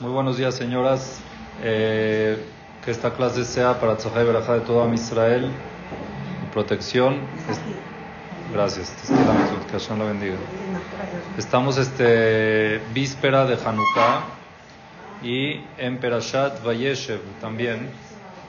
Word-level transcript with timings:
Muy 0.00 0.10
buenos 0.10 0.36
días, 0.36 0.54
señoras. 0.54 1.20
Eh, 1.62 2.42
que 2.84 2.90
esta 2.90 3.12
clase 3.12 3.44
sea 3.44 3.78
para 3.78 3.96
Tzahai 3.96 4.24
Berajá 4.24 4.54
de 4.54 4.60
todo 4.60 4.82
Am 4.82 4.92
Israel 4.94 5.50
protección. 6.52 7.20
Gracias. 8.52 8.92
Que 9.66 9.72
Hashem 9.72 9.98
la 9.98 10.04
bendiga. 10.04 10.36
Estamos 11.38 11.78
este 11.78 12.80
víspera 12.92 13.46
de 13.46 13.54
Hanukkah 13.54 14.24
y 15.22 15.64
en 15.78 15.98
Perashat 15.98 16.62
Vayeshev 16.62 17.20
también. 17.40 17.90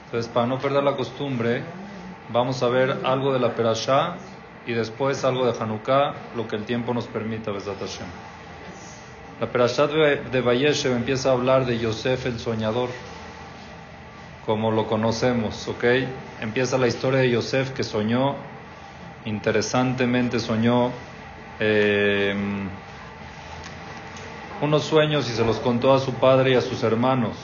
Entonces, 0.06 0.30
para 0.30 0.46
no 0.46 0.58
perder 0.58 0.82
la 0.82 0.96
costumbre, 0.96 1.62
vamos 2.30 2.62
a 2.62 2.68
ver 2.68 3.00
algo 3.04 3.32
de 3.32 3.38
la 3.38 3.54
Perashá 3.54 4.16
y 4.66 4.72
después 4.72 5.24
algo 5.24 5.50
de 5.50 5.58
Hanukkah, 5.58 6.14
lo 6.36 6.46
que 6.46 6.56
el 6.56 6.64
tiempo 6.64 6.92
nos 6.92 7.06
permita, 7.06 7.50
Besat 7.50 7.80
Hashem. 7.80 8.33
La 9.40 9.48
Perashat 9.48 9.90
de 9.90 10.40
Vayeshev 10.40 10.92
empieza 10.92 11.30
a 11.30 11.32
hablar 11.32 11.66
de 11.66 11.78
Yosef 11.78 12.26
el 12.26 12.38
soñador, 12.38 12.88
como 14.46 14.70
lo 14.70 14.86
conocemos, 14.86 15.66
¿ok? 15.66 15.84
Empieza 16.40 16.78
la 16.78 16.86
historia 16.86 17.18
de 17.18 17.30
Yosef 17.30 17.70
que 17.70 17.82
soñó, 17.82 18.36
interesantemente 19.24 20.38
soñó 20.38 20.92
eh, 21.58 22.34
unos 24.60 24.84
sueños 24.84 25.28
y 25.28 25.32
se 25.32 25.44
los 25.44 25.58
contó 25.58 25.92
a 25.92 25.98
su 25.98 26.14
padre 26.14 26.52
y 26.52 26.54
a 26.54 26.60
sus 26.60 26.84
hermanos. 26.84 27.36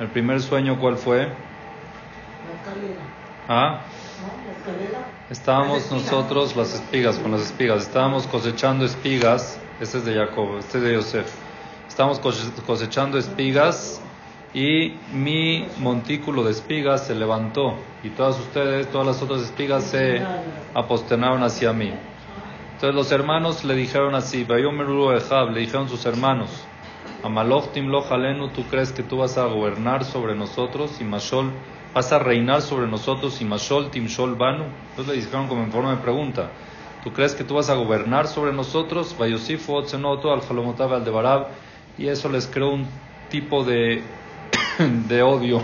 El 0.00 0.08
primer 0.08 0.42
sueño, 0.42 0.80
¿cuál 0.80 0.96
fue? 0.96 1.28
¿Ah? 3.48 3.82
Estábamos 5.30 5.90
nosotros, 5.92 6.56
las 6.56 6.74
espigas, 6.74 7.18
con 7.18 7.30
las 7.30 7.42
espigas, 7.42 7.82
estábamos 7.82 8.26
cosechando 8.26 8.84
espigas, 8.84 9.58
este 9.80 9.98
es 9.98 10.04
de 10.04 10.14
Jacob, 10.14 10.58
este 10.58 10.78
es 10.78 10.84
de 10.84 10.94
Yosef. 10.94 11.32
Estábamos 11.88 12.20
cose- 12.20 12.50
cosechando 12.66 13.18
espigas 13.18 14.00
y 14.54 14.94
mi 15.12 15.66
montículo 15.78 16.44
de 16.44 16.52
espigas 16.52 17.06
se 17.06 17.14
levantó 17.14 17.76
y 18.02 18.10
todas 18.10 18.38
ustedes, 18.38 18.90
todas 18.90 19.06
las 19.06 19.22
otras 19.22 19.42
espigas 19.42 19.84
se 19.84 20.22
aposternaron 20.74 21.42
hacia 21.42 21.72
mí. 21.72 21.92
Entonces 22.74 22.94
los 22.94 23.12
hermanos 23.12 23.64
le 23.64 23.74
dijeron 23.74 24.14
así, 24.14 24.44
le 24.44 25.60
dijeron 25.60 25.88
sus 25.88 26.04
hermanos, 26.06 26.50
Amaloch 27.22 27.72
timloch 27.72 28.10
alenu, 28.10 28.48
tú 28.48 28.64
crees 28.64 28.90
que 28.92 29.02
tú 29.04 29.18
vas 29.18 29.38
a 29.38 29.44
gobernar 29.46 30.04
sobre 30.04 30.34
nosotros 30.34 31.00
y 31.00 31.04
Mashol, 31.04 31.52
vas 31.94 32.12
a 32.12 32.18
reinar 32.18 32.62
sobre 32.62 32.88
nosotros 32.88 33.40
y 33.40 33.44
Mashol 33.44 33.90
timshol 33.90 34.34
banu. 34.34 34.64
Entonces 34.90 35.14
le 35.14 35.20
dijeron 35.22 35.46
como 35.46 35.62
en 35.62 35.70
forma 35.70 35.92
de 35.92 35.98
pregunta, 35.98 36.50
¿tú 37.02 37.12
crees 37.12 37.34
que 37.34 37.44
tú 37.44 37.54
vas 37.54 37.70
a 37.70 37.74
gobernar 37.74 38.28
sobre 38.28 38.52
nosotros? 38.52 39.16
Vayosifu 39.18 39.74
otzenoto 39.74 40.32
al 40.32 40.40
jalomotab 40.40 40.94
al 40.94 41.04
debarab 41.04 41.48
y 41.98 42.08
eso 42.08 42.28
les 42.28 42.46
creó 42.46 42.70
un 42.70 42.86
tipo 43.28 43.64
de, 43.64 44.02
de 45.08 45.22
odio 45.22 45.62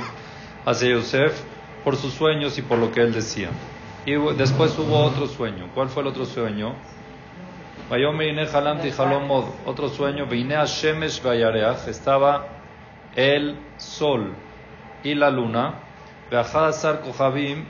hacia 0.64 0.90
Yosef 0.90 1.40
por 1.84 1.96
sus 1.96 2.12
sueños 2.12 2.58
y 2.58 2.62
por 2.62 2.78
lo 2.78 2.92
que 2.92 3.00
él 3.00 3.12
decía. 3.12 3.50
Y 4.04 4.14
después 4.36 4.78
hubo 4.78 4.98
otro 5.04 5.26
sueño. 5.26 5.68
¿Cuál 5.74 5.88
fue 5.88 6.02
el 6.02 6.08
otro 6.08 6.24
sueño? 6.24 6.74
Otro 9.66 9.88
sueño. 9.88 10.26
Estaba 11.86 12.46
el 13.16 13.58
sol 13.76 14.34
y 15.02 15.14
la 15.14 15.30
luna. 15.30 15.74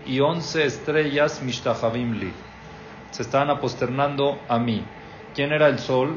Y 0.06 0.20
once 0.20 0.64
estrellas 0.64 1.42
mishtahabim 1.42 2.12
li. 2.18 2.32
Se 3.10 3.22
estaban 3.22 3.50
aposternando 3.50 4.38
a 4.48 4.58
mí. 4.58 4.84
¿Quién 5.34 5.52
era 5.52 5.68
el 5.68 5.78
sol? 5.78 6.16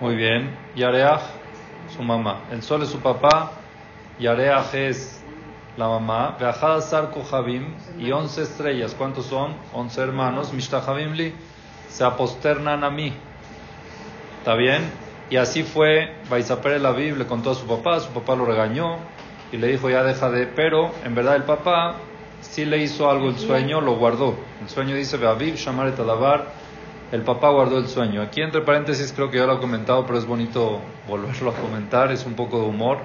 Muy 0.00 0.16
bien. 0.16 0.56
Yareach, 0.74 1.22
su 1.94 2.02
mamá. 2.02 2.44
El 2.50 2.62
sol 2.62 2.82
es 2.82 2.88
su 2.88 3.00
papá. 3.00 3.52
Yareach 4.18 4.74
es 4.74 5.22
la 5.76 5.88
mamá. 5.88 6.36
Veajadasar 6.38 7.10
kohabim 7.10 7.74
y 7.98 8.10
once 8.10 8.42
estrellas. 8.42 8.94
¿Cuántos 8.96 9.26
son? 9.26 9.54
Once 9.72 10.00
hermanos. 10.00 10.52
Mishtahabim 10.52 11.12
li 11.12 11.34
se 11.88 12.04
aposternan 12.04 12.84
a 12.84 12.90
mí. 12.90 13.12
¿Está 14.38 14.54
bien? 14.54 14.90
Y 15.30 15.36
así 15.36 15.62
fue, 15.62 16.14
Baisaper 16.28 16.72
el 16.72 16.84
Aviv 16.84 17.16
le 17.16 17.26
contó 17.26 17.52
a 17.52 17.54
su 17.54 17.66
papá, 17.66 18.00
su 18.00 18.10
papá 18.10 18.34
lo 18.34 18.44
regañó 18.44 18.98
y 19.50 19.56
le 19.56 19.68
dijo 19.68 19.88
ya 19.88 20.02
deja 20.02 20.30
de, 20.30 20.46
pero 20.46 20.90
en 21.04 21.14
verdad 21.14 21.36
el 21.36 21.44
papá 21.44 21.94
sí 22.42 22.64
le 22.64 22.78
hizo 22.78 23.10
algo 23.10 23.28
el 23.28 23.38
sueño, 23.38 23.80
lo 23.80 23.96
guardó. 23.96 24.34
El 24.60 24.68
sueño 24.68 24.94
dice, 24.94 25.16
Aviv, 25.26 25.56
Shamar 25.56 25.88
et 25.88 25.98
Adabar, 25.98 26.52
el 27.10 27.22
papá 27.22 27.48
guardó 27.50 27.78
el 27.78 27.88
sueño. 27.88 28.22
Aquí 28.22 28.42
entre 28.42 28.60
paréntesis 28.60 29.12
creo 29.12 29.30
que 29.30 29.38
ya 29.38 29.46
lo 29.46 29.56
he 29.56 29.60
comentado, 29.60 30.04
pero 30.06 30.18
es 30.18 30.26
bonito 30.26 30.80
volverlo 31.08 31.50
a 31.50 31.54
comentar, 31.54 32.12
es 32.12 32.26
un 32.26 32.34
poco 32.34 32.60
de 32.60 32.66
humor. 32.66 32.98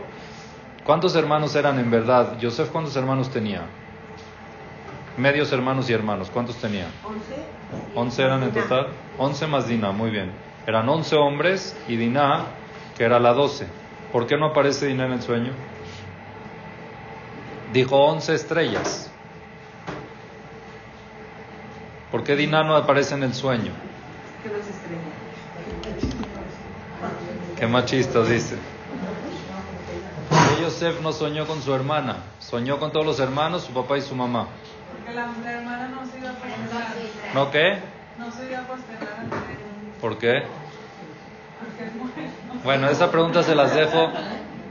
¿Cuántos 0.84 1.16
hermanos 1.16 1.56
eran 1.56 1.80
en 1.80 1.92
verdad? 1.92 2.38
Yosef, 2.40 2.70
¿cuántos 2.70 2.96
hermanos 2.96 3.30
tenía? 3.30 3.64
Medios 5.18 5.52
hermanos 5.52 5.90
y 5.90 5.94
hermanos, 5.94 6.30
¿cuántos 6.32 6.56
tenía? 6.58 6.88
11 7.96 8.24
eran 8.24 8.44
en 8.44 8.52
total. 8.52 8.88
11 9.18 9.48
más 9.48 9.68
Dina, 9.68 9.92
muy 9.92 10.12
bien. 10.12 10.32
Eran 10.66 10.88
11 10.88 11.16
hombres 11.16 11.76
y 11.88 11.98
Dina, 11.98 12.46
que 12.98 13.04
era 13.04 13.20
la 13.20 13.34
12. 13.34 13.68
¿Por 14.12 14.28
qué 14.28 14.38
no 14.38 14.48
aparece 14.48 14.88
Dina 14.88 15.06
en 15.06 15.14
el 15.14 15.22
sueño? 15.22 15.52
Dijo 17.74 17.98
11 17.98 18.36
estrellas. 18.36 19.12
¿Por 22.12 22.24
qué 22.24 22.36
Dina 22.36 22.64
no 22.64 22.76
aparece 22.76 23.16
en 23.16 23.24
el 23.24 23.34
sueño? 23.34 23.72
Qué 27.58 27.68
machistas 27.68 28.30
dice. 28.30 28.56
Que 30.30 30.62
Yosef 30.62 31.02
no 31.02 31.12
soñó 31.12 31.46
con 31.46 31.62
su 31.62 31.74
hermana, 31.74 32.18
soñó 32.40 32.80
con 32.80 32.92
todos 32.92 33.06
los 33.06 33.20
hermanos, 33.20 33.64
su 33.64 33.74
papá 33.74 33.98
y 33.98 34.02
su 34.02 34.16
mamá. 34.16 34.48
Porque 34.96 35.14
la, 35.14 35.28
la 35.44 35.52
hermana 35.52 35.88
no 35.90 36.06
se 36.06 36.20
iba 36.20 36.30
a 36.30 36.34
posternar. 36.34 36.96
¿No 37.34 37.52
qué? 37.52 37.80
No 38.18 38.32
se 38.32 38.46
iba 38.48 38.60
a 38.60 38.68
posternar 38.68 39.20
ante 39.20 39.36
él. 39.36 39.58
¿Por 40.00 40.18
qué? 40.18 40.44
Bueno, 42.64 42.90
esa 42.90 43.12
pregunta 43.12 43.44
se 43.44 43.56
las 43.56 43.74
dejo, 43.74 44.12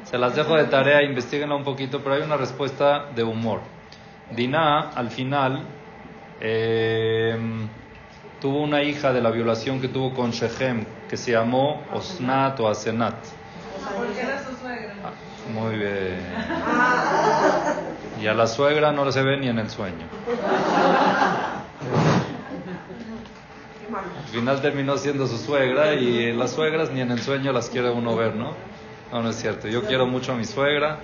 se 0.05 0.19
las 0.19 0.37
dejo 0.37 0.57
de 0.57 0.65
tarea, 0.65 1.03
investiguenla 1.03 1.55
un 1.55 1.65
poquito, 1.65 2.01
pero 2.03 2.15
hay 2.15 2.23
una 2.23 2.37
respuesta 2.37 3.07
de 3.15 3.23
humor. 3.23 3.61
Dinah, 4.31 4.91
al 4.95 5.11
final, 5.11 5.65
eh, 6.41 7.37
tuvo 8.41 8.63
una 8.63 8.83
hija 8.83 9.13
de 9.13 9.21
la 9.21 9.31
violación 9.31 9.81
que 9.81 9.89
tuvo 9.89 10.15
con 10.15 10.31
Shechem, 10.31 10.85
que 11.09 11.17
se 11.17 11.33
llamó 11.33 11.83
Osnat 11.93 12.59
o 12.61 12.69
Asenat. 12.69 13.15
Ah, 15.05 15.13
Muy 15.53 15.77
bien. 15.77 16.19
Y 18.21 18.27
a 18.27 18.35
la 18.35 18.47
suegra 18.47 18.93
no 18.93 19.11
se 19.13 19.23
ve 19.23 19.37
ni 19.39 19.49
en 19.49 19.59
el 19.59 19.71
sueño. 19.71 20.07
Al 23.95 24.29
final 24.31 24.61
terminó 24.61 24.99
siendo 24.99 25.27
su 25.27 25.39
suegra 25.39 25.95
y 25.95 26.33
las 26.33 26.53
suegras 26.53 26.91
ni 26.91 27.01
en 27.01 27.11
el 27.11 27.21
sueño 27.23 27.53
las 27.53 27.71
quiere 27.71 27.91
uno 27.91 28.15
ver, 28.17 28.35
¿no? 28.35 28.53
No, 29.13 29.23
no 29.23 29.31
es 29.31 29.37
cierto. 29.37 29.69
Yo 29.69 29.83
quiero 29.85 30.07
mucho 30.07 30.33
a 30.33 30.37
mi 30.37 30.45
suegra 30.45 30.99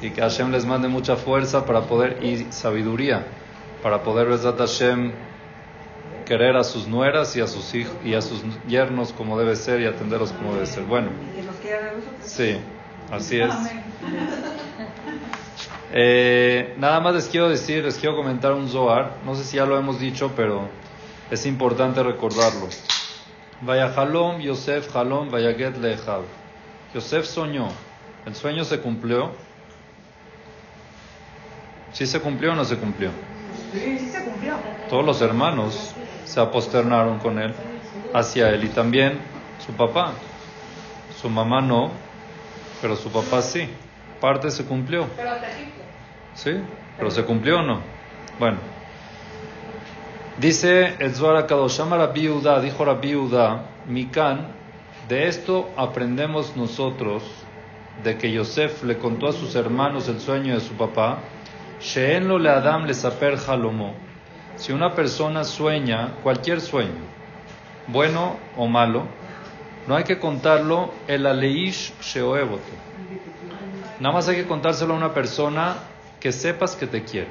y 0.00 0.10
que 0.10 0.20
Hashem 0.20 0.52
les 0.52 0.64
mande 0.64 0.86
mucha 0.88 1.16
fuerza 1.16 1.64
para 1.64 1.80
poder 1.82 2.22
y 2.22 2.46
sabiduría 2.52 3.26
para 3.82 4.02
poder 4.02 4.28
Besat 4.28 4.58
Hashem 4.58 5.12
querer 6.24 6.56
a 6.56 6.64
sus 6.64 6.86
nueras 6.86 7.34
y 7.36 7.40
a 7.40 7.46
sus 7.46 7.74
hijos 7.74 7.94
y 8.04 8.14
a 8.14 8.20
sus 8.20 8.42
yernos 8.66 9.12
como 9.12 9.38
debe 9.38 9.56
ser 9.56 9.80
y 9.80 9.86
atenderlos 9.86 10.32
como 10.32 10.54
debe 10.54 10.66
ser. 10.66 10.84
Bueno, 10.84 11.08
sí, 12.22 12.56
así 13.10 13.40
es. 13.40 13.54
Eh, 15.90 16.74
nada 16.76 17.00
más 17.00 17.14
les 17.14 17.28
quiero 17.28 17.48
decir, 17.48 17.82
les 17.82 17.96
quiero 17.96 18.14
comentar 18.14 18.52
un 18.52 18.68
Zohar. 18.68 19.16
No 19.24 19.34
sé 19.34 19.42
si 19.42 19.56
ya 19.56 19.64
lo 19.64 19.78
hemos 19.78 19.98
dicho, 19.98 20.32
pero 20.36 20.68
es 21.30 21.46
importante 21.46 22.02
recordarlo. 22.02 22.68
Vaya 23.62 23.86
Halom, 23.96 24.38
Yosef 24.38 24.94
Halom, 24.94 25.30
Vayaget 25.30 25.78
Lehab. 25.78 26.24
Yosef 26.94 27.24
soñó. 27.24 27.68
¿El 28.26 28.34
sueño 28.34 28.64
se 28.64 28.80
cumplió? 28.80 29.32
¿Sí 31.92 32.06
se 32.06 32.20
cumplió 32.20 32.52
o 32.52 32.54
no 32.54 32.66
se 32.66 32.76
cumplió? 32.76 33.10
Sí, 33.72 33.98
sí 33.98 34.08
se 34.10 34.24
cumplió. 34.24 34.54
Todos 34.88 35.04
los 35.04 35.20
hermanos 35.20 35.94
se 36.24 36.40
aposternaron 36.40 37.18
con 37.18 37.38
él, 37.38 37.54
hacia 38.14 38.50
él, 38.50 38.64
y 38.64 38.68
también 38.68 39.18
su 39.64 39.72
papá. 39.72 40.12
Su 41.20 41.28
mamá 41.28 41.60
no, 41.60 41.90
pero 42.80 42.96
su 42.96 43.10
papá 43.10 43.42
sí. 43.42 43.68
Parte 44.20 44.50
se 44.50 44.64
cumplió. 44.64 45.06
Pero 45.16 45.30
hasta 45.30 45.48
Egipto. 45.48 45.82
¿Sí? 46.34 46.52
¿Pero 46.96 47.10
se 47.10 47.24
cumplió 47.24 47.60
o 47.60 47.62
no? 47.62 47.80
Bueno. 48.38 48.58
Dice 50.38 50.96
Zohar 51.14 51.46
Kadoshama 51.46 51.96
Rabbi 51.96 52.22
Yehuda, 52.22 52.60
dijo 52.60 52.84
Rabbi 52.84 53.08
Yehuda, 53.08 53.64
Mikan, 53.88 54.48
de 55.08 55.26
esto 55.26 55.70
aprendemos 55.76 56.56
nosotros, 56.56 57.24
de 58.04 58.16
que 58.16 58.30
Yosef 58.30 58.84
le 58.84 58.98
contó 58.98 59.28
a 59.28 59.32
sus 59.32 59.56
hermanos 59.56 60.08
el 60.08 60.20
sueño 60.20 60.54
de 60.54 60.60
su 60.60 60.74
papá, 60.74 61.18
She'en 61.80 62.26
lo 62.28 62.38
le 62.38 62.50
Adam 62.50 62.86
le. 62.86 63.94
Si 64.56 64.72
una 64.72 64.94
persona 64.94 65.44
sueña, 65.44 66.14
cualquier 66.22 66.60
sueño, 66.60 67.04
bueno 67.86 68.36
o 68.56 68.66
malo, 68.66 69.06
No 69.86 69.96
hay 69.96 70.04
que 70.04 70.18
contarlo 70.18 70.92
el 71.06 71.24
aleish 71.24 71.94
sheoebote. 72.02 72.72
Nada 74.00 74.14
más 74.14 74.28
hay 74.28 74.36
que 74.36 74.46
contárselo 74.46 74.92
a 74.92 74.96
una 74.98 75.14
persona 75.14 75.76
que 76.20 76.30
sepas 76.30 76.76
que 76.76 76.86
te 76.86 77.04
quiere. 77.04 77.30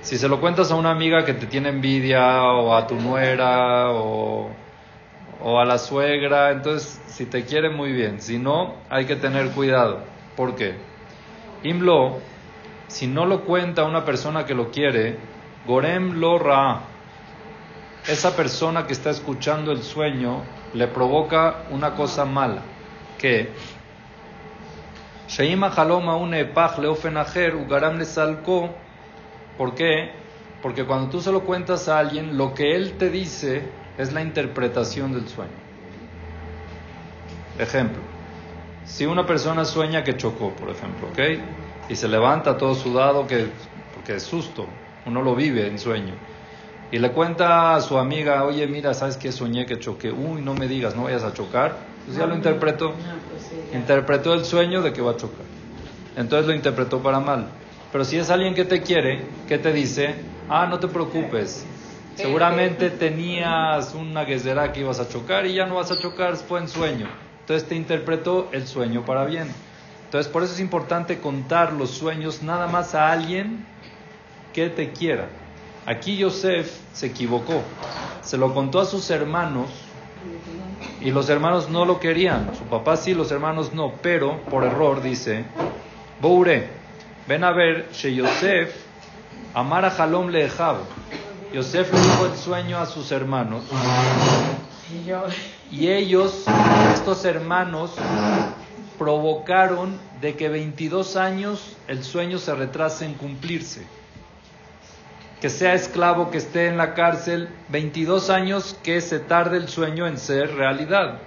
Si 0.00 0.16
se 0.16 0.28
lo 0.28 0.40
cuentas 0.40 0.70
a 0.70 0.76
una 0.76 0.92
amiga 0.92 1.24
que 1.24 1.34
te 1.34 1.46
tiene 1.46 1.70
envidia 1.70 2.44
o 2.44 2.72
a 2.76 2.86
tu 2.86 2.94
nuera 2.94 3.90
o, 3.90 4.48
o 5.42 5.58
a 5.58 5.64
la 5.64 5.76
suegra, 5.76 6.52
entonces 6.52 7.00
si 7.08 7.26
te 7.26 7.44
quiere 7.44 7.68
muy 7.68 7.90
bien. 7.90 8.20
Si 8.20 8.38
no, 8.38 8.76
hay 8.88 9.06
que 9.06 9.16
tener 9.16 9.50
cuidado. 9.50 10.04
¿Por 10.36 10.54
qué? 10.54 10.87
Imlo, 11.62 12.18
si 12.86 13.06
no 13.06 13.26
lo 13.26 13.44
cuenta 13.44 13.84
una 13.84 14.04
persona 14.04 14.44
que 14.44 14.54
lo 14.54 14.70
quiere, 14.70 15.18
Gorem 15.66 16.20
lo 16.20 16.38
ra. 16.38 16.82
Esa 18.06 18.34
persona 18.36 18.86
que 18.86 18.92
está 18.92 19.10
escuchando 19.10 19.72
el 19.72 19.82
sueño 19.82 20.42
le 20.72 20.86
provoca 20.86 21.64
una 21.70 21.94
cosa 21.94 22.24
mala, 22.24 22.62
que 23.18 23.50
Sheima 25.28 25.68
Haloma 25.68 26.16
une 26.16 26.46
pach 26.46 26.78
leofenajer 26.78 27.54
ugaram 27.54 27.98
le. 27.98 28.70
¿Por 29.58 29.74
qué? 29.74 30.12
Porque 30.62 30.84
cuando 30.84 31.10
tú 31.10 31.20
se 31.20 31.30
lo 31.30 31.42
cuentas 31.44 31.88
a 31.88 31.98
alguien, 31.98 32.38
lo 32.38 32.54
que 32.54 32.74
él 32.74 32.94
te 32.96 33.10
dice 33.10 33.62
es 33.98 34.12
la 34.12 34.22
interpretación 34.22 35.12
del 35.12 35.28
sueño. 35.28 35.52
Ejemplo, 37.58 38.00
si 38.88 39.04
una 39.06 39.26
persona 39.26 39.64
sueña 39.64 40.02
que 40.02 40.16
chocó, 40.16 40.56
por 40.56 40.70
ejemplo, 40.70 41.08
¿ok? 41.08 41.18
Y 41.90 41.94
se 41.94 42.08
levanta 42.08 42.56
todo 42.56 42.74
sudado 42.74 43.26
que, 43.26 43.48
porque 43.94 44.16
es 44.16 44.22
susto, 44.22 44.66
uno 45.04 45.22
lo 45.22 45.36
vive 45.36 45.66
en 45.66 45.78
sueño. 45.78 46.14
Y 46.90 46.98
le 46.98 47.12
cuenta 47.12 47.74
a 47.74 47.80
su 47.82 47.98
amiga, 47.98 48.44
oye, 48.44 48.66
mira, 48.66 48.94
¿sabes 48.94 49.18
qué? 49.18 49.30
Soñé 49.30 49.66
que 49.66 49.78
choqué. 49.78 50.10
Uy, 50.10 50.40
no 50.40 50.54
me 50.54 50.66
digas, 50.66 50.96
no 50.96 51.04
vayas 51.04 51.22
a 51.22 51.34
chocar. 51.34 51.76
Pues 52.06 52.16
ya 52.16 52.26
lo 52.26 52.34
interpretó. 52.34 52.94
Interpretó 53.74 54.32
el 54.32 54.46
sueño 54.46 54.80
de 54.80 54.94
que 54.94 55.02
va 55.02 55.12
a 55.12 55.16
chocar. 55.16 55.44
Entonces 56.16 56.46
lo 56.46 56.54
interpretó 56.54 57.02
para 57.02 57.20
mal. 57.20 57.48
Pero 57.92 58.04
si 58.06 58.16
es 58.16 58.30
alguien 58.30 58.54
que 58.54 58.64
te 58.64 58.80
quiere, 58.80 59.22
¿qué 59.46 59.58
te 59.58 59.70
dice? 59.70 60.14
Ah, 60.48 60.66
no 60.66 60.78
te 60.78 60.88
preocupes. 60.88 61.66
Seguramente 62.14 62.88
tenías 62.88 63.94
una 63.94 64.24
guesera 64.24 64.72
que 64.72 64.80
ibas 64.80 64.98
a 64.98 65.08
chocar 65.08 65.44
y 65.44 65.54
ya 65.54 65.66
no 65.66 65.74
vas 65.74 65.90
a 65.92 65.98
chocar, 65.98 66.36
fue 66.36 66.60
en 66.60 66.68
sueño. 66.68 67.27
Entonces 67.48 67.66
te 67.66 67.76
interpretó 67.76 68.50
el 68.52 68.66
sueño 68.66 69.06
para 69.06 69.24
bien. 69.24 69.48
Entonces 70.04 70.30
por 70.30 70.42
eso 70.42 70.52
es 70.52 70.60
importante 70.60 71.18
contar 71.18 71.72
los 71.72 71.92
sueños 71.92 72.42
nada 72.42 72.66
más 72.66 72.94
a 72.94 73.10
alguien 73.10 73.64
que 74.52 74.68
te 74.68 74.92
quiera. 74.92 75.30
Aquí 75.86 76.18
Yosef 76.18 76.70
se 76.92 77.06
equivocó. 77.06 77.62
Se 78.20 78.36
lo 78.36 78.52
contó 78.52 78.80
a 78.80 78.84
sus 78.84 79.08
hermanos 79.08 79.70
y 81.00 81.10
los 81.10 81.30
hermanos 81.30 81.70
no 81.70 81.86
lo 81.86 81.98
querían. 82.00 82.54
Su 82.54 82.64
papá 82.64 82.98
sí, 82.98 83.14
los 83.14 83.32
hermanos 83.32 83.72
no. 83.72 83.94
Pero 84.02 84.42
por 84.50 84.64
error 84.64 85.00
dice, 85.00 85.46
Boure, 86.20 86.68
ven 87.26 87.44
a 87.44 87.52
ver, 87.52 87.88
She 87.94 88.14
Yosef, 88.14 88.74
Amara 89.54 89.88
Halom 89.88 90.28
le 90.28 90.50
Yosef 91.54 91.94
le 91.94 91.98
dijo 91.98 92.26
el 92.26 92.36
sueño 92.36 92.76
a 92.76 92.84
sus 92.84 93.10
hermanos. 93.10 93.62
Y 95.70 95.88
ellos, 95.88 96.44
estos 96.94 97.24
hermanos, 97.24 97.92
provocaron 98.98 99.98
de 100.20 100.36
que 100.36 100.48
22 100.48 101.16
años 101.16 101.76
el 101.86 102.02
sueño 102.04 102.38
se 102.38 102.54
retrase 102.54 103.04
en 103.04 103.14
cumplirse. 103.14 103.86
Que 105.40 105.50
sea 105.50 105.74
esclavo, 105.74 106.30
que 106.30 106.38
esté 106.38 106.66
en 106.66 106.76
la 106.76 106.94
cárcel, 106.94 107.48
22 107.68 108.30
años 108.30 108.76
que 108.82 109.00
se 109.00 109.20
tarde 109.20 109.56
el 109.56 109.68
sueño 109.68 110.06
en 110.06 110.18
ser 110.18 110.54
realidad. 110.56 111.20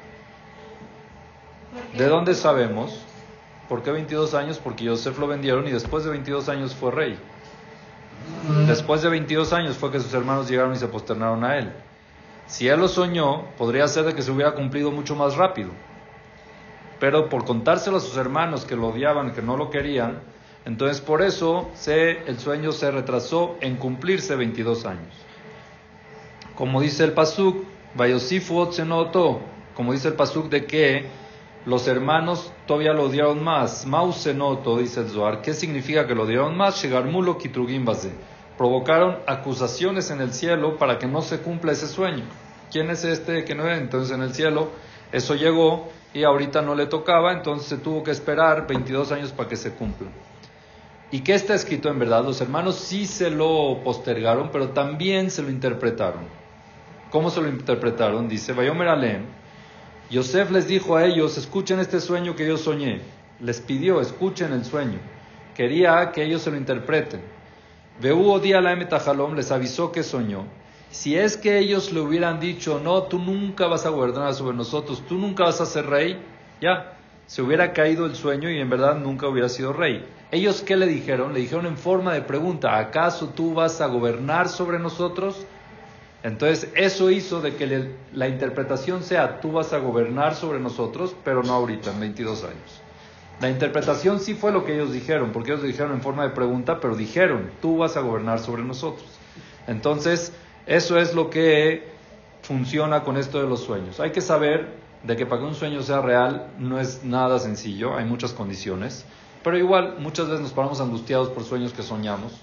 ¿De 1.97 2.07
dónde 2.07 2.35
sabemos? 2.35 2.99
¿Por 3.69 3.83
qué 3.83 3.91
22 3.91 4.33
años? 4.33 4.59
Porque 4.61 4.83
Yosef 4.83 5.17
lo 5.17 5.27
vendieron 5.27 5.65
y 5.67 5.71
después 5.71 6.03
de 6.03 6.09
22 6.09 6.49
años 6.49 6.75
fue 6.75 6.91
rey. 6.91 7.17
Después 8.67 9.01
de 9.01 9.09
22 9.09 9.53
años 9.53 9.77
fue 9.77 9.91
que 9.91 9.99
sus 9.99 10.13
hermanos 10.13 10.49
llegaron 10.49 10.73
y 10.73 10.75
se 10.75 10.87
posternaron 10.87 11.43
a 11.45 11.57
él. 11.57 11.71
Si 12.51 12.67
él 12.67 12.81
lo 12.81 12.89
soñó, 12.89 13.45
podría 13.57 13.87
ser 13.87 14.03
de 14.03 14.13
que 14.13 14.21
se 14.21 14.29
hubiera 14.29 14.55
cumplido 14.55 14.91
mucho 14.91 15.15
más 15.15 15.37
rápido. 15.37 15.69
Pero 16.99 17.29
por 17.29 17.45
contárselo 17.45 17.95
a 17.95 18.01
sus 18.01 18.17
hermanos 18.17 18.65
que 18.65 18.75
lo 18.75 18.89
odiaban, 18.89 19.31
que 19.31 19.41
no 19.41 19.55
lo 19.55 19.69
querían, 19.69 20.19
entonces 20.65 20.99
por 20.99 21.21
eso 21.21 21.69
se, 21.75 22.27
el 22.27 22.39
sueño 22.39 22.73
se 22.73 22.91
retrasó 22.91 23.55
en 23.61 23.77
cumplirse 23.77 24.35
22 24.35 24.85
años. 24.85 25.15
Como 26.53 26.81
dice 26.81 27.05
el 27.05 27.13
Pasuk, 27.13 27.63
Vayosifu 27.95 28.69
como 29.73 29.93
dice 29.93 30.09
el 30.09 30.15
Pasuk 30.15 30.49
de 30.49 30.65
que 30.65 31.05
los 31.65 31.87
hermanos 31.87 32.51
todavía 32.67 32.91
lo 32.91 33.03
odiaron 33.03 33.41
más. 33.41 33.85
Mausenoto, 33.85 34.77
dice 34.79 34.99
el 34.99 35.09
Zohar. 35.09 35.41
¿Qué 35.41 35.53
significa 35.53 36.05
que 36.05 36.15
lo 36.15 36.23
odiaron 36.23 36.57
más? 36.57 36.85
Mulo 37.05 37.37
Kitrugim 37.37 37.85
Provocaron 38.61 39.17
acusaciones 39.25 40.11
en 40.11 40.21
el 40.21 40.33
cielo 40.33 40.77
para 40.77 40.99
que 40.99 41.07
no 41.07 41.23
se 41.23 41.39
cumpla 41.39 41.71
ese 41.71 41.87
sueño. 41.87 42.25
¿Quién 42.71 42.91
es 42.91 43.03
este 43.03 43.43
que 43.43 43.55
no 43.55 43.65
era? 43.65 43.77
Entonces 43.77 44.15
en 44.15 44.21
el 44.21 44.35
cielo 44.35 44.69
eso 45.11 45.33
llegó 45.33 45.89
y 46.13 46.25
ahorita 46.25 46.61
no 46.61 46.75
le 46.75 46.85
tocaba, 46.85 47.33
entonces 47.33 47.67
se 47.67 47.77
tuvo 47.77 48.03
que 48.03 48.11
esperar 48.11 48.67
22 48.67 49.13
años 49.13 49.31
para 49.31 49.49
que 49.49 49.55
se 49.55 49.71
cumpla. 49.71 50.09
¿Y 51.09 51.21
qué 51.21 51.33
está 51.33 51.55
escrito 51.55 51.89
en 51.89 51.97
verdad? 51.97 52.23
Los 52.23 52.39
hermanos 52.39 52.75
sí 52.75 53.07
se 53.07 53.31
lo 53.31 53.79
postergaron, 53.83 54.51
pero 54.51 54.69
también 54.69 55.31
se 55.31 55.41
lo 55.41 55.49
interpretaron. 55.49 56.25
¿Cómo 57.09 57.31
se 57.31 57.41
lo 57.41 57.49
interpretaron? 57.49 58.29
Dice, 58.29 58.53
Vayomer 58.53 58.89
Alem, 58.89 59.25
Yosef 60.11 60.51
les 60.51 60.67
dijo 60.67 60.95
a 60.97 61.05
ellos, 61.05 61.35
escuchen 61.35 61.79
este 61.79 61.99
sueño 61.99 62.35
que 62.35 62.45
yo 62.45 62.57
soñé. 62.57 63.01
Les 63.39 63.59
pidió, 63.59 64.01
escuchen 64.01 64.53
el 64.53 64.65
sueño. 64.65 64.99
Quería 65.55 66.11
que 66.11 66.23
ellos 66.23 66.43
se 66.43 66.51
lo 66.51 66.57
interpreten. 66.57 67.30
Beú 68.01 68.39
día 68.39 68.61
la 68.61 68.75
Jalom 68.99 69.35
les 69.35 69.51
avisó 69.51 69.91
que 69.91 70.01
soñó. 70.01 70.45
Si 70.89 71.15
es 71.15 71.37
que 71.37 71.59
ellos 71.59 71.93
le 71.93 72.01
hubieran 72.01 72.39
dicho, 72.39 72.81
no, 72.83 73.03
tú 73.03 73.19
nunca 73.19 73.67
vas 73.67 73.85
a 73.85 73.89
gobernar 73.89 74.33
sobre 74.33 74.57
nosotros, 74.57 75.03
tú 75.07 75.19
nunca 75.19 75.43
vas 75.43 75.61
a 75.61 75.67
ser 75.67 75.85
rey, 75.85 76.19
ya, 76.59 76.97
se 77.27 77.43
hubiera 77.43 77.73
caído 77.73 78.07
el 78.07 78.15
sueño 78.15 78.49
y 78.49 78.59
en 78.59 78.71
verdad 78.71 78.95
nunca 78.95 79.27
hubiera 79.27 79.49
sido 79.49 79.71
rey. 79.71 80.03
Ellos 80.31 80.63
qué 80.63 80.77
le 80.77 80.87
dijeron? 80.87 81.33
Le 81.33 81.41
dijeron 81.41 81.67
en 81.67 81.77
forma 81.77 82.13
de 82.15 82.23
pregunta, 82.23 82.79
¿acaso 82.79 83.29
tú 83.35 83.53
vas 83.53 83.81
a 83.81 83.85
gobernar 83.85 84.49
sobre 84.49 84.79
nosotros? 84.79 85.45
Entonces, 86.23 86.71
eso 86.75 87.11
hizo 87.11 87.39
de 87.39 87.55
que 87.55 87.91
la 88.13 88.27
interpretación 88.27 89.03
sea, 89.03 89.39
tú 89.41 89.51
vas 89.51 89.73
a 89.73 89.77
gobernar 89.77 90.33
sobre 90.33 90.59
nosotros, 90.59 91.15
pero 91.23 91.43
no 91.43 91.53
ahorita, 91.53 91.91
en 91.91 91.99
22 91.99 92.43
años. 92.45 92.80
La 93.41 93.49
interpretación 93.49 94.19
sí 94.19 94.35
fue 94.35 94.51
lo 94.51 94.65
que 94.65 94.75
ellos 94.75 94.93
dijeron, 94.93 95.31
porque 95.31 95.51
ellos 95.51 95.63
dijeron 95.63 95.93
en 95.93 96.01
forma 96.01 96.21
de 96.21 96.29
pregunta, 96.29 96.79
pero 96.79 96.95
dijeron, 96.95 97.49
tú 97.59 97.77
vas 97.77 97.97
a 97.97 98.01
gobernar 98.01 98.37
sobre 98.37 98.63
nosotros. 98.63 99.09
Entonces, 99.65 100.31
eso 100.67 100.99
es 100.99 101.15
lo 101.15 101.31
que 101.31 101.89
funciona 102.43 103.03
con 103.03 103.17
esto 103.17 103.41
de 103.41 103.47
los 103.47 103.61
sueños. 103.61 103.99
Hay 103.99 104.11
que 104.11 104.21
saber 104.21 104.67
de 105.03 105.15
que 105.15 105.25
para 105.25 105.41
que 105.41 105.47
un 105.47 105.55
sueño 105.55 105.81
sea 105.81 106.01
real 106.01 106.51
no 106.59 106.79
es 106.79 107.03
nada 107.03 107.39
sencillo, 107.39 107.97
hay 107.97 108.05
muchas 108.05 108.33
condiciones, 108.33 109.05
pero 109.43 109.57
igual 109.57 109.95
muchas 109.97 110.27
veces 110.27 110.41
nos 110.41 110.51
paramos 110.51 110.79
angustiados 110.79 111.29
por 111.29 111.43
sueños 111.43 111.73
que 111.73 111.81
soñamos, 111.81 112.33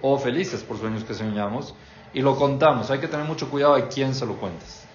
o 0.00 0.16
felices 0.16 0.62
por 0.62 0.78
sueños 0.78 1.02
que 1.02 1.14
soñamos, 1.14 1.74
y 2.14 2.20
lo 2.20 2.36
contamos. 2.36 2.92
Hay 2.92 3.00
que 3.00 3.08
tener 3.08 3.26
mucho 3.26 3.50
cuidado 3.50 3.74
de 3.74 3.88
quién 3.88 4.14
se 4.14 4.24
lo 4.24 4.34
cuentas. 4.34 4.86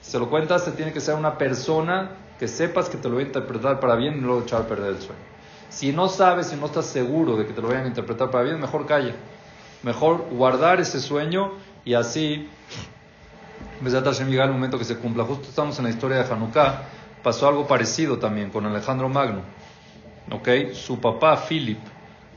Si 0.00 0.12
se 0.12 0.18
lo 0.18 0.30
cuentas, 0.30 0.64
se 0.64 0.72
tiene 0.72 0.94
que 0.94 1.00
ser 1.00 1.14
una 1.14 1.36
persona 1.36 2.23
que 2.38 2.48
sepas 2.48 2.88
que 2.88 2.96
te 2.96 3.08
lo 3.08 3.16
va 3.16 3.20
a 3.22 3.24
interpretar 3.24 3.80
para 3.80 3.94
bien 3.96 4.18
y 4.18 4.20
no 4.20 4.40
echar 4.40 4.62
a 4.62 4.66
perder 4.66 4.94
el 4.94 5.00
sueño. 5.00 5.20
Si 5.70 5.92
no 5.92 6.08
sabes, 6.08 6.48
si 6.48 6.56
no 6.56 6.66
estás 6.66 6.86
seguro 6.86 7.36
de 7.36 7.46
que 7.46 7.52
te 7.52 7.60
lo 7.60 7.68
vayan 7.68 7.84
a 7.84 7.88
interpretar 7.88 8.30
para 8.30 8.44
bien, 8.44 8.60
mejor 8.60 8.86
calla. 8.86 9.14
Mejor 9.82 10.28
guardar 10.30 10.80
ese 10.80 11.00
sueño 11.00 11.52
y 11.84 11.94
así, 11.94 12.48
en 13.80 14.30
llega 14.30 14.44
el 14.44 14.52
momento 14.52 14.78
que 14.78 14.84
se 14.84 14.96
cumpla. 14.96 15.24
Justo 15.24 15.48
estamos 15.48 15.78
en 15.78 15.84
la 15.84 15.90
historia 15.90 16.18
de 16.18 16.32
Hanukkah. 16.32 16.82
Pasó 17.22 17.48
algo 17.48 17.66
parecido 17.66 18.18
también 18.18 18.50
con 18.50 18.66
Alejandro 18.66 19.08
Magno. 19.08 19.42
¿Okay? 20.30 20.74
Su 20.74 21.00
papá, 21.00 21.36
Philip, 21.36 21.78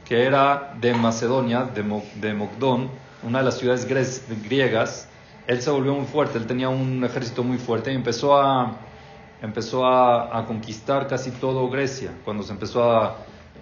que 0.04 0.24
era 0.24 0.74
de 0.80 0.94
Macedonia, 0.94 1.63
de, 1.63 1.84
de 2.16 2.34
Mogdón, 2.34 2.89
una 3.24 3.39
de 3.39 3.46
las 3.46 3.58
ciudades 3.58 3.88
griegas, 3.88 5.08
él 5.48 5.62
se 5.62 5.70
volvió 5.70 5.94
muy 5.94 6.06
fuerte, 6.06 6.38
él 6.38 6.46
tenía 6.46 6.70
un 6.70 7.04
ejército 7.04 7.44
muy 7.44 7.58
fuerte 7.58 7.92
y 7.92 7.96
empezó 7.96 8.38
a, 8.38 8.77
empezó 9.41 9.86
a, 9.86 10.46
conquistar 10.48 11.08
casi 11.08 11.32
todo 11.32 11.70
Grecia, 11.70 12.12
cuando 12.25 12.44
se 12.44 12.51
empezó 12.51 12.91
a, 12.91 13.17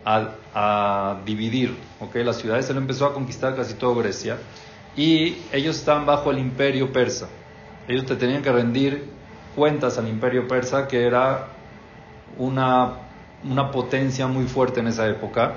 a, 0.05 1.17
dividir 1.25 1.75
¿okay? 1.99 2.23
las 2.23 2.37
ciudades, 2.37 2.69
él 2.69 2.77
empezó 2.77 3.05
a 3.05 3.13
conquistar 3.13 3.55
casi 3.55 3.73
todo 3.73 3.95
Grecia 3.95 4.37
y 4.95 5.37
ellos 5.51 5.77
estaban 5.77 6.05
bajo 6.05 6.31
el 6.31 6.39
imperio 6.39 6.91
persa. 6.93 7.27
Ellos 7.87 8.05
te 8.05 8.15
tenían 8.15 8.41
que 8.41 8.51
rendir 8.51 9.09
cuentas 9.55 9.97
al 9.97 10.07
imperio 10.07 10.47
persa, 10.47 10.87
que 10.87 11.05
era 11.05 11.47
una, 12.37 12.93
una 13.43 13.71
potencia 13.71 14.27
muy 14.27 14.45
fuerte 14.45 14.79
en 14.79 14.87
esa 14.87 15.07
época. 15.07 15.53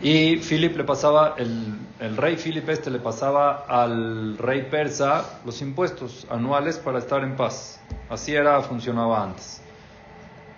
Y 0.00 0.36
Philip 0.36 0.76
le 0.76 0.84
pasaba, 0.84 1.34
el, 1.38 2.16
rey 2.16 2.36
Philip 2.36 2.68
este 2.68 2.88
le 2.90 3.00
pasaba 3.00 3.64
al 3.66 4.38
rey 4.38 4.62
persa 4.70 5.40
los 5.44 5.60
impuestos 5.60 6.24
anuales 6.30 6.78
para 6.78 7.00
estar 7.00 7.24
en 7.24 7.34
paz. 7.34 7.80
Así 8.08 8.34
era, 8.34 8.60
funcionaba 8.62 9.24
antes. 9.24 9.60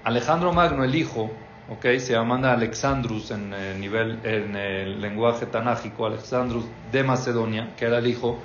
Alejandro 0.04 0.52
Magno, 0.52 0.85
el 0.85 0.94
hijo, 0.94 1.30
okay, 1.70 2.00
se 2.00 2.12
llama 2.12 2.37
Alexandrus 2.52 3.30
en 3.30 3.54
el, 3.54 3.80
nivel, 3.80 4.18
en 4.25 4.56
el 4.56 5.00
lenguaje 5.00 5.47
tanágico, 5.47 6.04
Alexandrus 6.04 6.64
de 6.92 7.02
Macedonia, 7.02 7.75
que 7.76 7.87
era 7.87 7.99
el 7.99 8.06
hijo, 8.06 8.38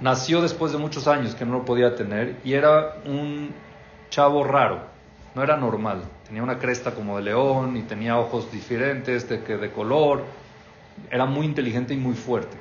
nació 0.00 0.40
después 0.40 0.72
de 0.72 0.78
muchos 0.78 1.06
años 1.06 1.36
que 1.36 1.44
no 1.44 1.58
lo 1.58 1.64
podía 1.64 1.94
tener 1.94 2.36
y 2.44 2.54
era 2.54 2.96
un 3.04 3.54
chavo 4.10 4.42
raro, 4.42 4.91
no 5.34 5.42
era 5.42 5.56
normal. 5.56 6.02
Tenía 6.26 6.42
una 6.42 6.58
cresta 6.58 6.92
como 6.92 7.16
de 7.16 7.24
león 7.24 7.76
y 7.76 7.82
tenía 7.82 8.18
ojos 8.18 8.50
diferentes 8.52 9.28
de, 9.28 9.42
que 9.42 9.56
de 9.56 9.70
color. 9.70 10.24
Era 11.10 11.26
muy 11.26 11.46
inteligente 11.46 11.94
y 11.94 11.96
muy 11.96 12.14
fuerte. 12.14 12.56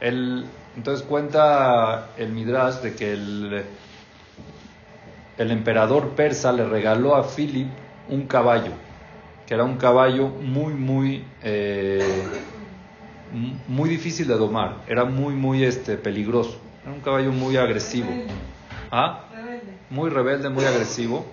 Él, 0.00 0.46
entonces 0.76 1.06
cuenta 1.06 2.10
el 2.16 2.32
Midrash 2.32 2.76
de 2.76 2.94
que 2.94 3.12
el, 3.12 3.64
el 5.38 5.50
emperador 5.50 6.10
persa 6.10 6.52
le 6.52 6.64
regaló 6.64 7.14
a 7.14 7.24
Philip 7.24 7.68
un 8.08 8.26
caballo, 8.26 8.72
que 9.46 9.54
era 9.54 9.64
un 9.64 9.76
caballo 9.76 10.28
muy, 10.28 10.74
muy, 10.74 11.24
eh, 11.42 12.24
muy 13.68 13.88
difícil 13.88 14.26
de 14.26 14.34
domar. 14.34 14.76
Era 14.88 15.04
muy, 15.04 15.34
muy 15.34 15.64
este, 15.64 15.96
peligroso. 15.96 16.58
Era 16.84 16.92
un 16.92 17.00
caballo 17.00 17.32
muy 17.32 17.56
agresivo. 17.56 18.10
¿Ah? 18.90 19.24
Muy 19.90 20.10
rebelde, 20.10 20.48
muy 20.48 20.64
agresivo. 20.64 21.24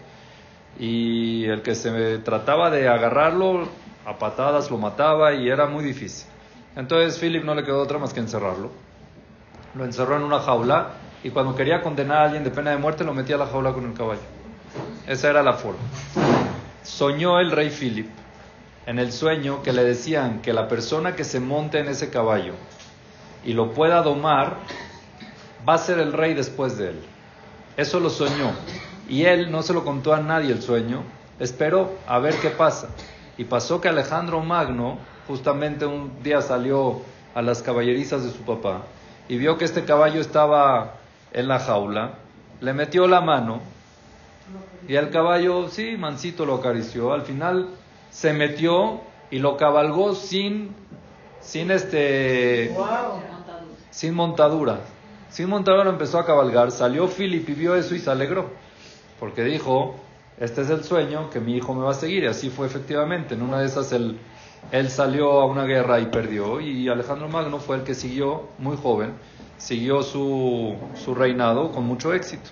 Y 0.79 1.45
el 1.45 1.61
que 1.61 1.75
se 1.75 2.17
trataba 2.19 2.69
de 2.69 2.87
agarrarlo 2.87 3.67
a 4.05 4.17
patadas 4.17 4.69
lo 4.69 4.77
mataba 4.77 5.33
y 5.33 5.49
era 5.49 5.65
muy 5.67 5.83
difícil. 5.83 6.27
Entonces 6.75 7.17
Philip 7.19 7.43
no 7.43 7.55
le 7.55 7.63
quedó 7.63 7.81
otra 7.81 7.97
más 7.97 8.13
que 8.13 8.19
encerrarlo. 8.19 8.71
Lo 9.75 9.85
encerró 9.85 10.17
en 10.17 10.23
una 10.23 10.39
jaula 10.39 10.93
y 11.23 11.29
cuando 11.29 11.55
quería 11.55 11.81
condenar 11.81 12.17
a 12.17 12.23
alguien 12.25 12.43
de 12.43 12.51
pena 12.51 12.71
de 12.71 12.77
muerte 12.77 13.03
lo 13.03 13.13
metía 13.13 13.35
a 13.35 13.39
la 13.39 13.47
jaula 13.47 13.73
con 13.73 13.85
el 13.85 13.93
caballo. 13.93 14.21
Esa 15.07 15.29
era 15.29 15.41
la 15.41 15.53
forma. 15.53 15.79
Soñó 16.83 17.39
el 17.39 17.51
rey 17.51 17.69
Philip 17.69 18.09
en 18.85 18.99
el 18.99 19.11
sueño 19.11 19.63
que 19.63 19.73
le 19.73 19.83
decían 19.83 20.41
que 20.41 20.53
la 20.53 20.67
persona 20.67 21.15
que 21.15 21.23
se 21.23 21.39
monte 21.39 21.79
en 21.79 21.87
ese 21.87 22.09
caballo 22.09 22.53
y 23.43 23.53
lo 23.53 23.71
pueda 23.73 24.01
domar 24.01 24.57
va 25.67 25.75
a 25.75 25.77
ser 25.77 25.99
el 25.99 26.13
rey 26.13 26.33
después 26.33 26.77
de 26.77 26.89
él. 26.89 26.99
Eso 27.77 27.99
lo 27.99 28.09
soñó. 28.09 28.51
Y 29.07 29.25
él 29.25 29.51
no 29.51 29.61
se 29.61 29.73
lo 29.73 29.83
contó 29.83 30.13
a 30.13 30.19
nadie 30.19 30.51
el 30.51 30.61
sueño, 30.61 31.03
esperó 31.39 31.93
a 32.07 32.19
ver 32.19 32.35
qué 32.35 32.49
pasa. 32.49 32.89
Y 33.37 33.45
pasó 33.45 33.81
que 33.81 33.89
Alejandro 33.89 34.41
Magno 34.41 34.97
justamente 35.27 35.85
un 35.85 36.23
día 36.23 36.41
salió 36.41 37.01
a 37.33 37.41
las 37.41 37.61
caballerizas 37.61 38.23
de 38.23 38.31
su 38.31 38.43
papá 38.43 38.83
y 39.27 39.37
vio 39.37 39.57
que 39.57 39.65
este 39.65 39.83
caballo 39.83 40.21
estaba 40.21 40.93
en 41.33 41.47
la 41.47 41.59
jaula, 41.59 42.13
le 42.61 42.73
metió 42.73 43.07
la 43.07 43.21
mano 43.21 43.59
y 44.87 44.95
el 44.95 45.09
caballo, 45.09 45.69
sí, 45.69 45.97
mansito 45.97 46.45
lo 46.45 46.55
acarició. 46.55 47.13
Al 47.13 47.23
final 47.23 47.69
se 48.11 48.33
metió 48.33 49.01
y 49.31 49.39
lo 49.39 49.57
cabalgó 49.57 50.13
sin, 50.13 50.75
sin 51.41 51.71
este, 51.71 52.75
sin 53.89 54.13
montadura. 54.13 54.81
Sin 55.29 55.49
montadura 55.49 55.89
empezó 55.89 56.19
a 56.19 56.25
cabalgar. 56.25 56.71
Salió 56.71 57.07
Philip 57.07 57.49
y 57.49 57.53
vio 57.53 57.75
eso 57.75 57.95
y 57.95 57.99
se 57.99 58.11
alegró. 58.11 58.51
Porque 59.19 59.43
dijo, 59.43 59.95
este 60.39 60.61
es 60.61 60.69
el 60.69 60.83
sueño 60.83 61.29
que 61.29 61.39
mi 61.39 61.55
hijo 61.55 61.73
me 61.73 61.83
va 61.83 61.91
a 61.91 61.95
seguir. 61.95 62.23
Y 62.23 62.27
así 62.27 62.49
fue 62.49 62.67
efectivamente. 62.67 63.35
En 63.35 63.41
una 63.41 63.59
de 63.59 63.67
esas 63.67 63.91
él, 63.91 64.19
salió 64.89 65.39
a 65.39 65.45
una 65.45 65.63
guerra 65.63 65.99
y 65.99 66.07
perdió. 66.07 66.59
Y 66.59 66.89
Alejandro 66.89 67.29
Magno 67.29 67.59
fue 67.59 67.77
el 67.77 67.83
que 67.83 67.95
siguió, 67.95 68.49
muy 68.57 68.77
joven, 68.77 69.13
siguió 69.57 70.03
su, 70.03 70.75
su 70.95 71.15
reinado 71.15 71.71
con 71.71 71.85
mucho 71.85 72.13
éxito. 72.13 72.49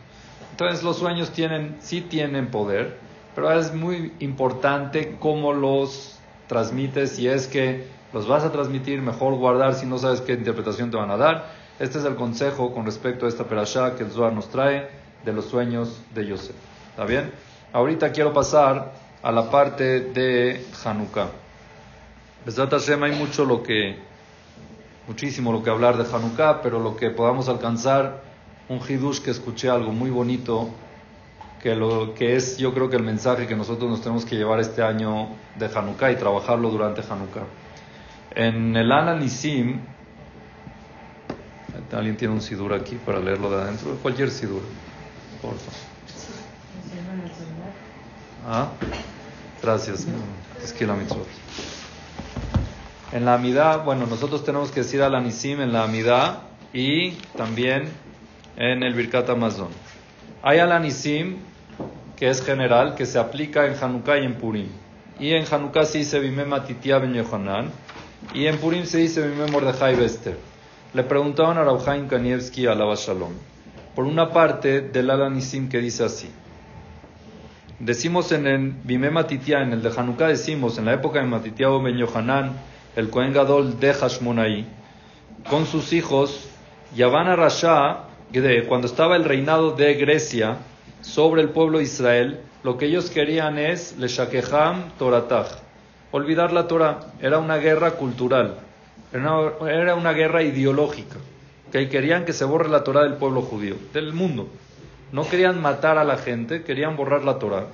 Entonces 0.51 0.84
los 0.84 0.98
sueños 0.98 1.32
tienen, 1.32 1.77
sí 1.79 2.01
tienen 2.01 2.51
poder, 2.51 2.98
pero 3.36 3.51
es 3.51 3.74
muy 3.74 4.13
importante 4.20 5.17
cómo 5.20 5.51
los 5.51 6.20
transmites. 6.48 7.12
Si 7.15 7.27
es 7.27 7.48
que 7.48 7.88
los 8.13 8.27
vas 8.27 8.43
a 8.43 8.51
transmitir, 8.51 9.01
mejor 9.01 9.34
guardar 9.34 9.74
si 9.74 9.86
no 9.86 9.98
sabes 9.98 10.22
qué 10.22 10.34
interpretación 10.34 10.91
te 10.91 10.98
van 10.98 11.10
a 11.10 11.17
dar. 11.17 11.51
Este 11.79 11.98
es 11.98 12.05
el 12.05 12.15
consejo 12.15 12.72
con 12.72 12.86
respecto 12.86 13.25
a 13.25 13.29
esta 13.29 13.46
perashá 13.46 13.96
que 13.96 14.03
el 14.03 14.12
Zohar 14.12 14.32
nos 14.32 14.48
trae 14.50 15.02
de 15.23 15.33
los 15.33 15.45
sueños 15.45 16.01
de 16.13 16.27
Yosef. 16.27 16.55
¿Está 16.89 17.05
bien? 17.05 17.31
Ahorita 17.71 18.11
quiero 18.11 18.33
pasar 18.33 18.93
a 19.21 19.31
la 19.31 19.49
parte 19.49 20.01
de 20.01 20.65
Hanukkah. 20.83 21.29
Besat 22.45 22.71
Hashem 22.71 23.01
hay 23.03 23.13
mucho 23.13 23.45
lo 23.45 23.63
que, 23.63 23.97
muchísimo 25.07 25.51
lo 25.51 25.63
que 25.63 25.69
hablar 25.69 25.97
de 25.97 26.03
Hanukkah, 26.03 26.61
pero 26.61 26.79
lo 26.79 26.95
que 26.95 27.09
podamos 27.09 27.47
alcanzar, 27.47 28.21
un 28.69 28.79
hidush 28.79 29.21
que 29.21 29.31
escuché 29.31 29.69
algo 29.69 29.91
muy 29.91 30.09
bonito, 30.09 30.69
que, 31.61 31.75
lo, 31.75 32.13
que 32.13 32.35
es 32.35 32.57
yo 32.57 32.73
creo 32.73 32.89
que 32.89 32.97
el 32.97 33.03
mensaje 33.03 33.47
que 33.47 33.55
nosotros 33.55 33.89
nos 33.89 34.01
tenemos 34.01 34.25
que 34.25 34.35
llevar 34.35 34.59
este 34.59 34.83
año 34.83 35.29
de 35.57 35.65
Hanukkah 35.73 36.11
y 36.11 36.17
trabajarlo 36.17 36.69
durante 36.69 37.01
Hanukkah. 37.01 37.45
En 38.35 38.75
el 38.75 38.91
Ana 38.91 39.15
Nisim, 39.15 39.79
alguien 41.91 42.17
tiene 42.17 42.33
un 42.33 42.41
sidur 42.41 42.73
aquí 42.73 42.97
para 43.05 43.19
leerlo 43.19 43.49
de 43.49 43.61
adentro, 43.61 43.95
cualquier 44.01 44.29
sidur, 44.31 44.61
por 45.43 45.55
favor. 45.57 45.93
¿Ah? 48.47 48.69
Gracias. 49.62 50.07
Es. 50.63 50.73
En 53.12 53.25
la 53.25 53.35
amidad, 53.35 53.83
bueno, 53.83 54.05
nosotros 54.07 54.43
tenemos 54.43 54.71
que 54.71 54.79
decir 54.81 55.01
al 55.01 55.13
anisim 55.15 55.62
en 55.62 55.71
la 55.71 55.83
amidad 55.83 56.39
y 56.73 57.12
también 57.38 57.89
en 58.57 58.83
el 58.83 58.93
Birkat 58.93 59.29
Amazon. 59.29 59.69
Hay 60.41 60.59
al 60.59 60.71
anisim, 60.71 61.38
que 62.15 62.29
es 62.29 62.43
general, 62.43 62.95
que 62.95 63.05
se 63.05 63.19
aplica 63.19 63.67
en 63.67 63.75
Hanukkah 63.81 64.17
y 64.17 64.25
en 64.25 64.35
Purim. 64.35 64.69
Y 65.19 65.33
en 65.33 65.45
Hanukkah 65.50 65.85
se 65.85 66.00
dice 66.00 66.19
Bimem 66.19 66.51
Atitia 66.53 66.97
Ben 66.97 67.13
Yohanan, 67.13 67.71
y 68.33 68.47
en 68.47 68.57
Purim 68.57 68.85
se 68.85 68.97
dice 68.97 69.27
Bimem 69.27 69.51
Mordechai 69.51 69.95
Bester. 69.95 70.38
Le 70.93 71.03
preguntaban 71.03 71.57
a 71.57 71.63
Rauhaim 71.63 72.07
Kanievski 72.07 72.67
a 72.67 72.75
la 72.75 72.93
Shalom, 72.95 73.33
por 73.95 74.05
una 74.05 74.31
parte 74.31 74.81
del 74.81 75.09
al 75.09 75.23
anisim 75.23 75.69
que 75.69 75.79
dice 75.79 76.03
así. 76.03 76.29
Decimos 77.79 78.31
en 78.31 78.47
el 78.47 78.73
Bimem 78.83 79.17
Atitia, 79.17 79.62
en 79.62 79.73
el 79.73 79.81
de 79.81 79.91
Hanukkah 79.95 80.27
decimos, 80.27 80.77
en 80.77 80.85
la 80.85 80.93
época 80.93 81.19
de 81.19 81.25
Matitiao 81.25 81.81
Ben 81.81 81.97
Yohanan, 81.97 82.53
el 82.95 83.09
Kohen 83.09 83.33
Gadol 83.33 83.79
de 83.79 83.93
Hashmonai, 83.93 84.65
con 85.50 85.65
sus 85.65 85.91
hijos, 85.93 86.47
Yavana 86.95 87.35
Rasha, 87.35 88.05
cuando 88.67 88.88
estaba 88.88 89.15
el 89.15 89.25
reinado 89.25 89.71
de 89.71 89.93
Grecia 89.93 90.57
sobre 91.01 91.41
el 91.41 91.50
pueblo 91.50 91.77
de 91.77 91.83
Israel, 91.83 92.39
lo 92.63 92.77
que 92.77 92.85
ellos 92.85 93.12
querían 93.12 93.59
es 93.59 93.97
le 93.97 94.07
Shakeham 94.07 94.85
olvidar 96.12 96.51
la 96.51 96.67
Torah. 96.67 97.00
Era 97.21 97.38
una 97.38 97.57
guerra 97.57 97.91
cultural, 97.91 98.57
era 99.12 99.95
una, 99.95 100.13
guerra 100.13 100.41
ideológica, 100.41 101.17
que 101.73 101.89
querían 101.89 102.23
que 102.23 102.33
se 102.33 102.45
borre 102.45 102.69
la 102.69 102.83
Torah 102.83 103.01
del 103.01 103.15
pueblo 103.15 103.41
judío, 103.41 103.75
del 103.93 104.13
mundo. 104.13 104.47
No 105.11 105.27
querían 105.27 105.59
matar 105.59 105.97
a 105.97 106.03
la 106.03 106.17
gente, 106.17 106.63
querían 106.63 106.95
borrar 106.95 107.23
la 107.23 107.39
Torah. 107.39 107.65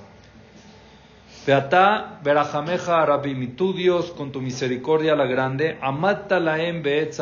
Beatá, 1.45 2.21
verajameja 2.23 3.01
arabim, 3.01 3.57
Dios 3.75 4.11
con 4.11 4.31
tu 4.31 4.39
misericordia 4.39 5.17
la 5.17 5.25
grande, 5.25 5.77
amatta 5.81 6.39
laem 6.39 6.81
beet. 6.81 7.13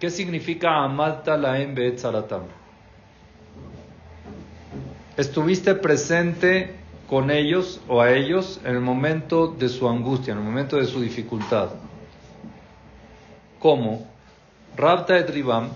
¿Qué 0.00 0.08
significa 0.08 0.70
amatta 0.82 1.36
laem 1.36 1.74
beet? 1.74 2.00
Estuviste 5.18 5.74
presente 5.74 6.76
con 7.10 7.30
ellos 7.30 7.82
o 7.88 8.00
a 8.00 8.12
ellos 8.12 8.58
en 8.64 8.74
el 8.74 8.80
momento 8.80 9.48
de 9.48 9.68
su 9.68 9.86
angustia, 9.86 10.32
en 10.32 10.38
el 10.38 10.44
momento 10.44 10.78
de 10.78 10.86
su 10.86 11.02
dificultad. 11.02 11.68
¿Cómo? 13.58 14.17
Rabta 14.78 15.16
et 15.18 15.28
ribam, 15.28 15.70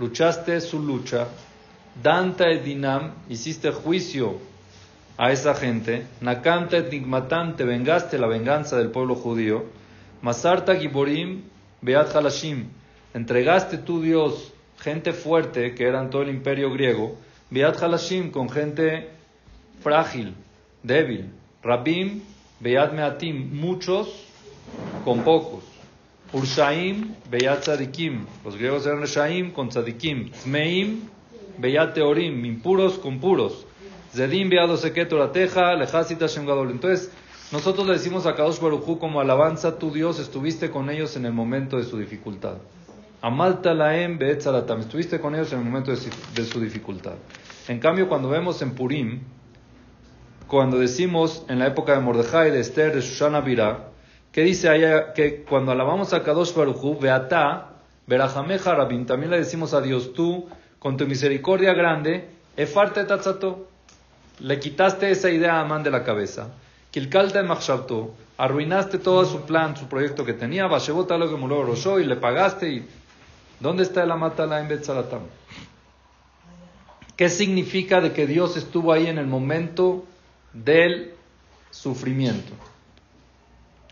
luchaste 0.00 0.60
su 0.60 0.80
lucha, 0.80 1.28
danta 2.02 2.48
et 2.50 2.64
dinam, 2.64 3.12
hiciste 3.28 3.70
juicio 3.70 4.40
a 5.16 5.30
esa 5.30 5.54
gente, 5.54 6.04
Nakanta 6.20 6.78
et 6.78 6.90
te 6.90 7.64
vengaste 7.64 8.18
la 8.18 8.26
venganza 8.26 8.78
del 8.78 8.90
pueblo 8.90 9.14
judío, 9.14 9.66
Masarta 10.22 10.74
Giborim 10.74 11.44
Beat 11.80 12.16
Halashim, 12.16 12.64
entregaste 13.14 13.78
tu 13.78 14.02
Dios 14.02 14.52
gente 14.80 15.12
fuerte, 15.12 15.76
que 15.76 15.86
eran 15.86 16.10
todo 16.10 16.22
el 16.22 16.30
imperio 16.30 16.72
griego, 16.72 17.16
Beat 17.50 17.80
Halashim 17.80 18.32
con 18.32 18.50
gente 18.50 19.08
frágil, 19.84 20.34
débil, 20.82 21.30
Rabim 21.62 22.22
Beat 22.58 22.92
Meatim, 22.92 23.54
muchos 23.54 24.08
con 25.04 25.22
pocos, 25.22 25.75
Urshaim 26.32 27.14
Beat 27.30 27.60
Tzadikim, 27.60 28.26
los 28.44 28.56
griegos 28.56 28.86
eran 28.86 29.00
Reshaim 29.00 29.52
con 29.52 29.68
Tzadikim, 29.68 30.30
Tmeim 30.30 31.08
Beat 31.58 31.94
Teorim, 31.94 32.44
impuros 32.44 32.98
con 32.98 33.20
puros, 33.20 33.66
Zedim 34.12 34.50
teja, 35.32 35.74
lejasita 35.74 36.26
Gadol. 36.26 36.70
Entonces, 36.70 37.10
Nosotros 37.52 37.86
le 37.86 37.92
decimos 37.92 38.26
a 38.26 38.34
Kadosh 38.34 38.58
Barujú 38.58 38.98
como 38.98 39.20
alabanza, 39.20 39.78
tu 39.78 39.92
Dios, 39.92 40.18
estuviste 40.18 40.68
con 40.68 40.90
ellos 40.90 41.14
en 41.14 41.26
el 41.26 41.32
momento 41.32 41.76
de 41.76 41.84
su 41.84 41.96
dificultad. 41.96 42.56
Amalta 43.22 43.72
laem 43.72 44.18
beetzaratam, 44.18 44.80
estuviste 44.80 45.20
con 45.20 45.36
ellos 45.36 45.52
en 45.52 45.60
el 45.60 45.64
momento 45.64 45.92
de, 45.92 46.44
su 46.44 46.60
dificultad. 46.60 47.14
En 47.68 47.78
cambio, 47.78 48.08
cuando 48.08 48.28
vemos 48.28 48.62
en 48.62 48.72
Purim, 48.72 49.20
cuando 50.48 50.80
decimos 50.80 51.44
en 51.48 51.60
la 51.60 51.68
época 51.68 51.92
de 51.92 52.00
Mordejai, 52.00 52.50
de 52.50 52.58
Esther, 52.58 52.92
de 52.92 53.00
Shoshana 53.00 53.40
Birah, 53.40 53.90
que 54.36 54.42
dice 54.42 54.68
allá 54.68 55.14
que 55.14 55.44
cuando 55.44 55.72
alabamos 55.72 56.12
a 56.12 56.22
Kadosh 56.22 56.52
Baruchu, 56.52 56.98
Beata, 56.98 57.70
Berajameja 58.06 58.74
Rabin, 58.74 59.06
también 59.06 59.30
le 59.30 59.38
decimos 59.38 59.72
a 59.72 59.80
Dios, 59.80 60.12
tú, 60.12 60.46
con 60.78 60.98
tu 60.98 61.06
misericordia 61.06 61.72
grande, 61.72 62.28
Efarte 62.54 63.04
Tatzato, 63.04 63.66
le 64.40 64.60
quitaste 64.60 65.10
esa 65.10 65.30
idea 65.30 65.54
a 65.54 65.60
Amán 65.62 65.82
de 65.82 65.90
la 65.90 66.04
cabeza, 66.04 66.48
Kilkalta 66.90 67.42
Machshavto, 67.44 68.14
arruinaste 68.36 68.98
todo 68.98 69.24
su 69.24 69.46
plan, 69.46 69.74
su 69.74 69.86
proyecto 69.86 70.26
que 70.26 70.34
tenía, 70.34 70.66
Bashebota 70.66 71.16
lo 71.16 71.30
que 71.30 71.36
murió 71.36 71.98
y 71.98 72.04
le 72.04 72.16
pagaste 72.16 72.70
y... 72.70 72.86
¿Dónde 73.58 73.84
está 73.84 74.02
el 74.02 74.10
Amatala 74.10 74.60
en 74.60 74.68
Betzalatam? 74.68 75.22
¿Qué 77.16 77.30
significa 77.30 78.02
de 78.02 78.12
que 78.12 78.26
Dios 78.26 78.58
estuvo 78.58 78.92
ahí 78.92 79.06
en 79.06 79.16
el 79.16 79.28
momento 79.28 80.04
del 80.52 81.14
sufrimiento? 81.70 82.52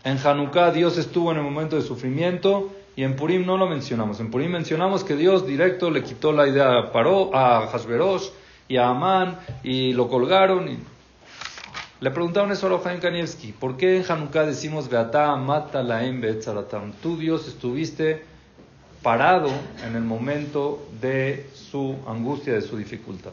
En 0.05 0.19
Hanukkah 0.19 0.71
Dios 0.71 0.99
estuvo 0.99 1.31
en 1.31 1.37
el 1.37 1.43
momento 1.43 1.75
de 1.75 1.81
sufrimiento 1.81 2.71
y 2.95 3.03
en 3.03 3.15
Purim 3.15 3.43
no 3.43 3.57
lo 3.57 3.67
mencionamos. 3.67 4.19
En 4.19 4.29
Purim 4.29 4.51
mencionamos 4.51 5.03
que 5.03 5.15
Dios 5.15 5.47
directo 5.47 5.89
le 5.89 6.03
quitó 6.03 6.31
la 6.31 6.47
idea 6.47 6.77
a, 6.77 6.91
Paró, 6.91 7.35
a 7.35 7.65
Hashverosh 7.65 8.29
y 8.67 8.77
a 8.77 8.89
Amán 8.89 9.39
y 9.63 9.93
lo 9.93 10.07
colgaron. 10.07 10.69
Y... 10.69 10.77
Le 12.01 12.11
preguntaron 12.11 12.51
eso 12.51 12.67
a 12.67 12.69
Rojaim 12.69 12.99
Kanievski, 12.99 13.51
¿por 13.51 13.77
qué 13.77 13.97
en 13.97 14.05
Hanukkah 14.07 14.45
decimos 14.45 14.89
Beata 14.89 15.35
mata 15.37 15.81
la? 15.81 16.03
Tú 17.01 17.17
Dios 17.17 17.47
estuviste 17.47 18.23
parado 19.01 19.49
en 19.87 19.95
el 19.95 20.03
momento 20.03 20.87
de 21.01 21.49
su 21.55 21.95
angustia, 22.07 22.53
de 22.53 22.61
su 22.61 22.77
dificultad. 22.77 23.31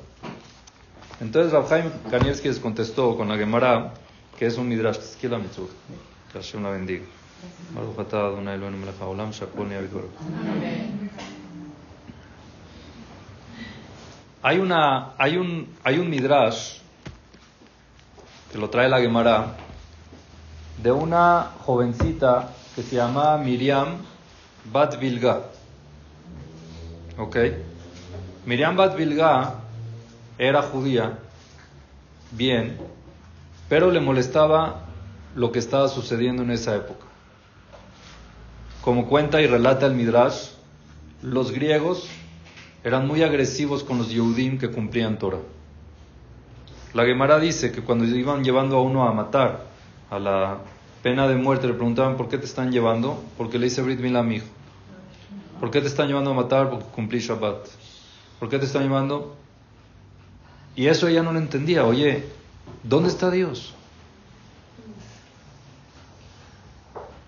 Entonces 1.21 1.53
Rabhaim 1.53 1.91
Kanievski 2.11 2.49
les 2.49 2.59
contestó 2.59 3.15
con 3.15 3.29
la 3.29 3.37
Gemara, 3.37 3.93
que 4.39 4.47
es 4.47 4.57
un 4.57 4.69
midrash, 4.69 5.17
que 5.21 5.29
la 5.29 5.39
mitzvah. 5.39 5.67
Que 6.33 6.39
Hashem 6.39 6.63
la 6.63 6.71
bendiga. 6.71 7.05
Hay, 14.43 14.59
una, 14.59 15.13
hay, 15.19 15.37
un, 15.37 15.69
hay 15.85 15.99
un 15.99 16.11
midrash 16.11 16.79
que 18.51 18.59
lo 18.59 18.71
trae 18.71 18.89
la 18.89 19.01
Gemara 19.01 19.57
de 20.83 20.91
una 20.91 21.51
jovencita 21.65 22.51
que 22.75 22.83
se 22.83 22.97
llama 22.97 23.37
Miriam 23.39 23.99
Bat 24.73 24.99
Vilga. 24.99 25.43
¿Ok? 27.19 27.37
Miriam 28.47 28.77
Bat 28.77 28.97
Vilga 28.97 29.55
era 30.39 30.63
judía, 30.63 31.19
bien, 32.31 32.79
pero 33.69 33.91
le 33.91 34.01
molestaba 34.01 34.82
lo 35.35 35.53
que 35.53 35.59
estaba 35.59 35.89
sucediendo 35.89 36.43
en 36.43 36.51
esa 36.51 36.77
época. 36.77 37.07
Como 38.83 39.07
cuenta 39.07 39.41
y 39.41 39.47
relata 39.47 39.87
el 39.87 39.95
Midrash, 39.95 40.51
los 41.23 41.53
griegos 41.53 42.09
eran 42.85 43.07
muy 43.07 43.23
agresivos 43.23 43.85
con 43.85 43.99
los 43.99 44.11
Yehudim 44.11 44.59
que 44.59 44.71
cumplían 44.71 45.19
Torah. 45.19 45.39
La 46.95 47.05
Gemara 47.05 47.39
dice 47.39 47.73
que 47.73 47.81
cuando 47.81 48.05
iban 48.05 48.45
llevando 48.45 48.77
a 48.77 48.83
uno 48.83 49.09
a 49.09 49.13
matar, 49.13 49.67
a 50.11 50.19
la 50.19 50.59
pena 51.03 51.27
de 51.27 51.37
muerte, 51.37 51.67
le 51.67 51.75
preguntaban 51.75 52.17
por 52.17 52.29
qué 52.29 52.39
te 52.39 52.45
están 52.45 52.71
llevando, 52.71 53.23
porque 53.39 53.59
le 53.59 53.67
dice 53.67 53.83
Brit 53.83 54.01
Mila 54.01 54.23
mi 54.23 54.37
hijo. 54.37 54.47
¿Por 55.59 55.71
qué 55.71 55.81
te 55.81 55.87
están 55.87 56.09
llevando 56.09 56.33
a 56.33 56.35
matar? 56.35 56.69
Porque 56.69 56.87
cumplí 56.87 57.21
Shabbat. 57.21 57.69
¿Por 58.41 58.49
qué 58.49 58.59
te 58.59 58.67
están 58.67 58.83
llevando? 58.83 59.37
Y 60.75 60.89
eso 60.89 61.07
ella 61.07 61.23
no 61.23 61.33
lo 61.33 61.39
entendía. 61.39 61.85
Oye, 61.87 62.25
¿dónde 62.83 63.09
está 63.09 63.31
Dios? 63.31 63.75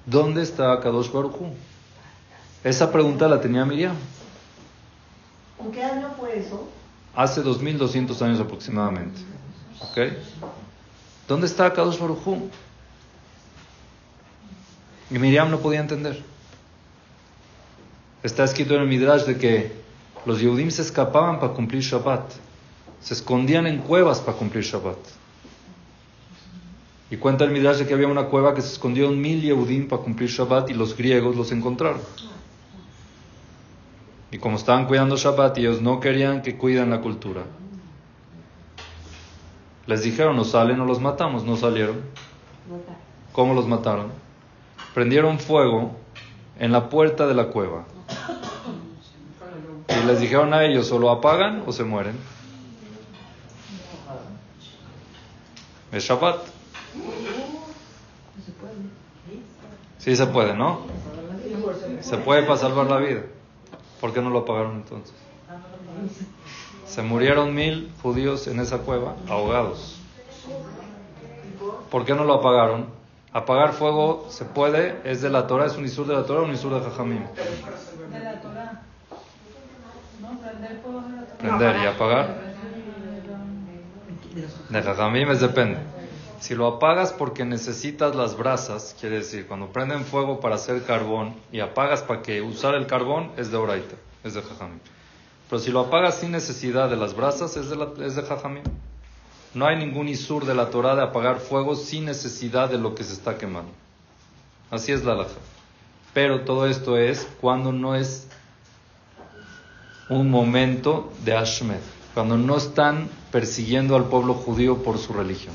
¿Dónde 0.07 0.43
está 0.43 0.79
Kadosh 0.81 1.11
Baruj 1.11 1.35
Esa 2.63 2.93
pregunta 2.93 3.27
la 3.27 3.41
tenía 3.41 3.65
Miriam. 3.65 3.97
¿En 5.59 5.73
qué 5.73 5.83
año 5.83 6.11
fue 6.19 6.39
eso? 6.39 6.69
Hace 7.15 7.41
2200 7.43 8.21
años 8.23 8.41
aproximadamente. 8.41 9.21
¿Ok? 9.81 10.13
¿Dónde 11.27 11.47
está 11.47 11.73
Kadosh 11.73 11.99
Baruj 11.99 12.21
Y 15.11 15.19
Miriam 15.19 15.51
no 15.51 15.61
podía 15.61 15.81
entender. 15.81 16.23
Está 18.23 18.45
escrito 18.45 18.75
en 18.75 18.83
el 18.83 18.89
Midrash 18.89 19.25
de 19.25 19.39
que 19.39 19.73
los 20.27 20.41
Yehudim 20.41 20.71
se 20.71 20.83
escapaban 20.83 21.41
para 21.41 21.53
cumplir 21.53 21.83
Shabbat. 21.83 22.33
Se 23.01 23.15
escondían 23.15 23.67
en 23.67 23.79
cuevas 23.79 24.21
para 24.21 24.37
cumplir 24.37 24.65
Shabbat. 24.65 24.99
Y 27.15 27.17
cuenta 27.17 27.45
el 27.45 27.53
Midrash 27.53 27.77
de 27.77 27.87
que 27.87 27.95
había 27.95 28.09
una 28.09 28.25
cueva 28.25 28.55
que 28.55 28.61
se 28.61 28.73
escondió 28.73 29.09
un 29.09 29.21
mil 29.21 29.41
Yehudim 29.41 29.87
para 29.87 30.03
cumplir 30.03 30.29
Shabbat 30.29 30.71
y 30.71 30.75
los 30.75 30.97
griegos 30.97 31.37
los 31.37 31.53
encontraron. 31.53 32.01
Y 34.33 34.39
como 34.39 34.57
estaban 34.57 34.87
cuidando 34.87 35.17
Shabbat, 35.17 35.57
ellos 35.59 35.81
no 35.81 36.01
querían 36.01 36.43
que 36.43 36.57
cuiden 36.57 36.91
la 36.91 37.01
cultura. 37.01 37.43
Les 39.87 40.03
dijeron, 40.03 40.35
no 40.35 40.43
salen 40.43 40.81
o 40.81 40.87
los 40.87 41.01
matamos. 41.01 41.45
No 41.45 41.57
salieron. 41.57 42.01
¿Cómo 43.31 43.55
los 43.55 43.69
mataron? 43.69 44.11
Prendieron 44.93 45.39
fuego 45.39 45.93
en 46.59 46.73
la 46.73 46.89
puerta 46.89 47.29
de 47.29 47.35
la 47.35 47.47
cueva. 47.47 47.85
Y 49.89 50.05
les 50.05 50.19
dijeron 50.19 50.53
a 50.53 50.65
ellos, 50.65 50.91
o 50.91 50.99
lo 50.99 51.11
apagan 51.11 51.63
o 51.65 51.71
se 51.71 51.85
mueren. 51.85 52.17
Es 55.93 56.03
Shabbat. 56.03 56.54
Sí 59.99 60.17
se 60.17 60.27
puede, 60.27 60.55
¿no? 60.55 60.81
Se 62.01 62.19
puede 62.19 62.43
para 62.43 62.59
salvar 62.59 62.87
la 62.87 62.99
vida. 62.99 63.23
¿Por 64.01 64.13
qué 64.13 64.21
no 64.21 64.31
lo 64.31 64.41
apagaron 64.41 64.77
entonces? 64.77 65.15
Se 66.87 67.03
murieron 67.03 67.55
mil 67.55 67.91
judíos 68.03 68.47
en 68.47 68.61
esa 68.61 68.79
cueva 68.79 69.17
ahogados. 69.29 69.99
¿Por 71.91 72.05
qué 72.05 72.15
no 72.15 72.25
lo 72.25 72.35
apagaron? 72.35 72.87
Apagar 73.33 73.73
fuego 73.73 74.27
se 74.29 74.45
puede, 74.45 75.01
es 75.05 75.23
de 75.23 75.31
la 75.31 75.47
Torah, 75.47 75.67
es 75.67 75.77
un 75.77 75.85
isur 75.85 76.07
de 76.07 76.15
la 76.15 76.25
Torah 76.25 76.43
o 76.43 76.45
un 76.45 76.53
isur 76.53 76.75
de 76.75 76.81
Jajamim. 76.89 77.25
De 78.13 78.21
la 78.21 78.41
Torah. 78.41 78.83
Prender. 80.21 80.83
Prender 81.39 81.77
y 81.83 81.87
apagar. 81.87 82.55
De 84.69 84.83
Jajamim 84.83 85.31
es 85.31 85.41
depende. 85.41 85.94
Si 86.45 86.55
lo 86.55 86.67
apagas 86.67 87.11
porque 87.11 87.47
necesitas 87.47 88.15
las 88.15 88.37
brasas, 88.37 88.95
quiere 89.01 89.17
decir, 89.21 89.47
cuando 89.47 89.69
prenden 89.69 90.05
fuego 90.05 90.41
para 90.41 90.57
hacer 90.57 90.85
carbón 90.85 91.35
y 91.51 91.61
apagas 91.61 92.03
para 92.03 92.21
que 92.21 92.43
usar 92.43 92.75
el 92.75 92.87
carbón, 92.87 93.31
es 93.39 93.51
de 93.51 93.57
Oraita, 93.57 93.95
es 94.23 94.35
de 94.35 94.43
Jajamim. 94.43 94.79
Pero 95.49 95.59
si 95.59 95.71
lo 95.71 95.81
apagas 95.81 96.17
sin 96.17 96.33
necesidad 96.33 96.91
de 96.91 96.97
las 96.97 97.17
brasas, 97.17 97.57
es 97.57 97.71
de, 97.71 97.77
la. 97.77 97.89
No 99.55 99.67
hay 99.67 99.77
ningún 99.79 100.07
isur 100.07 100.45
de 100.45 100.55
la 100.55 100.69
Torah 100.69 100.95
de 100.95 101.05
apagar 101.05 101.41
fuego 101.41 101.77
sin 101.77 102.05
necesidad 102.05 102.69
de 102.69 102.77
lo 102.77 102.95
que 102.95 103.05
se 103.05 103.15
está 103.15 103.39
quemando. 103.39 103.73
Así 104.71 104.93
es 104.93 105.03
la 105.03 105.15
laja. 105.15 105.41
Pero 106.13 106.43
todo 106.43 106.67
esto 106.67 106.99
es 106.99 107.27
cuando 107.41 107.73
no 107.73 107.95
es 107.95 108.29
un 110.11 110.29
momento 110.29 111.11
de 111.25 111.39
Ashmed, 111.39 111.81
cuando 112.13 112.37
no 112.37 112.59
están 112.59 113.09
persiguiendo 113.33 113.97
al 113.97 114.05
pueblo 114.11 114.35
judío 114.35 114.83
por 114.83 114.99
su 114.99 115.15
religión. 115.15 115.55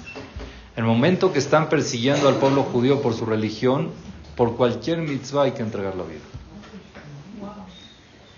El 0.80 0.86
momento 0.86 1.34
que 1.34 1.40
están 1.40 1.68
persiguiendo 1.68 2.30
al 2.30 2.36
pueblo 2.36 2.64
judío 2.64 3.02
por 3.02 3.14
su 3.14 3.26
religión, 3.26 3.90
por 4.38 4.56
cualquier 4.56 5.00
mitzvah 5.00 5.44
hay 5.44 5.52
que 5.52 5.62
entregar 5.62 5.94
la 5.98 6.04
vida. 6.04 6.22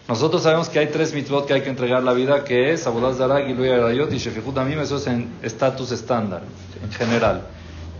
Nosotros 0.08 0.42
sabemos 0.42 0.68
que 0.68 0.80
hay 0.80 0.88
tres 0.88 1.14
mitzvot 1.14 1.46
que 1.46 1.54
hay 1.54 1.62
que 1.62 1.70
entregar 1.70 2.02
la 2.02 2.14
vida, 2.14 2.44
que 2.44 2.74
es 2.74 2.88
Abodaz 2.88 3.18
Zarag, 3.18 3.48
y 3.48 3.70
Arayot 3.70 4.12
y 4.12 4.18
Shefihut 4.18 4.58
Amim, 4.58 4.80
eso 4.80 4.98
es 4.98 5.06
en 5.06 5.32
estatus 5.44 5.92
estándar, 5.92 6.42
en 6.84 6.92
general. 6.92 7.44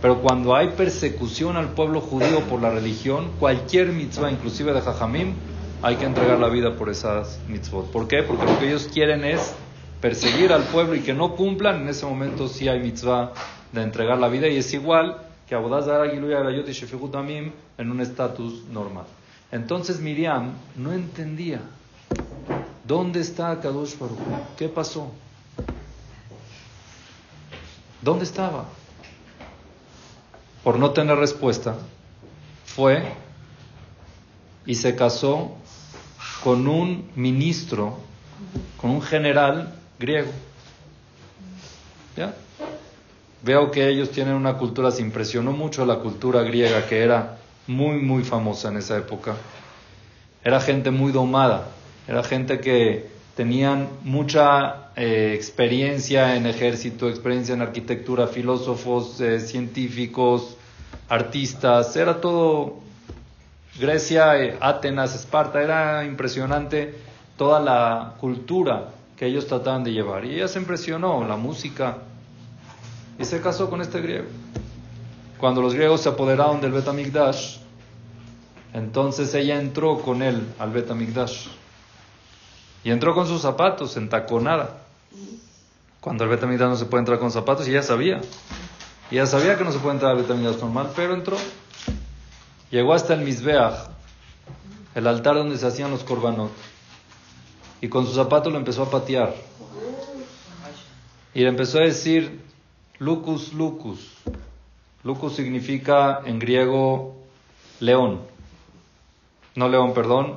Pero 0.00 0.20
cuando 0.20 0.56
hay 0.56 0.70
persecución 0.70 1.56
al 1.56 1.68
pueblo 1.68 2.00
judío 2.00 2.40
por 2.40 2.60
la 2.60 2.70
religión, 2.70 3.30
cualquier 3.38 3.92
mitzvah, 3.92 4.32
inclusive 4.32 4.72
de 4.72 4.80
Jajamim, 4.80 5.34
hay 5.82 5.94
que 5.94 6.04
entregar 6.04 6.40
la 6.40 6.48
vida 6.48 6.74
por 6.74 6.90
esas 6.90 7.38
mitzvot. 7.46 7.92
¿Por 7.92 8.08
qué? 8.08 8.24
Porque 8.24 8.44
lo 8.44 8.58
que 8.58 8.66
ellos 8.66 8.90
quieren 8.92 9.24
es 9.24 9.54
perseguir 10.00 10.52
al 10.52 10.64
pueblo 10.64 10.96
y 10.96 11.00
que 11.02 11.14
no 11.14 11.36
cumplan, 11.36 11.82
en 11.82 11.90
ese 11.90 12.06
momento 12.06 12.48
sí 12.48 12.66
hay 12.66 12.80
mitzvah 12.80 13.34
de 13.72 13.82
entregar 13.82 14.18
la 14.18 14.28
vida 14.28 14.48
y 14.48 14.56
es 14.56 14.72
igual 14.74 15.16
que 15.48 15.54
Abodaz 15.54 15.86
y 15.86 17.16
Amim 17.16 17.52
en 17.78 17.90
un 17.90 18.00
estatus 18.00 18.64
normal. 18.68 19.04
Entonces 19.50 20.00
Miriam 20.00 20.52
no 20.76 20.92
entendía 20.92 21.60
dónde 22.84 23.20
está 23.20 23.60
Kadosh 23.60 23.94
qué 24.56 24.68
pasó, 24.68 25.10
dónde 28.00 28.24
estaba. 28.24 28.66
por 30.62 30.78
no 30.78 30.92
tener 30.92 31.18
respuesta, 31.18 31.76
fue 32.64 33.02
y 34.64 34.76
se 34.76 34.94
casó 34.94 35.56
con 36.44 36.68
un 36.68 37.10
ministro, 37.16 37.98
con 38.80 38.90
un 38.90 39.02
general 39.02 39.74
griego. 39.98 40.30
¿Ya? 42.16 42.34
Veo 43.42 43.70
que 43.70 43.88
ellos 43.88 44.10
tienen 44.10 44.34
una 44.34 44.54
cultura, 44.54 44.90
se 44.90 45.02
impresionó 45.02 45.52
mucho 45.52 45.84
la 45.84 45.96
cultura 45.96 46.42
griega, 46.42 46.86
que 46.86 47.02
era 47.02 47.38
muy, 47.66 47.98
muy 47.98 48.22
famosa 48.22 48.68
en 48.68 48.76
esa 48.76 48.96
época. 48.96 49.34
Era 50.44 50.60
gente 50.60 50.90
muy 50.90 51.10
domada, 51.10 51.68
era 52.06 52.22
gente 52.22 52.60
que 52.60 53.06
tenían 53.36 53.88
mucha 54.02 54.90
eh, 54.94 55.32
experiencia 55.34 56.36
en 56.36 56.46
ejército, 56.46 57.08
experiencia 57.08 57.54
en 57.54 57.62
arquitectura, 57.62 58.28
filósofos, 58.28 59.20
eh, 59.20 59.40
científicos, 59.40 60.56
artistas, 61.08 61.96
era 61.96 62.20
todo 62.20 62.80
Grecia, 63.80 64.38
eh, 64.40 64.56
Atenas, 64.60 65.14
Esparta, 65.14 65.62
era 65.62 66.04
impresionante 66.04 66.94
toda 67.36 67.58
la 67.58 68.14
cultura 68.20 68.90
que 69.16 69.26
ellos 69.26 69.46
trataban 69.46 69.82
de 69.82 69.92
llevar. 69.92 70.24
Y 70.24 70.34
ella 70.34 70.48
se 70.48 70.58
impresionó, 70.58 71.26
la 71.26 71.36
música, 71.36 71.98
y 73.18 73.24
se 73.24 73.40
casó 73.40 73.68
con 73.70 73.80
este 73.80 74.00
griego. 74.00 74.26
Cuando 75.38 75.60
los 75.60 75.74
griegos 75.74 76.02
se 76.02 76.08
apoderaron 76.08 76.60
del 76.60 76.72
Betamigdash, 76.72 77.58
entonces 78.72 79.34
ella 79.34 79.60
entró 79.60 79.98
con 80.00 80.22
él 80.22 80.46
al 80.58 80.70
Betamigdash. 80.70 81.48
Y 82.84 82.90
entró 82.90 83.14
con 83.14 83.26
sus 83.26 83.42
zapatos, 83.42 83.96
en 83.96 84.08
taconada. 84.08 84.78
Cuando 86.00 86.24
el 86.24 86.30
Betamigdash 86.30 86.68
no 86.68 86.76
se 86.76 86.86
puede 86.86 87.00
entrar 87.00 87.18
con 87.18 87.30
zapatos, 87.30 87.66
y 87.66 87.70
ella 87.70 87.82
sabía. 87.82 88.20
Ella 89.10 89.26
sabía 89.26 89.58
que 89.58 89.64
no 89.64 89.72
se 89.72 89.78
puede 89.78 89.94
entrar 89.94 90.12
al 90.12 90.22
Betamigdash 90.22 90.58
normal, 90.58 90.90
pero 90.96 91.14
entró. 91.14 91.36
Llegó 92.70 92.94
hasta 92.94 93.14
el 93.14 93.20
Mizbeach, 93.20 93.74
el 94.94 95.06
altar 95.06 95.34
donde 95.34 95.58
se 95.58 95.66
hacían 95.66 95.90
los 95.90 96.04
korbanot, 96.04 96.50
y 97.80 97.88
con 97.88 98.06
su 98.06 98.14
zapato 98.14 98.48
lo 98.48 98.56
empezó 98.58 98.84
a 98.84 98.90
patear. 98.90 99.34
Y 101.34 101.40
le 101.40 101.48
empezó 101.48 101.78
a 101.78 101.82
decir, 101.82 102.41
Lucus, 103.02 103.52
Lucus. 103.52 104.14
Lucus 105.02 105.34
significa 105.34 106.22
en 106.24 106.38
griego 106.38 107.16
león. 107.80 108.20
No 109.56 109.68
león, 109.68 109.92
perdón, 109.92 110.36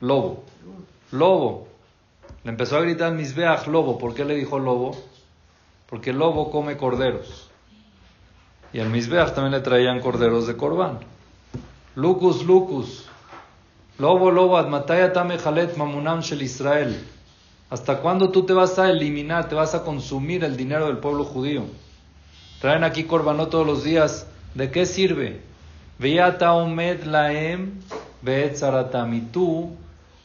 lobo. 0.00 0.42
Lobo. 1.10 1.68
Le 2.44 2.50
empezó 2.50 2.78
a 2.78 2.80
gritar 2.80 3.12
Mizbeach, 3.12 3.66
lobo. 3.66 3.98
¿Por 3.98 4.14
qué 4.14 4.24
le 4.24 4.36
dijo 4.36 4.58
lobo? 4.58 4.96
Porque 5.86 6.10
el 6.10 6.18
lobo 6.18 6.50
come 6.50 6.78
corderos. 6.78 7.50
Y 8.72 8.80
al 8.80 8.88
Mizbeach 8.88 9.34
también 9.34 9.52
le 9.52 9.60
traían 9.60 10.00
corderos 10.00 10.46
de 10.46 10.56
corbán. 10.56 11.00
Lucus, 11.94 12.46
Lucus. 12.46 13.04
Lobo, 13.98 14.30
lobo, 14.30 14.56
admataya 14.56 15.12
tame 15.12 15.36
jalet 15.36 15.76
mamunam 15.76 16.20
shel 16.20 16.40
Israel. 16.40 17.06
¿Hasta 17.68 18.00
cuándo 18.00 18.30
tú 18.30 18.46
te 18.46 18.54
vas 18.54 18.78
a 18.78 18.88
eliminar, 18.88 19.50
te 19.50 19.54
vas 19.54 19.74
a 19.74 19.84
consumir 19.84 20.42
el 20.42 20.56
dinero 20.56 20.86
del 20.86 20.96
pueblo 20.96 21.24
judío? 21.24 21.64
Traen 22.62 22.84
aquí 22.84 23.02
corbanó 23.02 23.48
todos 23.48 23.66
los 23.66 23.82
días. 23.82 24.24
¿De 24.54 24.70
qué 24.70 24.86
sirve? 24.86 25.40
Laem. 25.98 27.80
Y 28.24 29.20
tú 29.32 29.76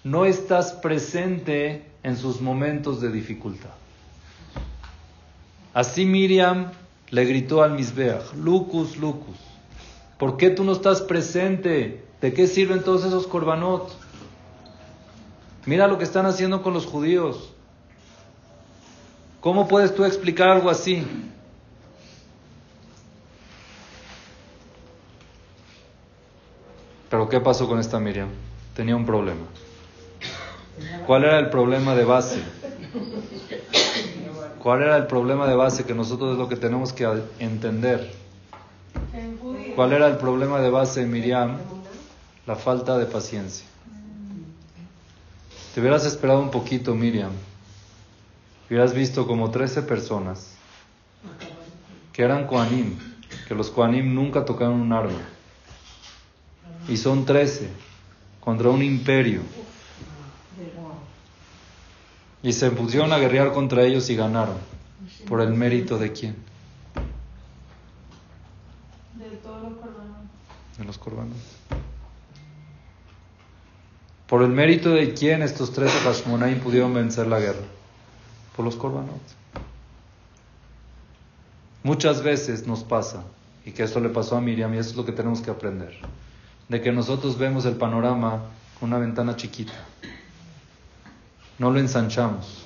no 0.04 0.26
estás 0.26 0.74
presente 0.74 1.88
en 2.04 2.16
sus 2.16 2.40
momentos 2.40 3.02
de 3.02 3.12
dificultad. 3.12 3.72
Así 5.74 6.06
Miriam 6.06 6.74
le 7.10 7.26
gritó 7.26 7.64
al 7.64 7.72
Misbeach, 7.72 8.32
Lucus, 8.36 8.98
Lucus. 8.98 9.38
¿Por 10.20 10.38
qué 10.38 10.52
tú 10.52 10.64
no 10.64 10.74
estás 10.74 11.02
presente? 11.02 12.06
¿De 12.22 12.34
qué 12.34 12.46
sirven 12.46 12.84
todos 12.84 13.04
esos 13.04 13.26
korbanot? 13.26 13.92
Mira 15.66 15.88
lo 15.88 15.98
que 15.98 16.04
están 16.04 16.28
haciendo 16.28 16.62
con 16.62 16.76
los 16.76 16.86
judíos. 16.86 17.52
¿Cómo 19.42 19.68
puedes 19.68 19.96
tú 19.96 20.06
explicar 20.06 20.50
algo 20.50 20.70
así? 20.70 21.04
¿Qué 27.30 27.40
pasó 27.40 27.68
con 27.68 27.80
esta 27.80 28.00
Miriam? 28.00 28.30
Tenía 28.76 28.96
un 28.96 29.06
problema. 29.06 29.46
¿Cuál 31.06 31.24
era 31.24 31.40
el 31.40 31.50
problema 31.50 31.96
de 31.96 32.06
base? 32.06 32.42
¿Cuál 34.62 34.82
era 34.82 34.98
el 34.98 35.08
problema 35.08 35.48
de 35.48 35.56
base 35.56 35.86
que 35.86 35.94
nosotros 35.94 36.34
es 36.34 36.38
lo 36.38 36.48
que 36.50 36.56
tenemos 36.56 36.94
que 36.94 37.08
entender? 37.40 38.12
¿Cuál 39.76 39.94
era 39.94 40.08
el 40.08 40.18
problema 40.18 40.60
de 40.60 40.70
base 40.70 41.06
Miriam? 41.06 41.58
La 42.46 42.56
falta 42.56 42.98
de 42.98 43.06
paciencia. 43.06 43.66
Te 45.74 45.82
hubieras 45.82 46.06
esperado 46.06 46.40
un 46.40 46.50
poquito, 46.50 46.96
Miriam. 46.96 47.32
Hubieras 48.70 48.94
visto 48.94 49.28
como 49.28 49.52
13 49.52 49.84
personas 49.84 50.56
que 52.12 52.24
eran 52.24 52.48
Koanim, 52.48 52.98
que 53.48 53.54
los 53.54 53.70
Koanim 53.70 54.14
nunca 54.14 54.44
tocaron 54.44 54.82
un 54.82 54.92
arma. 54.92 55.37
Y 56.88 56.98
son 56.98 57.26
13 57.26 57.70
contra 58.40 58.70
un 58.70 58.82
imperio. 58.82 59.42
Y 62.44 62.54
se 62.54 62.72
pusieron 62.72 63.12
a 63.12 63.18
guerrear 63.18 63.52
contra 63.52 63.84
ellos 63.84 64.10
y 64.10 64.16
ganaron. 64.16 64.58
¿Por 65.28 65.42
el 65.42 65.54
mérito 65.54 65.98
de 65.98 66.12
quién? 66.14 66.48
de 70.78 70.86
los 70.86 70.98
corbanos. 70.98 71.38
Por 74.28 74.44
el 74.44 74.50
mérito 74.50 74.90
de 74.90 75.14
quién 75.14 75.42
estos 75.42 75.74
tres 75.74 75.92
Hashmonaim 76.04 76.60
pudieron 76.60 76.94
vencer 76.94 77.28
la 77.28 77.40
guerra. 77.40 77.66
Por 78.56 78.66
los 78.66 78.76
corbanos. 78.76 79.16
Muchas 81.84 82.22
veces 82.22 82.68
nos 82.68 82.84
pasa, 82.84 83.24
y 83.66 83.72
que 83.72 83.84
esto 83.84 84.00
le 84.00 84.10
pasó 84.10 84.36
a 84.36 84.42
Miriam, 84.42 84.74
y 84.74 84.78
eso 84.78 84.90
es 84.92 84.96
lo 84.98 85.06
que 85.06 85.14
tenemos 85.14 85.42
que 85.42 85.50
aprender, 85.50 85.98
de 86.70 86.82
que 86.82 86.92
nosotros 86.92 87.38
vemos 87.38 87.66
el 87.66 87.76
panorama 87.76 88.42
con 88.80 88.90
una 88.90 89.00
ventana 89.00 89.36
chiquita. 89.36 89.74
No 91.60 91.72
lo 91.72 91.80
ensanchamos. 91.80 92.66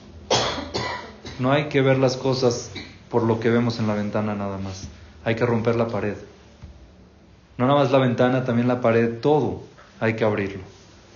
No 1.40 1.52
hay 1.52 1.70
que 1.70 1.82
ver 1.82 1.98
las 1.98 2.18
cosas 2.18 2.72
por 3.10 3.24
lo 3.24 3.40
que 3.40 3.50
vemos 3.50 3.80
en 3.80 3.88
la 3.88 3.94
ventana 3.94 4.36
nada 4.36 4.58
más. 4.58 4.88
Hay 5.24 5.36
que 5.36 5.46
romper 5.46 5.76
la 5.76 5.88
pared. 5.88 6.16
No 7.58 7.68
nada 7.68 7.80
más 7.80 7.92
la 7.92 8.00
ventana, 8.00 8.44
también 8.44 8.68
la 8.68 8.82
pared, 8.82 9.20
todo 9.20 9.64
hay 10.00 10.16
que 10.16 10.24
abrirlo. 10.24 10.64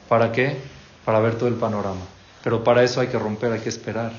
¿Para 0.07 0.31
qué? 0.31 0.57
Para 1.03 1.19
ver 1.19 1.35
todo 1.35 1.49
el 1.49 1.55
panorama. 1.55 2.01
Pero 2.43 2.63
para 2.63 2.83
eso 2.83 3.01
hay 3.01 3.07
que 3.07 3.17
romper, 3.17 3.51
hay 3.51 3.61
que 3.61 3.69
esperar. 3.69 4.11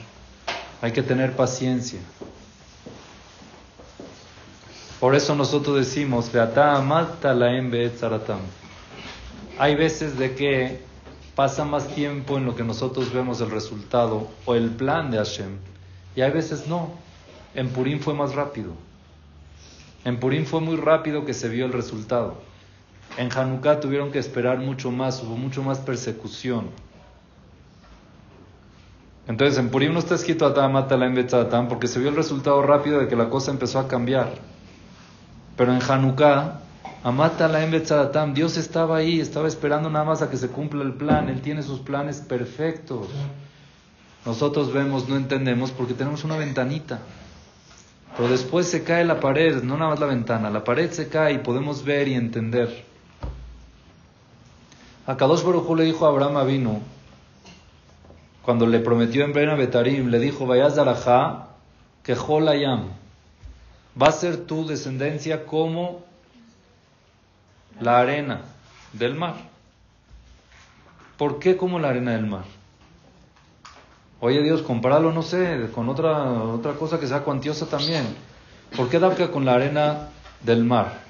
Hay 0.83 0.93
que 0.93 1.03
tener 1.03 1.37
paciencia. 1.37 2.01
Por 5.01 5.15
eso 5.15 5.35
nosotros 5.35 5.77
decimos, 5.77 6.31
hay 9.59 9.75
veces 9.75 10.19
de 10.19 10.35
que 10.35 10.81
pasa 11.35 11.65
más 11.67 11.89
tiempo 11.89 12.39
en 12.39 12.47
lo 12.47 12.57
que 12.57 12.65
nosotros 12.65 13.13
vemos 13.13 13.43
el 13.43 13.51
resultado 13.51 14.29
o 14.47 14.55
el 14.55 14.71
plan 14.71 15.11
de 15.11 15.19
Hashem. 15.19 15.59
Y 16.15 16.23
hay 16.23 16.31
veces 16.31 16.67
no. 16.67 16.93
En 17.55 17.69
Purim 17.69 18.01
fue 18.01 18.15
más 18.15 18.35
rápido. 18.35 18.73
En 20.05 20.19
Purim 20.19 20.47
fue 20.47 20.61
muy 20.61 20.77
rápido 20.77 21.27
que 21.27 21.35
se 21.35 21.51
vio 21.51 21.67
el 21.67 21.75
resultado. 21.75 22.41
En 23.19 23.31
Hanukkah 23.31 23.81
tuvieron 23.81 24.13
que 24.13 24.19
esperar 24.19 24.59
mucho 24.59 24.91
más, 24.91 25.23
hubo 25.23 25.37
mucho 25.37 25.63
más 25.63 25.79
persecución. 25.79 26.71
Entonces 29.29 29.59
en 29.59 29.69
Purim 29.69 29.93
no 29.93 29.99
está 29.99 30.15
escrito 30.15 30.47
Atam 30.47 30.73
la 30.73 31.69
porque 31.69 31.87
se 31.87 31.99
vio 31.99 32.09
el 32.09 32.17
resultado 32.17 32.63
rápido 32.63 32.99
de 33.01 33.09
que 33.09 33.17
la 33.17 33.29
cosa 33.29 33.51
empezó 33.51 33.79
a 33.79 33.89
cambiar. 33.89 34.56
Pero 35.57 35.73
en 35.73 35.81
Hanukkah, 35.83 36.61
Amata 37.03 37.49
la 37.49 37.61
Atam, 37.61 38.35
Dios 38.35 38.57
estaba 38.57 38.97
ahí, 38.97 39.21
estaba 39.21 39.47
esperando 39.47 39.89
nada 39.89 40.05
más 40.05 40.23
a 40.23 40.31
que 40.31 40.37
se 40.37 40.49
cumpla 40.49 40.83
el 40.83 40.95
plan. 40.95 41.29
Él 41.29 41.41
tiene 41.41 41.63
sus 41.63 41.81
planes 41.81 42.19
perfectos. 42.21 43.07
Nosotros 44.25 44.73
vemos, 44.73 45.09
no 45.09 45.17
entendemos 45.17 45.71
porque 45.71 45.95
tenemos 45.95 46.25
una 46.25 46.37
ventanita. 46.37 46.99
Pero 48.17 48.29
después 48.29 48.67
se 48.67 48.83
cae 48.83 49.05
la 49.05 49.21
pared, 49.21 49.63
no 49.63 49.77
nada 49.77 49.91
más 49.91 50.01
la 50.01 50.07
ventana, 50.07 50.51
la 50.51 50.65
pared 50.65 50.91
se 50.91 51.09
cae 51.09 51.35
y 51.35 51.39
podemos 51.39 51.85
ver 51.85 52.09
y 52.09 52.15
entender. 52.15 52.85
A 55.07 55.17
Kadosh 55.17 55.45
Baruj 55.45 55.77
le 55.77 55.85
dijo 55.85 56.07
a 56.07 56.09
Abraham 56.09 56.47
vino 56.47 56.81
cuando 58.47 58.67
le 58.67 58.79
prometió 58.79 59.25
en 59.25 59.33
Brena 59.33 59.57
Betarim, 59.57 60.09
le 60.09 60.21
dijo, 60.21 60.47
vayas 60.47 60.77
Darajá, 60.77 61.49
que 62.05 62.15
Jolayam, 62.15 62.85
va 64.01 64.09
a 64.09 64.13
ser 64.13 64.47
tu 64.47 64.67
descendencia 64.67 65.47
como 65.47 66.05
la 67.81 67.99
arena 67.99 68.43
del 68.93 69.15
mar. 69.15 69.37
¿Por 71.17 71.39
qué 71.39 71.57
como 71.57 71.79
la 71.79 71.89
arena 71.89 72.13
del 72.13 72.27
mar? 72.27 72.45
Oye 74.21 74.43
Dios, 74.43 74.63
compáralo 74.63 75.13
no 75.13 75.23
sé, 75.23 75.69
con 75.75 75.89
otra, 75.89 76.33
otra 76.33 76.73
cosa 76.73 76.99
que 76.99 77.07
sea 77.07 77.21
cuantiosa 77.21 77.67
también. 77.67 78.07
¿Por 78.77 78.89
qué 78.89 78.99
Dabka 78.99 79.31
con 79.31 79.45
la 79.45 79.55
arena 79.55 80.09
del 80.43 80.65
mar? 80.65 81.01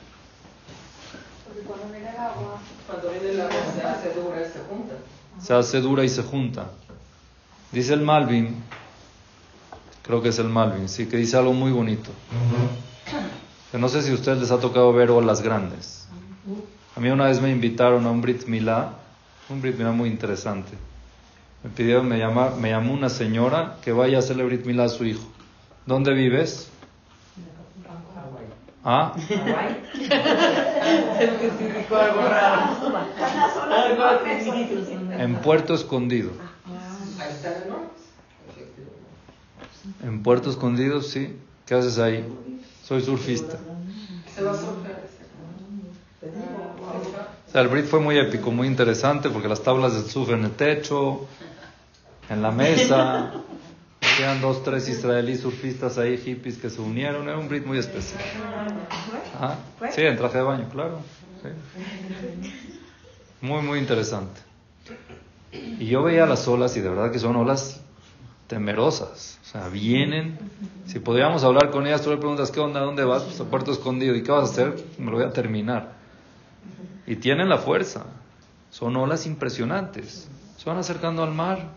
Porque 1.47 1.63
cuando 1.63 1.89
viene 1.89 2.11
el 2.11 2.17
agua, 2.17 2.61
cuando 2.87 3.11
viene 3.11 3.31
el 3.31 3.41
agua 3.41 3.57
se 3.75 3.83
hace 3.83 4.15
dura 4.15 4.41
y 4.41 4.53
se 4.53 4.59
junta. 4.61 4.95
Se 5.41 5.55
hace 5.55 5.81
dura 5.81 6.05
y 6.05 6.09
se 6.09 6.23
junta. 6.23 6.67
Dice 7.73 7.95
el 7.95 8.03
Malvin, 8.03 8.63
creo 10.07 10.23
que 10.23 10.29
es 10.29 10.39
el 10.39 10.49
Malvin, 10.49 10.89
sí, 10.89 11.07
que 11.07 11.17
dice 11.17 11.37
algo 11.37 11.53
muy 11.53 11.73
bonito. 11.73 12.11
Que 13.73 13.79
no 13.79 13.89
sé 13.89 14.03
si 14.03 14.13
a 14.13 14.15
ustedes 14.15 14.39
les 14.39 14.51
ha 14.51 14.61
tocado 14.61 14.93
ver 14.93 15.11
olas 15.11 15.43
grandes. 15.43 16.09
A 16.97 17.01
mí 17.01 17.11
una 17.11 17.27
vez 17.27 17.41
me 17.41 17.51
invitaron 17.51 18.07
a 18.07 18.11
un 18.11 18.23
Brit 18.23 18.47
Milá, 18.47 18.93
un 19.51 19.61
Brit 19.61 19.77
Milá 19.77 19.91
muy 19.91 20.09
interesante. 20.09 20.73
Me 21.63 21.71
pidieron, 21.71 22.09
me, 22.09 22.19
llama, 22.19 22.51
me 22.59 22.71
llamó 22.71 22.95
una 22.95 23.09
señora 23.09 23.79
que 23.83 23.93
vaya 23.93 24.19
a 24.19 24.21
hacerle 24.21 24.45
Brit 24.45 24.65
Milá 24.65 24.85
a 24.85 24.89
su 24.89 25.05
hijo. 25.05 25.27
¿Dónde 25.85 26.15
vives? 26.15 26.71
¿Ah? 28.85 29.15
En 35.19 35.35
Puerto 35.37 35.75
Escondido. 35.75 36.31
Ahí 37.19 37.31
está 37.33 37.57
el 37.57 37.69
nombre. 37.69 37.97
En 40.03 40.23
Puerto 40.23 40.51
Escondido, 40.51 41.03
sí. 41.03 41.37
¿Qué 41.67 41.75
haces 41.75 41.99
ahí? 41.99 42.25
Soy 42.85 43.03
surfista. 43.03 43.59
Se 44.35 44.43
va 44.43 44.53
a 44.53 44.55
soltar 44.55 45.03
O 47.49 47.51
sea, 47.51 47.61
el 47.63 47.69
Brit 47.69 47.87
fue 47.87 48.01
muy 48.01 48.19
épico, 48.19 48.51
muy 48.51 48.69
interesante, 48.69 49.31
porque 49.31 49.49
las 49.49 49.63
tablas 49.63 49.95
de 49.95 50.09
surf 50.09 50.31
en 50.31 50.45
el 50.45 50.53
techo, 50.53 51.27
en 52.29 52.43
la 52.43 52.51
mesa, 52.51 53.33
quedan 54.17 54.41
dos, 54.41 54.63
tres 54.63 54.89
israelíes 54.89 55.41
surfistas 55.41 55.99
ahí, 55.99 56.19
hippies, 56.19 56.59
que 56.59 56.71
se 56.71 56.81
unieron. 56.81 57.29
Era 57.29 57.39
un 57.39 57.49
Brit 57.49 57.67
muy 57.67 57.79
especial. 57.79 58.23
Ajá. 59.35 59.59
Sí, 59.93 60.03
en 60.03 60.17
traje 60.17 60.39
de 60.39 60.45
baño, 60.45 60.69
claro. 60.71 61.01
sí. 61.43 61.49
Muy, 63.41 63.63
muy 63.63 63.79
interesante. 63.79 64.41
Y 65.53 65.87
yo 65.87 66.03
veía 66.03 66.27
las 66.27 66.47
olas 66.49 66.77
y 66.77 66.81
de 66.81 66.89
verdad 66.89 67.11
que 67.11 67.19
son 67.19 67.37
olas 67.37 67.81
temerosas. 68.47 69.39
Vienen. 69.73 70.39
Si 70.87 71.01
podríamos 71.01 71.45
hablar 71.45 71.71
con 71.71 71.87
ellas, 71.87 72.03
tú 72.03 72.11
le 72.11 72.17
preguntas, 72.17 72.51
¿qué 72.51 72.61
onda? 72.61 72.81
¿Dónde 72.81 73.05
vas? 73.05 73.25
Pues 73.25 73.41
a 73.41 73.45
Puerto 73.45 73.73
Escondido. 73.73 74.15
¿Y 74.15 74.23
qué 74.23 74.31
vas 74.31 74.49
a 74.49 74.53
hacer? 74.53 74.85
Me 74.99 75.11
lo 75.11 75.19
voy 75.19 75.27
a 75.27 75.33
terminar. 75.33 75.93
Y 77.07 77.17
tienen 77.17 77.49
la 77.49 77.59
fuerza. 77.59 78.05
Son 78.71 78.97
olas 78.97 79.27
impresionantes. 79.27 80.29
Se 80.57 80.69
van 80.69 80.79
acercando 80.79 81.23
al 81.23 81.33
mar. 81.33 81.71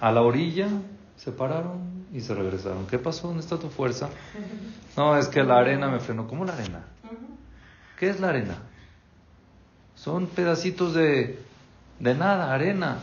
A 0.00 0.12
la 0.12 0.22
orilla 0.22 0.68
se 1.16 1.32
pararon 1.32 2.06
y 2.12 2.20
se 2.20 2.34
regresaron. 2.34 2.86
¿Qué 2.86 2.98
pasó? 2.98 3.28
¿Dónde 3.28 3.42
está 3.42 3.58
tu 3.58 3.68
fuerza? 3.68 4.08
No, 4.96 5.16
es 5.16 5.28
que 5.28 5.42
la 5.42 5.58
arena 5.58 5.88
me 5.88 6.00
frenó. 6.00 6.26
¿Cómo 6.26 6.44
la 6.44 6.52
arena? 6.54 6.84
¿Qué 7.98 8.08
es 8.08 8.20
la 8.20 8.28
arena? 8.28 8.58
Son 9.96 10.26
pedacitos 10.26 10.94
de, 10.94 11.38
de 11.98 12.14
nada, 12.14 12.52
arena. 12.52 12.98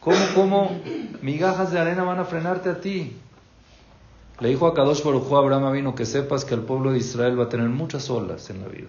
¿Cómo, 0.00 0.16
cómo 0.34 0.80
migajas 1.22 1.70
de 1.72 1.78
arena 1.78 2.02
van 2.04 2.18
a 2.18 2.24
frenarte 2.24 2.70
a 2.70 2.80
ti? 2.80 3.16
Le 4.40 4.48
dijo 4.48 4.66
a 4.66 4.74
Kadosh 4.74 5.04
Baruj 5.04 5.32
a 5.34 5.38
Abraham 5.38 5.72
vino 5.72 5.94
que 5.94 6.06
sepas 6.06 6.46
que 6.46 6.54
el 6.54 6.62
pueblo 6.62 6.92
de 6.92 6.98
Israel 6.98 7.38
va 7.38 7.44
a 7.44 7.48
tener 7.50 7.68
muchas 7.68 8.08
olas 8.08 8.48
en 8.48 8.62
la 8.62 8.68
vida. 8.68 8.88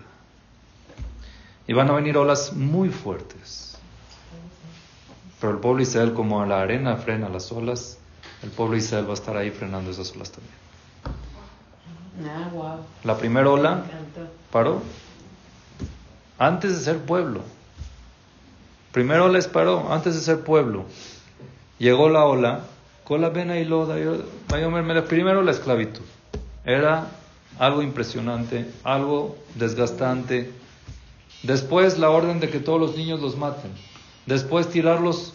Y 1.68 1.74
van 1.74 1.90
a 1.90 1.94
venir 1.94 2.18
olas 2.18 2.54
muy 2.54 2.90
fuertes. 2.90 3.78
Pero 5.42 5.54
el 5.54 5.60
pueblo 5.60 5.78
de 5.78 5.84
Israel, 5.84 6.14
como 6.14 6.46
la 6.46 6.62
arena 6.62 6.96
frena 6.96 7.28
las 7.28 7.52
olas, 7.52 7.98
el 8.44 8.50
pueblo 8.50 8.74
de 8.74 8.80
Israel 8.80 9.06
va 9.08 9.12
a 9.12 9.16
estar 9.16 9.36
ahí 9.36 9.52
frenando 9.52 9.92
esas 9.92 10.16
olas 10.16 10.32
también. 10.32 10.56
Ah. 12.30 12.78
La 13.04 13.18
primera 13.18 13.50
ola 13.50 13.84
paró 14.52 14.82
antes 16.38 16.78
de 16.78 16.84
ser 16.84 17.00
pueblo. 17.00 17.42
Primero 18.92 19.30
les 19.30 19.48
paró 19.48 19.92
antes 19.92 20.16
de 20.16 20.22
ser 20.22 20.42
pueblo. 20.42 20.86
Llegó 21.80 22.10
la 22.10 22.26
ola, 22.26 22.62
con 23.04 23.22
la 23.22 23.32
pena 23.34 23.58
y 23.58 23.66
loda. 23.66 23.96
Primero 25.08 25.42
la 25.42 25.52
esclavitud. 25.52 26.04
Era 26.66 27.08
algo 27.58 27.82
impresionante, 27.82 28.70
algo 28.84 29.38
desgastante. 29.56 30.52
Después 31.44 31.98
la 31.98 32.10
orden 32.10 32.40
de 32.40 32.50
que 32.50 32.60
todos 32.60 32.80
los 32.80 32.96
niños 32.96 33.20
los 33.22 33.38
maten. 33.38 33.72
Después 34.26 34.70
tirarlos 34.70 35.34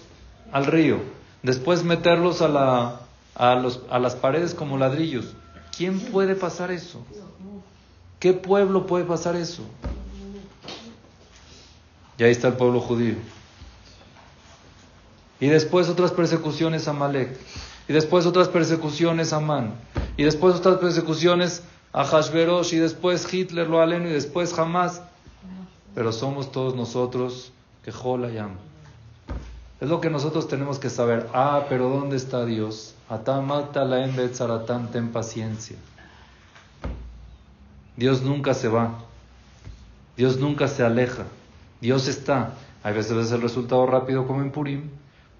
al 0.52 0.66
río. 0.66 1.00
Después 1.42 1.82
meterlos 1.82 2.42
a, 2.42 2.48
la, 2.48 3.00
a, 3.34 3.54
los, 3.54 3.80
a 3.90 3.98
las 3.98 4.14
paredes 4.14 4.54
como 4.54 4.78
ladrillos. 4.78 5.34
¿Quién 5.76 6.00
puede 6.00 6.34
pasar 6.34 6.70
eso? 6.70 7.04
¿Qué 8.18 8.32
pueblo 8.32 8.86
puede 8.86 9.04
pasar 9.04 9.36
eso? 9.36 9.62
Y 12.18 12.24
ahí 12.24 12.30
está 12.30 12.48
el 12.48 12.54
pueblo 12.54 12.80
judío. 12.80 13.16
Y 15.40 15.48
después 15.48 15.88
otras 15.88 16.12
persecuciones 16.12 16.88
a 16.88 16.92
Malek. 16.92 17.36
Y 17.88 17.92
después 17.92 18.26
otras 18.26 18.48
persecuciones 18.48 19.32
a 19.32 19.40
Man. 19.40 19.74
Y 20.16 20.24
después 20.24 20.54
otras 20.54 20.78
persecuciones 20.78 21.62
a 21.92 22.04
Hashverosh. 22.04 22.72
Y 22.72 22.78
después 22.78 23.32
Hitler 23.32 23.68
lo 23.68 23.80
aleno. 23.80 24.08
Y 24.08 24.12
después 24.12 24.58
Hamas. 24.58 25.02
Pero 25.94 26.12
somos 26.12 26.52
todos 26.52 26.74
nosotros 26.74 27.52
que 27.84 27.92
Jola 27.92 28.28
llama. 28.28 28.56
Es 29.80 29.88
lo 29.90 30.00
que 30.00 30.08
nosotros 30.08 30.48
tenemos 30.48 30.78
que 30.78 30.88
saber. 30.88 31.28
Ah, 31.34 31.66
pero 31.68 31.88
¿dónde 31.90 32.16
está 32.16 32.46
Dios? 32.46 32.94
Atamata 33.08 33.84
la 33.84 34.04
embetzaratán, 34.04 34.90
ten 34.90 35.12
paciencia. 35.12 35.76
Dios 37.96 38.22
nunca 38.22 38.54
se 38.54 38.68
va. 38.68 38.98
Dios 40.16 40.38
nunca 40.38 40.66
se 40.66 40.82
aleja. 40.82 41.24
Dios 41.80 42.08
está. 42.08 42.54
Hay 42.82 42.94
veces 42.94 43.30
el 43.32 43.42
resultado 43.42 43.86
rápido 43.86 44.26
como 44.26 44.40
en 44.40 44.50
Purim 44.50 44.90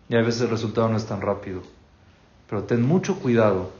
y 0.08 0.16
hay 0.16 0.22
veces 0.22 0.42
el 0.42 0.50
resultado 0.50 0.88
no 0.88 0.96
es 0.96 1.06
tan 1.06 1.20
rápido. 1.20 1.62
Pero 2.48 2.64
ten 2.64 2.82
mucho 2.82 3.18
cuidado 3.18 3.70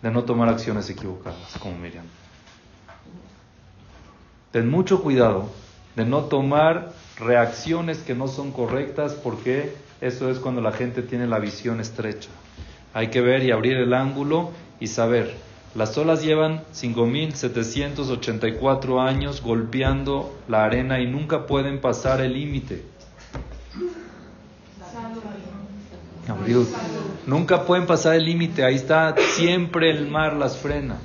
de 0.00 0.10
no 0.10 0.24
tomar 0.24 0.48
acciones 0.48 0.88
equivocadas 0.90 1.56
como 1.58 1.78
Miriam. 1.78 2.04
Ten 4.52 4.70
mucho 4.70 5.02
cuidado 5.02 5.48
de 5.96 6.04
no 6.04 6.24
tomar 6.24 6.92
reacciones 7.18 7.98
que 7.98 8.14
no 8.14 8.28
son 8.28 8.52
correctas 8.52 9.14
porque 9.14 9.74
eso 10.00 10.30
es 10.30 10.38
cuando 10.38 10.60
la 10.60 10.72
gente 10.72 11.02
tiene 11.02 11.26
la 11.26 11.38
visión 11.38 11.80
estrecha. 11.80 12.28
Hay 12.94 13.08
que 13.08 13.20
ver 13.20 13.42
y 13.44 13.50
abrir 13.50 13.76
el 13.78 13.92
ángulo 13.94 14.50
y 14.78 14.86
saber. 14.88 15.34
Las 15.74 15.96
olas 15.96 16.22
llevan 16.22 16.64
5.784 16.74 19.00
años 19.00 19.40
golpeando 19.40 20.38
la 20.48 20.64
arena 20.64 21.00
y 21.00 21.06
nunca 21.06 21.46
pueden 21.46 21.80
pasar 21.80 22.20
el 22.20 22.34
límite. 22.34 22.91
Nunca 27.26 27.64
pueden 27.64 27.86
pasar 27.86 28.14
el 28.14 28.24
límite, 28.24 28.64
ahí 28.64 28.74
está, 28.74 29.14
siempre 29.34 29.90
el 29.90 30.08
mar 30.08 30.34
las 30.34 30.56
frena. 30.56 30.96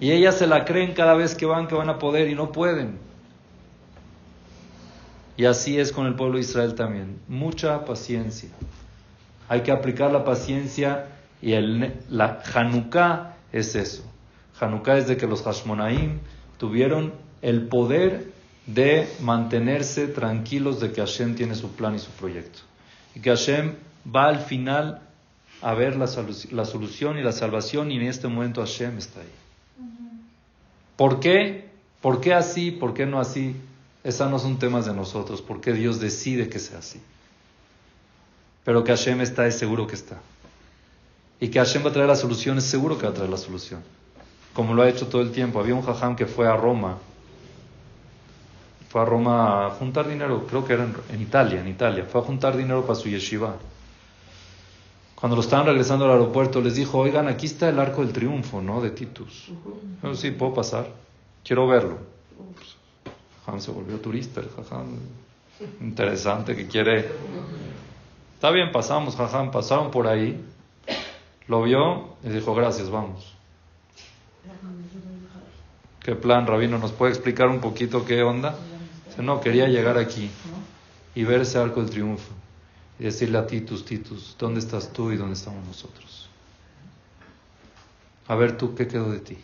Y 0.00 0.12
ellas 0.12 0.36
se 0.36 0.46
la 0.46 0.64
creen 0.64 0.94
cada 0.94 1.14
vez 1.14 1.34
que 1.34 1.44
van 1.44 1.66
que 1.66 1.74
van 1.74 1.88
a 1.88 1.98
poder 1.98 2.28
y 2.28 2.34
no 2.34 2.52
pueden. 2.52 2.98
Y 5.36 5.44
así 5.44 5.78
es 5.78 5.92
con 5.92 6.06
el 6.06 6.14
pueblo 6.14 6.36
de 6.36 6.42
Israel 6.42 6.74
también. 6.74 7.20
Mucha 7.28 7.84
paciencia. 7.84 8.48
Hay 9.48 9.62
que 9.62 9.72
aplicar 9.72 10.10
la 10.12 10.24
paciencia 10.24 11.06
y 11.40 11.52
el, 11.52 11.94
la 12.08 12.42
Hanukkah 12.54 13.36
es 13.52 13.74
eso. 13.74 14.04
Hanukkah 14.60 14.98
es 14.98 15.08
de 15.08 15.16
que 15.16 15.26
los 15.26 15.42
Hashmonaim 15.42 16.18
tuvieron 16.58 17.12
el 17.42 17.68
poder 17.68 18.32
de 18.66 19.08
mantenerse 19.20 20.08
tranquilos 20.08 20.80
de 20.80 20.92
que 20.92 21.00
Hashem 21.00 21.34
tiene 21.34 21.54
su 21.54 21.70
plan 21.72 21.94
y 21.94 21.98
su 21.98 22.10
proyecto. 22.10 22.60
Y 23.14 23.20
que 23.20 23.30
Hashem 23.30 23.74
va 24.06 24.26
al 24.28 24.40
final 24.40 25.02
a 25.62 25.74
ver 25.74 25.96
la, 25.96 26.06
solu- 26.06 26.50
la 26.52 26.64
solución 26.64 27.18
y 27.18 27.22
la 27.22 27.32
salvación 27.32 27.90
y 27.90 27.96
en 27.96 28.02
este 28.02 28.28
momento 28.28 28.60
Hashem 28.60 28.98
está 28.98 29.20
ahí. 29.20 29.32
¿Por 30.96 31.20
qué? 31.20 31.68
¿Por 32.00 32.20
qué 32.20 32.34
así? 32.34 32.70
¿Por 32.70 32.94
qué 32.94 33.06
no 33.06 33.20
así? 33.20 33.56
Esas 34.04 34.30
no 34.30 34.38
son 34.38 34.58
temas 34.58 34.86
de 34.86 34.94
nosotros. 34.94 35.42
¿Por 35.42 35.60
qué 35.60 35.72
Dios 35.72 36.00
decide 36.00 36.48
que 36.48 36.58
sea 36.58 36.78
así? 36.78 37.00
Pero 38.64 38.84
que 38.84 38.92
Hashem 38.92 39.20
está, 39.20 39.46
es 39.46 39.58
seguro 39.58 39.86
que 39.86 39.94
está. 39.94 40.16
Y 41.40 41.48
que 41.48 41.58
Hashem 41.58 41.84
va 41.84 41.90
a 41.90 41.92
traer 41.92 42.08
la 42.08 42.16
solución, 42.16 42.58
es 42.58 42.64
seguro 42.64 42.98
que 42.98 43.04
va 43.06 43.10
a 43.12 43.14
traer 43.14 43.30
la 43.30 43.36
solución. 43.36 43.82
Como 44.54 44.74
lo 44.74 44.82
ha 44.82 44.88
hecho 44.88 45.06
todo 45.06 45.22
el 45.22 45.30
tiempo. 45.30 45.60
Había 45.60 45.74
un 45.74 45.82
jajam 45.82 46.16
que 46.16 46.26
fue 46.26 46.48
a 46.48 46.56
Roma. 46.56 46.98
Fue 48.88 49.00
a 49.02 49.04
Roma 49.04 49.66
a 49.66 49.70
juntar 49.70 50.08
dinero, 50.08 50.46
creo 50.48 50.64
que 50.64 50.72
era 50.72 50.84
en, 50.84 50.94
en 51.10 51.20
Italia, 51.22 51.60
en 51.60 51.68
Italia. 51.68 52.06
Fue 52.10 52.20
a 52.20 52.24
juntar 52.24 52.56
dinero 52.56 52.82
para 52.82 52.94
su 52.98 53.08
yeshiva. 53.08 53.56
Cuando 55.18 55.34
lo 55.34 55.42
estaban 55.42 55.66
regresando 55.66 56.04
al 56.04 56.12
aeropuerto, 56.12 56.60
les 56.60 56.76
dijo, 56.76 56.96
oigan, 56.98 57.26
aquí 57.26 57.46
está 57.46 57.68
el 57.68 57.80
arco 57.80 58.04
del 58.04 58.12
triunfo, 58.12 58.62
¿no? 58.62 58.80
De 58.80 58.90
Titus. 58.90 59.50
Yo, 60.00 60.14
sí, 60.14 60.30
puedo 60.30 60.54
pasar. 60.54 60.92
Quiero 61.42 61.66
verlo. 61.66 61.98
Jajam 63.44 63.60
se 63.60 63.72
volvió 63.72 63.98
turista, 63.98 64.40
el 64.40 64.48
jajam. 64.48 64.86
Interesante, 65.80 66.54
que 66.54 66.68
quiere... 66.68 67.10
Está 68.36 68.52
bien, 68.52 68.70
pasamos, 68.70 69.16
jajam. 69.16 69.50
Pasaron 69.50 69.90
por 69.90 70.06
ahí. 70.06 70.40
Lo 71.48 71.64
vio 71.64 72.10
y 72.22 72.28
dijo, 72.28 72.54
gracias, 72.54 72.88
vamos. 72.88 73.34
¿Qué 75.98 76.14
plan, 76.14 76.46
Rabino? 76.46 76.78
¿Nos 76.78 76.92
puede 76.92 77.10
explicar 77.10 77.48
un 77.48 77.58
poquito 77.58 78.04
qué 78.04 78.22
onda? 78.22 78.54
No, 79.20 79.40
quería 79.40 79.66
llegar 79.66 79.98
aquí. 79.98 80.30
y 81.16 81.24
ver 81.24 81.40
ese 81.40 81.58
arco 81.58 81.80
del 81.80 81.90
triunfo 81.90 82.38
y 82.98 83.04
decirle 83.04 83.38
a 83.38 83.46
Titus, 83.46 83.84
Titus, 83.84 84.34
¿dónde 84.38 84.60
estás 84.60 84.92
tú 84.92 85.12
y 85.12 85.16
dónde 85.16 85.34
estamos 85.34 85.64
nosotros? 85.66 86.28
A 88.26 88.34
ver 88.34 88.58
tú, 88.58 88.74
¿qué 88.74 88.88
quedó 88.88 89.10
de 89.10 89.20
ti? 89.20 89.38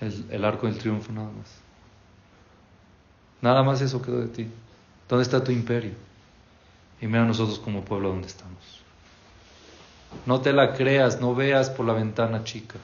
El, 0.00 0.26
el 0.30 0.44
arco 0.44 0.66
del 0.66 0.78
triunfo 0.78 1.12
nada 1.12 1.28
más. 1.28 1.50
Nada 3.40 3.62
más 3.62 3.80
eso 3.80 4.00
quedó 4.00 4.20
de 4.20 4.28
ti. 4.28 4.48
¿Dónde 5.08 5.22
está 5.22 5.44
tu 5.44 5.52
imperio? 5.52 5.92
Y 7.00 7.06
mira 7.06 7.24
nosotros 7.24 7.58
como 7.58 7.84
pueblo 7.84 8.08
dónde 8.08 8.26
estamos. 8.26 8.80
No 10.26 10.40
te 10.40 10.52
la 10.52 10.74
creas, 10.74 11.20
no 11.20 11.34
veas 11.34 11.68
por 11.68 11.84
la 11.84 11.92
ventana 11.92 12.44
chica. 12.44 12.78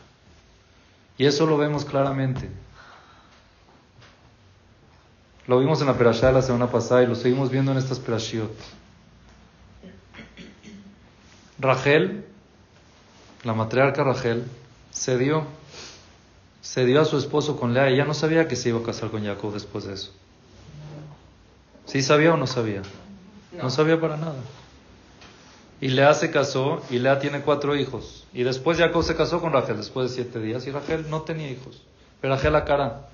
Y 1.17 1.27
eso 1.27 1.47
lo 1.47 1.57
vemos 1.57 1.85
claramente. 1.85 2.49
Lo 5.47 5.59
vimos 5.59 5.81
en 5.81 5.87
la 5.87 5.95
Perashá 5.95 6.31
la 6.31 6.43
semana 6.43 6.71
pasada 6.71 7.03
y 7.03 7.07
lo 7.07 7.15
seguimos 7.15 7.51
viendo 7.51 7.73
en 7.73 7.79
estas 7.79 7.99
Perashiot. 7.99 8.80
Rachel, 11.61 12.25
la 13.45 13.53
matriarca 13.53 14.03
Rachel, 14.03 14.45
se 14.91 15.19
dio, 15.19 15.45
se 16.63 16.87
dio 16.87 17.03
a 17.03 17.05
su 17.05 17.19
esposo 17.19 17.59
con 17.59 17.75
Lea 17.75 17.91
y 17.91 17.97
ya 17.97 18.07
no 18.07 18.15
sabía 18.15 18.49
que 18.49 18.57
se 18.57 18.71
iba 18.71 18.81
a 18.81 18.83
casar 18.83 19.11
con 19.11 19.25
Jacob 19.25 19.53
después 19.53 19.85
de 19.85 19.95
eso. 19.95 20.13
¿Sí 21.85 22.03
sabía 22.03 22.33
o 22.33 22.37
no 22.39 22.47
sabía? 22.47 22.83
No, 23.53 23.69
sabía 23.69 24.01
para 24.01 24.17
nada. 24.17 24.37
Y 25.83 25.89
Lea 25.89 26.15
se 26.15 26.31
casó 26.31 26.83
y 26.89 26.99
Lea 26.99 27.19
tiene 27.19 27.43
cuatro 27.43 27.77
hijos. 27.77 28.27
Y 28.33 28.43
después 28.43 28.79
Jacob 28.79 29.03
se 29.03 29.17
casó 29.17 29.41
con 29.41 29.53
Rachel 29.53 29.77
después 29.77 30.11
de 30.11 30.17
siete 30.17 30.41
días 30.41 30.67
y 30.67 30.71
Rachel 30.71 31.11
no 31.11 31.23
tenía 31.23 31.51
hijos. 31.51 31.83
Pero 32.21 32.35
Rachel 32.35 32.53
la 32.53 32.65
cara. 32.65 33.09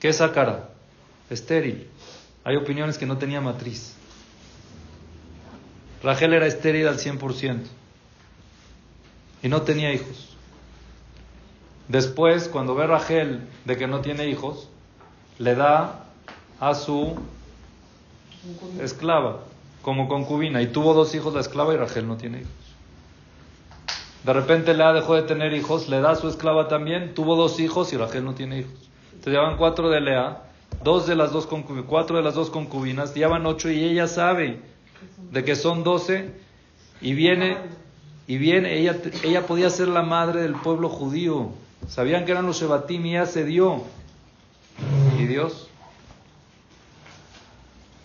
¿Qué 0.00 0.08
es 0.08 0.18
la 0.18 0.32
cara? 0.32 0.70
Estéril. 1.28 1.86
Hay 2.42 2.56
opiniones 2.56 2.98
que 2.98 3.06
no 3.06 3.18
tenía 3.18 3.40
matriz. 3.40 3.94
Rachel 6.02 6.32
era 6.32 6.46
estéril 6.46 6.88
al 6.88 6.98
100% 6.98 7.60
y 9.42 9.48
no 9.48 9.62
tenía 9.62 9.92
hijos. 9.92 10.36
Después, 11.88 12.48
cuando 12.48 12.74
ve 12.74 12.86
Rachel 12.86 13.40
de 13.64 13.76
que 13.76 13.86
no 13.86 14.00
tiene 14.00 14.28
hijos, 14.28 14.68
le 15.38 15.54
da 15.54 16.04
a 16.60 16.74
su 16.74 17.16
esclava 18.80 19.40
como 19.82 20.08
concubina 20.08 20.62
y 20.62 20.68
tuvo 20.68 20.94
dos 20.94 21.14
hijos 21.14 21.34
la 21.34 21.40
esclava 21.40 21.74
y 21.74 21.76
Rachel 21.76 22.06
no 22.06 22.16
tiene 22.16 22.40
hijos. 22.40 22.52
De 24.24 24.32
repente 24.34 24.74
Lea 24.74 24.92
dejó 24.92 25.14
de 25.14 25.22
tener 25.22 25.54
hijos, 25.54 25.88
le 25.88 26.00
da 26.00 26.10
a 26.10 26.16
su 26.16 26.28
esclava 26.28 26.68
también, 26.68 27.14
tuvo 27.14 27.36
dos 27.36 27.58
hijos 27.58 27.92
y 27.92 27.96
Rachel 27.96 28.24
no 28.24 28.34
tiene 28.34 28.60
hijos. 28.60 28.90
Entonces 29.06 29.32
llevan 29.32 29.56
cuatro 29.56 29.88
de 29.88 30.00
Lea, 30.00 30.42
dos 30.84 31.06
de 31.06 31.16
las 31.16 31.32
dos 31.32 31.48
cuatro 31.86 32.16
de 32.18 32.22
las 32.22 32.34
dos 32.34 32.50
concubinas, 32.50 33.14
llevan 33.14 33.46
ocho 33.46 33.70
y 33.70 33.82
ella 33.82 34.06
sabe 34.06 34.60
de 35.30 35.44
que 35.44 35.56
son 35.56 35.84
doce 35.84 36.30
y 37.00 37.14
viene 37.14 37.56
y 38.26 38.38
viene 38.38 38.78
ella 38.78 38.96
ella 39.22 39.46
podía 39.46 39.70
ser 39.70 39.88
la 39.88 40.02
madre 40.02 40.42
del 40.42 40.54
pueblo 40.54 40.88
judío. 40.88 41.50
Sabían 41.88 42.24
que 42.24 42.32
eran 42.32 42.46
los 42.46 42.60
Shebatim 42.60 43.06
y 43.06 43.16
ella 43.16 43.26
se 43.26 43.44
dio. 43.44 43.84
¿Y 45.18 45.26
Dios? 45.26 45.68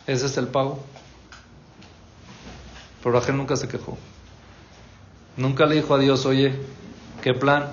Ese 0.08 0.26
es 0.26 0.38
el 0.38 0.48
pago. 0.48 0.80
Pero 3.02 3.20
Rachel 3.20 3.38
nunca 3.38 3.56
se 3.56 3.68
quejó. 3.68 3.98
Nunca 5.38 5.66
le 5.66 5.76
dijo 5.76 5.94
a 5.94 6.00
Dios, 6.00 6.26
oye, 6.26 6.56
¿qué 7.22 7.34
plan? 7.34 7.72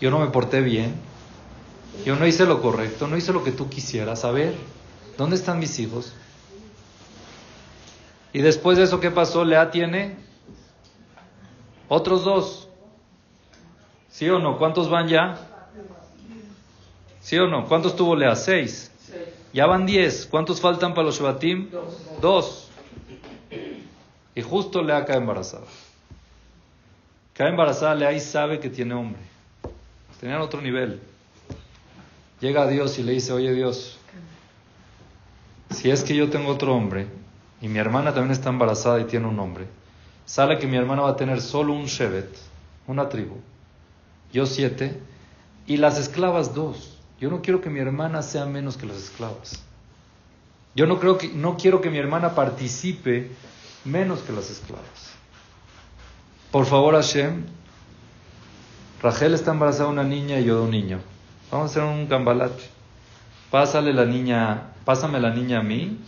Yo 0.00 0.10
no 0.10 0.18
me 0.18 0.26
porté 0.28 0.60
bien. 0.60 0.94
Yo 2.04 2.16
no 2.16 2.26
hice 2.26 2.46
lo 2.46 2.62
correcto, 2.62 3.06
no 3.06 3.16
hice 3.16 3.32
lo 3.32 3.44
que 3.44 3.52
tú 3.52 3.68
quisieras. 3.68 4.24
A 4.24 4.30
ver, 4.30 4.54
¿dónde 5.18 5.36
están 5.36 5.58
mis 5.58 5.78
hijos? 5.78 6.14
Y 8.32 8.40
después 8.40 8.78
de 8.78 8.84
eso, 8.84 9.00
¿qué 9.00 9.10
pasó? 9.10 9.44
Lea 9.44 9.70
tiene 9.70 10.16
otros 11.88 12.24
dos. 12.24 12.68
¿Sí 14.08 14.28
o 14.28 14.38
no? 14.38 14.56
¿Cuántos 14.58 14.88
van 14.88 15.08
ya? 15.08 15.38
¿Sí 17.20 17.38
o 17.38 17.46
no? 17.46 17.66
¿Cuántos 17.66 17.94
tuvo 17.94 18.16
Lea? 18.16 18.34
Seis. 18.34 18.90
Ya 19.52 19.66
van 19.66 19.84
diez. 19.84 20.26
¿Cuántos 20.26 20.60
faltan 20.60 20.94
para 20.94 21.06
los 21.06 21.18
Shebatim? 21.18 21.70
Dos. 22.20 22.68
Y 24.34 24.40
justo 24.40 24.82
Lea 24.82 25.04
cae 25.04 25.18
embarazada. 25.18 25.66
Cae 27.34 27.50
embarazada, 27.50 27.94
Lea 27.94 28.12
y 28.12 28.20
sabe 28.20 28.60
que 28.60 28.70
tiene 28.70 28.94
hombre. 28.94 29.20
Tenían 30.20 30.40
otro 30.40 30.62
nivel. 30.62 31.00
Llega 32.40 32.62
a 32.62 32.66
Dios 32.66 32.98
y 32.98 33.02
le 33.02 33.12
dice, 33.12 33.32
oye 33.32 33.52
Dios, 33.52 33.98
si 35.70 35.90
es 35.90 36.02
que 36.02 36.14
yo 36.14 36.28
tengo 36.30 36.50
otro 36.50 36.74
hombre 36.74 37.06
y 37.62 37.68
mi 37.68 37.78
hermana 37.78 38.12
también 38.12 38.32
está 38.32 38.50
embarazada 38.50 39.00
y 39.00 39.04
tiene 39.04 39.28
un 39.28 39.38
hombre, 39.38 39.66
sale 40.26 40.58
que 40.58 40.66
mi 40.66 40.76
hermana 40.76 41.02
va 41.02 41.10
a 41.10 41.16
tener 41.16 41.40
solo 41.40 41.72
un 41.72 41.86
Shevet, 41.86 42.36
una 42.88 43.08
tribu, 43.08 43.36
yo 44.32 44.46
siete, 44.46 45.00
y 45.66 45.76
las 45.76 45.96
esclavas 45.96 46.54
dos. 46.54 46.98
Yo 47.20 47.30
no 47.30 47.40
quiero 47.40 47.60
que 47.60 47.70
mi 47.70 47.78
hermana 47.78 48.20
sea 48.22 48.46
menos 48.46 48.76
que 48.76 48.86
las 48.86 48.96
esclavas. 48.96 49.62
Yo 50.74 50.86
no, 50.86 50.98
creo 50.98 51.18
que, 51.18 51.28
no 51.28 51.56
quiero 51.56 51.80
que 51.80 51.88
mi 51.88 51.98
hermana 51.98 52.34
participe 52.34 53.30
menos 53.84 54.20
que 54.22 54.32
las 54.32 54.50
esclavas. 54.50 55.14
Por 56.50 56.66
favor, 56.66 56.94
Hashem, 56.94 57.44
Rachel 59.00 59.34
está 59.34 59.52
embarazada 59.52 59.84
de 59.84 59.92
una 59.92 60.04
niña 60.04 60.40
y 60.40 60.44
yo 60.46 60.56
de 60.56 60.62
un 60.62 60.70
niño. 60.72 60.98
Vamos 61.52 61.68
a 61.68 61.70
hacer 61.70 61.84
un 61.84 62.08
gambalache. 62.08 62.70
Pásale 63.52 63.92
la 63.92 64.04
niña, 64.04 64.72
pásame 64.84 65.20
la 65.20 65.30
niña 65.30 65.60
a 65.60 65.62
mí 65.62 66.00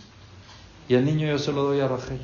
y 0.87 0.95
el 0.95 1.05
niño 1.05 1.27
yo 1.27 1.39
se 1.39 1.51
lo 1.51 1.63
doy 1.63 1.79
a 1.79 1.87
Rachel. 1.87 2.19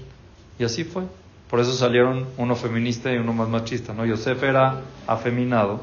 Y 0.60 0.64
así 0.64 0.84
fue. 0.84 1.04
Por 1.50 1.60
eso 1.60 1.74
salieron 1.74 2.28
uno 2.38 2.56
feminista 2.56 3.12
y 3.12 3.18
uno 3.18 3.34
más 3.34 3.50
machista. 3.50 3.94
¿no? 3.94 4.06
Yosef 4.06 4.42
era 4.44 4.82
afeminado, 5.06 5.82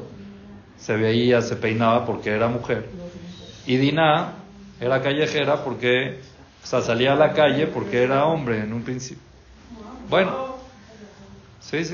se 0.79 0.95
veía, 0.95 1.41
se 1.41 1.55
peinaba 1.55 2.05
porque 2.05 2.31
era 2.31 2.47
mujer. 2.47 2.89
Y 3.67 3.77
Dinah 3.77 4.33
era 4.79 5.01
callejera 5.01 5.63
porque, 5.63 6.21
o 6.63 6.67
sea, 6.67 6.81
salía 6.81 7.13
a 7.13 7.15
la 7.15 7.33
calle 7.33 7.67
porque 7.67 8.01
era 8.01 8.25
hombre 8.25 8.61
en 8.61 8.73
un 8.73 8.81
principio. 8.81 9.23
Bueno, 10.09 10.55
sí, 11.59 11.85
sí. 11.85 11.93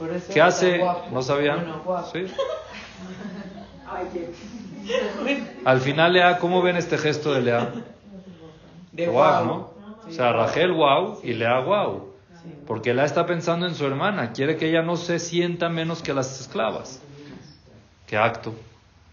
Eso 0.00 0.32
¿Qué 0.32 0.40
hace? 0.40 0.80
¿No 1.12 1.22
sabían? 1.22 1.66
Sí. 2.12 2.24
Al 5.64 5.80
final, 5.80 6.12
Lea, 6.14 6.38
¿cómo 6.38 6.62
ven 6.62 6.76
este 6.76 6.96
gesto 6.98 7.34
de 7.34 7.42
Lea? 7.42 7.72
De 8.92 9.06
Wow, 9.06 9.14
guau. 9.14 9.44
¿no? 9.46 9.72
O 10.06 10.10
sea, 10.10 10.32
Rachel, 10.32 10.72
wow, 10.72 11.20
y 11.22 11.32
Lea, 11.32 11.60
wow. 11.60 12.12
Porque 12.66 12.92
Lea 12.92 13.04
está 13.04 13.26
pensando 13.26 13.66
en 13.66 13.74
su 13.74 13.86
hermana, 13.86 14.32
quiere 14.32 14.56
que 14.56 14.68
ella 14.68 14.82
no 14.82 14.96
se 14.96 15.18
sienta 15.18 15.68
menos 15.68 16.02
que 16.02 16.12
las 16.12 16.40
esclavas. 16.40 17.00
Qué 18.06 18.16
acto, 18.16 18.54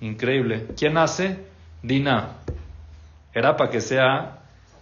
increíble. 0.01 0.67
¿Quién 0.77 0.97
hace? 0.97 1.45
Dina. 1.81 2.33
Era 3.33 3.55
para 3.55 3.69
que 3.69 3.81
sea 3.81 4.39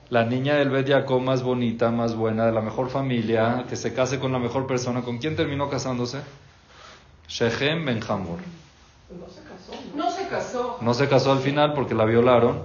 la 0.10 0.24
niña 0.24 0.56
del 0.56 0.70
Bet 0.70 0.88
Jacob 0.88 1.22
más 1.22 1.44
bonita, 1.44 1.92
más 1.92 2.16
buena, 2.16 2.46
de 2.46 2.52
la 2.54 2.62
mejor 2.62 2.90
familia, 2.90 3.66
que 3.70 3.76
se 3.76 3.94
case 3.94 4.20
con 4.20 4.32
la 4.32 4.40
mejor 4.40 4.66
persona. 4.66 5.02
¿Con 5.02 5.18
quién 5.18 5.36
terminó 5.36 5.70
casándose? 5.70 6.22
Shechem 7.28 7.86
Ben 7.86 8.00
Hamor. 8.08 8.40
No 9.96 10.10
se 10.10 10.28
casó. 10.28 10.78
No 10.82 10.94
se 10.94 11.10
casó 11.10 11.32
al 11.34 11.40
final 11.40 11.74
porque 11.74 11.94
la 11.94 12.06
violaron 12.06 12.64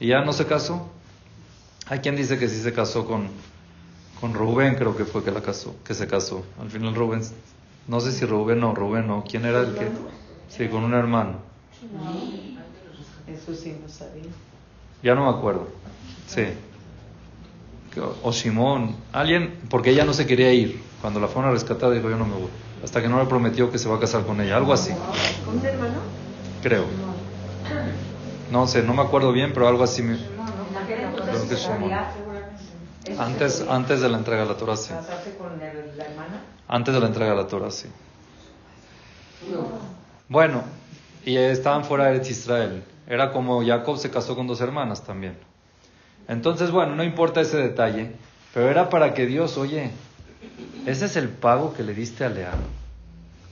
y 0.00 0.08
ya 0.08 0.22
no 0.22 0.32
se 0.32 0.46
casó. 0.46 0.90
Hay 1.86 1.98
quien 1.98 2.16
dice 2.16 2.38
que 2.38 2.48
sí 2.48 2.60
se 2.60 2.72
casó 2.72 3.06
con, 3.06 3.28
con 4.20 4.32
Rubén, 4.34 4.74
creo 4.74 4.96
que 4.96 5.04
fue 5.04 5.22
que 5.22 5.30
la 5.30 5.42
casó, 5.42 5.74
que 5.84 5.94
se 5.94 6.06
casó. 6.06 6.44
Al 6.60 6.70
final 6.70 6.94
Rubén, 6.94 7.22
no 7.88 8.00
sé 8.00 8.12
si 8.12 8.24
Rubén 8.24 8.62
o 8.64 8.74
Rubén 8.74 9.06
no, 9.06 9.24
¿quién 9.28 9.44
era 9.44 9.60
el 9.60 9.74
que? 9.74 9.88
Sí, 10.48 10.68
con 10.68 10.84
un 10.84 10.94
hermano. 10.94 11.38
Eso 13.26 13.54
sí 13.54 13.76
no 13.82 13.88
sabía. 13.88 14.30
Ya 15.02 15.14
no 15.14 15.30
me 15.30 15.36
acuerdo. 15.36 15.68
Sí. 16.26 16.44
O 18.22 18.32
Simón, 18.32 18.96
alguien, 19.12 19.54
porque 19.68 19.90
ella 19.90 20.04
no 20.04 20.12
se 20.14 20.26
quería 20.26 20.52
ir. 20.52 20.82
Cuando 21.00 21.20
la 21.20 21.28
fueron 21.28 21.50
a 21.50 21.52
rescatar 21.54 21.90
dijo 21.92 22.08
yo 22.08 22.16
no 22.16 22.24
me 22.24 22.34
voy. 22.34 22.48
Hasta 22.82 23.02
que 23.02 23.08
no 23.08 23.20
le 23.22 23.26
prometió 23.28 23.70
que 23.70 23.78
se 23.78 23.88
va 23.88 23.96
a 23.96 24.00
casar 24.00 24.24
con 24.24 24.40
ella, 24.40 24.56
algo 24.56 24.72
así. 24.72 24.92
¿Con 25.44 25.58
un 25.58 25.64
hermano? 25.64 26.00
Creo. 26.62 26.86
No 28.50 28.66
sé, 28.66 28.82
no 28.82 28.94
me 28.94 29.02
acuerdo 29.02 29.32
bien, 29.32 29.52
pero 29.52 29.68
algo 29.68 29.84
así 29.84 30.02
me... 30.02 30.18
Shimon. 31.48 31.92
Antes, 33.18 33.64
antes 33.68 34.00
de 34.00 34.08
la 34.08 34.18
entrega 34.18 34.42
de 34.42 34.48
la 34.48 34.56
Torah, 34.56 34.76
sí. 34.76 34.94
Antes 36.68 36.94
de 36.94 37.00
la 37.00 37.06
entrega 37.06 37.30
de 37.30 37.36
la 37.36 37.46
Torah, 37.46 37.70
sí. 37.70 37.88
Bueno, 40.28 40.62
y 41.24 41.36
estaban 41.36 41.84
fuera 41.84 42.06
de 42.06 42.28
Israel. 42.28 42.82
Era 43.06 43.32
como 43.32 43.64
Jacob 43.64 43.98
se 43.98 44.10
casó 44.10 44.34
con 44.34 44.46
dos 44.46 44.60
hermanas 44.60 45.04
también. 45.04 45.36
Entonces, 46.28 46.70
bueno, 46.70 46.94
no 46.94 47.04
importa 47.04 47.42
ese 47.42 47.58
detalle, 47.58 48.12
pero 48.54 48.70
era 48.70 48.88
para 48.88 49.12
que 49.12 49.26
Dios, 49.26 49.58
oye, 49.58 49.90
ese 50.86 51.04
es 51.04 51.16
el 51.16 51.28
pago 51.28 51.74
que 51.74 51.82
le 51.82 51.94
diste 51.94 52.24
a 52.24 52.30
Lea. 52.30 52.52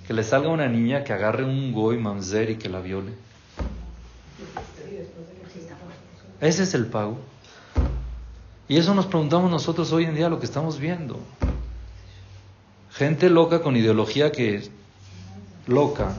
Que 0.07 0.15
le 0.15 0.25
salga 0.25 0.49
una 0.49 0.69
niña 0.69 1.05
que 1.05 1.13
agarre 1.13 1.45
un 1.45 1.73
goy 1.73 1.99
mamzer 1.99 2.51
y 2.51 2.57
que 2.57 2.69
la 2.69 2.81
viole. 2.81 3.13
Ese 6.41 6.63
es 6.63 6.75
el 6.75 6.87
pago. 6.87 7.19
Y 8.73 8.79
eso 8.79 8.95
nos 8.95 9.05
preguntamos 9.05 9.51
nosotros 9.51 9.93
hoy 9.93 10.05
en 10.05 10.15
día, 10.15 10.31
lo 10.31 10.39
que 10.39 10.47
estamos 10.47 10.79
viendo. 10.79 11.21
Gente 12.93 13.29
loca 13.29 13.61
con 13.61 13.77
ideología 13.77 14.33
que 14.33 14.67
loca, 15.67 16.17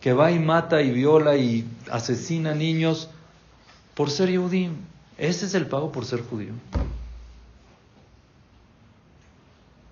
que 0.00 0.12
va 0.12 0.30
y 0.30 0.38
mata 0.38 0.82
y 0.82 0.92
viola 0.92 1.36
y 1.36 1.68
asesina 1.90 2.54
niños 2.54 3.10
por 3.96 4.08
ser 4.08 4.28
judío. 4.38 4.70
Ese 5.16 5.46
es 5.46 5.54
el 5.54 5.66
pago 5.66 5.90
por 5.90 6.04
ser 6.04 6.22
judío. 6.22 6.52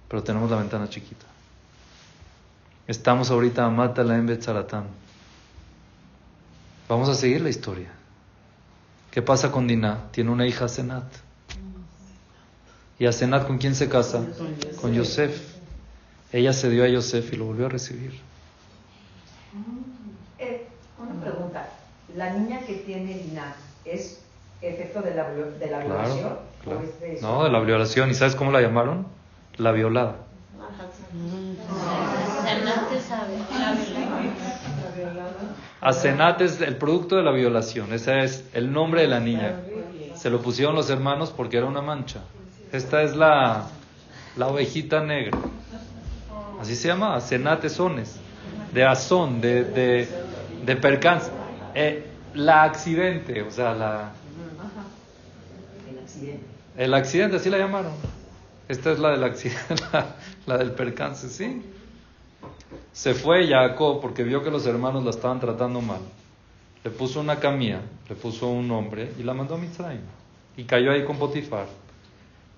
Pero 0.07 0.23
tenemos 0.23 0.49
la 0.49 0.59
ventana 0.59 0.89
chiquita. 0.89 1.27
Estamos 2.87 3.33
ahorita 3.33 3.65
a 3.65 3.71
Mata 3.71 4.03
en 4.03 4.27
Betzaratam. 4.27 4.85
Vamos 6.89 7.09
a 7.09 7.17
seguir 7.17 7.41
la 7.41 7.51
historia. 7.51 7.91
¿Qué 9.11 9.21
pasa 9.21 9.51
con 9.51 9.67
Dinah? 9.67 10.13
Tiene 10.13 10.31
una 10.31 10.47
hija 10.47 10.69
Senat. 10.69 11.26
¿Y 12.99 13.07
a 13.07 13.13
Senat 13.13 13.47
con 13.47 13.59
quién 13.59 13.75
se 13.75 13.89
casa? 13.89 14.25
Con 14.81 14.95
Yosef. 14.95 15.57
Ella 16.33 16.53
se 16.53 16.71
dio 16.71 16.85
a 16.85 16.89
Yosef 16.89 17.33
y 17.33 17.37
lo 17.37 17.45
volvió 17.45 17.67
a 17.67 17.69
recibir. 17.69 18.21
Eh, 20.39 20.67
una 20.99 21.21
pregunta. 21.21 21.69
¿La 22.17 22.33
niña 22.33 22.61
que 22.61 22.75
tiene 22.75 23.19
Dinah 23.19 23.55
es 23.85 24.21
efecto 24.63 25.03
de 25.03 25.15
la, 25.15 25.31
de 25.31 25.71
la 25.71 25.79
violación? 25.81 26.39
Claro, 26.63 26.81
¿O 26.81 26.83
es 26.83 27.01
de 27.01 27.21
No, 27.21 27.45
de 27.45 27.51
la 27.51 27.61
violación. 27.61 28.11
¿Y 28.11 28.15
sabes 28.15 28.35
cómo 28.35 28.51
la 28.51 28.61
llamaron? 28.63 29.07
La 29.59 29.73
violada. 29.73 30.17
Asenat 35.81 36.41
es 36.41 36.61
el 36.61 36.77
producto 36.77 37.17
de 37.17 37.23
la 37.23 37.31
violación. 37.33 37.93
Ese 37.93 38.25
es 38.25 38.45
el 38.55 38.73
nombre 38.73 39.03
de 39.03 39.09
la 39.09 39.21
niña. 39.21 39.61
Se 40.15 40.31
lo 40.31 40.41
pusieron 40.41 40.75
los 40.75 40.89
hermanos 40.89 41.31
porque 41.31 41.59
era 41.59 41.67
una 41.67 41.83
mancha. 41.83 42.23
Esta 42.77 43.03
es 43.03 43.17
la, 43.17 43.69
la 44.37 44.49
ovejita 44.49 45.03
negra. 45.03 45.39
Así 46.61 46.77
se 46.77 46.89
llama, 46.89 47.17
Asenat 47.17 47.67
Sones. 47.69 48.17
De 48.73 48.85
azón, 48.85 49.41
de, 49.41 49.65
de, 49.65 50.09
de 50.65 50.77
percance. 50.77 51.31
Eh, 51.75 52.07
la 52.35 52.65
accidente, 52.65 53.41
o 53.41 53.51
sea, 53.51 53.73
la, 53.73 54.13
El 55.89 55.99
accidente. 55.99 56.47
el 56.77 56.95
accidente, 56.95 57.37
así 57.37 57.49
la 57.49 57.59
llamaron. 57.59 57.93
Esta 58.69 58.93
es 58.93 58.99
la 58.99 59.11
del 59.13 59.25
accidente, 59.25 59.75
la, 59.93 60.17
la 60.45 60.59
del 60.59 60.73
percance, 60.73 61.31
¿sí? 61.31 61.63
Se 62.93 63.15
fue 63.15 63.49
Jacob 63.49 64.01
porque 64.03 64.23
vio 64.23 64.43
que 64.43 64.51
los 64.51 64.67
hermanos 64.67 65.03
la 65.03 65.11
estaban 65.11 65.41
tratando 65.41 65.81
mal. 65.81 66.01
Le 66.85 66.91
puso 66.91 67.21
una 67.21 67.37
camilla, 67.37 67.81
le 68.09 68.15
puso 68.15 68.49
un 68.49 68.69
nombre 68.69 69.13
y 69.19 69.23
la 69.23 69.33
mandó 69.33 69.55
a 69.55 69.59
Mitzrayim. 69.59 70.03
Y 70.59 70.65
cayó 70.65 70.93
ahí 70.93 71.05
con 71.05 71.17
Potifar. 71.17 71.67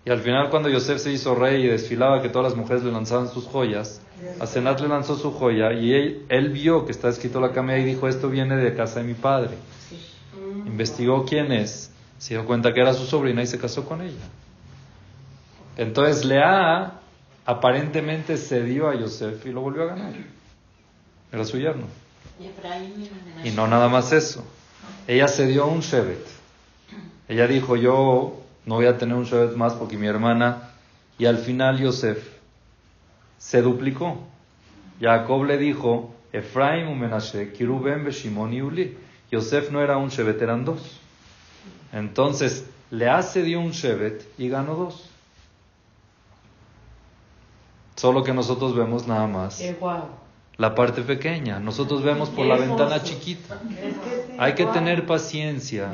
Y 0.05 0.11
al 0.11 0.21
final 0.21 0.49
cuando 0.51 0.69
Yosef 0.69 1.01
se 1.01 1.13
hizo 1.13 1.35
rey 1.35 1.65
y 1.65 1.67
desfilaba 1.67 2.23
que 2.23 2.29
todas 2.29 2.51
las 2.51 2.57
mujeres 2.57 2.83
le 2.83 2.93
lanzaban 2.93 3.29
sus 3.29 3.45
joyas, 3.45 4.01
a 4.41 4.47
Senat 4.47 4.81
le 4.81 4.89
lanzó 4.89 5.17
su 5.17 5.33
joya 5.33 5.73
y 5.73 5.93
él, 5.93 6.27
él 6.29 6.51
vio 6.51 6.87
que 6.87 6.93
está 6.93 7.09
escrito 7.09 7.41
la 7.41 7.53
camilla 7.53 7.79
y 7.79 7.85
dijo, 7.85 8.09
esto 8.09 8.31
viene 8.31 8.57
de 8.57 8.75
casa 8.75 9.01
de 9.01 9.07
mi 9.07 9.15
padre. 9.15 9.57
Investigó 10.67 11.25
quién 11.25 11.53
es, 11.53 11.91
se 12.19 12.35
dio 12.35 12.47
cuenta 12.47 12.73
que 12.73 12.81
era 12.81 12.95
su 12.95 13.05
sobrina 13.05 13.43
y 13.43 13.47
se 13.47 13.59
casó 13.59 13.85
con 13.85 14.01
ella. 14.01 14.25
Entonces 15.77 16.25
Lea 16.25 17.01
aparentemente 17.45 18.37
cedió 18.37 18.89
a 18.89 18.95
Yosef 18.95 19.47
y 19.47 19.53
lo 19.53 19.61
volvió 19.61 19.85
a 19.85 19.87
ganar. 19.87 20.13
Era 21.33 21.45
su 21.45 21.59
yerno. 21.59 21.87
Y 23.45 23.51
no 23.51 23.67
nada 23.67 23.89
más 23.89 24.13
eso. 24.13 24.45
Ella 25.07 25.29
cedió 25.29 25.65
a 25.65 25.67
un 25.67 25.81
Shevet. 25.81 26.27
Ella 27.29 27.47
dijo, 27.47 27.77
yo 27.77 28.41
no 28.69 28.75
voy 28.75 28.85
a 28.85 28.99
tener 28.99 29.17
un 29.17 29.25
Shevet 29.25 29.57
más 29.57 29.73
porque 29.73 29.97
mi 29.97 30.07
hermana... 30.07 30.75
Y 31.17 31.25
al 31.25 31.39
final 31.39 31.81
Yosef 31.81 32.23
se 33.39 33.63
duplicó. 33.63 34.19
Jacob 35.01 35.45
le 35.47 35.57
dijo, 35.57 36.15
Efraim 36.33 36.91
y 36.91 36.95
Menashe, 36.95 37.53
Kiruben, 37.53 38.05
Beshimon 38.05 38.53
y 38.53 38.61
Uli. 38.61 38.97
Yosef 39.33 39.71
no 39.73 39.83
era 39.83 39.97
un 39.97 40.11
Shevet, 40.11 40.41
eran 40.43 40.67
dos. 40.67 41.01
Entonces, 41.93 42.67
Lea 42.91 43.23
cedió 43.23 43.59
un 43.59 43.71
Shevet 43.71 44.29
y 44.39 44.51
ganó 44.51 44.75
dos. 44.75 45.09
Solo 47.97 48.23
que 48.23 48.35
nosotros 48.35 48.77
vemos 48.77 49.09
nada 49.09 49.27
más 49.27 49.61
la 50.59 50.75
parte 50.75 51.01
pequeña. 51.03 51.59
Nosotros 51.59 52.03
vemos 52.03 52.29
por 52.29 52.45
la 52.45 52.57
ventana 52.57 53.03
chiquita. 53.03 53.59
Hay 54.39 54.55
que 54.55 54.67
tener 54.67 55.07
paciencia 55.07 55.91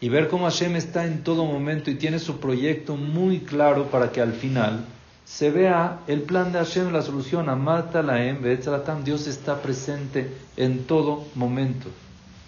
y 0.00 0.08
ver 0.08 0.28
cómo 0.28 0.44
Hashem 0.44 0.76
está 0.76 1.06
en 1.06 1.24
todo 1.24 1.44
momento 1.44 1.90
y 1.90 1.94
tiene 1.94 2.18
su 2.18 2.38
proyecto 2.38 2.96
muy 2.96 3.40
claro 3.40 3.90
para 3.90 4.12
que 4.12 4.20
al 4.20 4.32
final 4.32 4.84
se 5.26 5.50
vea 5.50 6.00
el 6.06 6.22
plan 6.22 6.52
de 6.52 6.58
Hashem, 6.58 6.92
la 6.92 7.02
solución. 7.02 7.48
Amata 7.48 8.02
la 8.02 8.14
Betzalatam. 8.14 9.02
Dios 9.02 9.26
está 9.26 9.60
presente 9.60 10.30
en 10.56 10.84
todo 10.84 11.24
momento. 11.34 11.88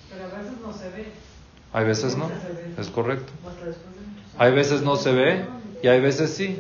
Pero 0.09 0.25
a 0.25 0.39
veces 0.39 0.61
no 0.63 0.73
se 0.73 0.89
ve. 0.91 1.13
Hay 1.73 1.85
veces 1.85 2.17
no, 2.17 2.31
es 2.79 2.89
correcto. 2.89 3.33
Hay 4.39 4.53
veces 4.53 4.83
no 4.83 4.97
se 4.97 5.13
ve 5.13 5.45
y 5.83 5.89
hay 5.89 6.01
veces 6.01 6.35
sí. 6.35 6.59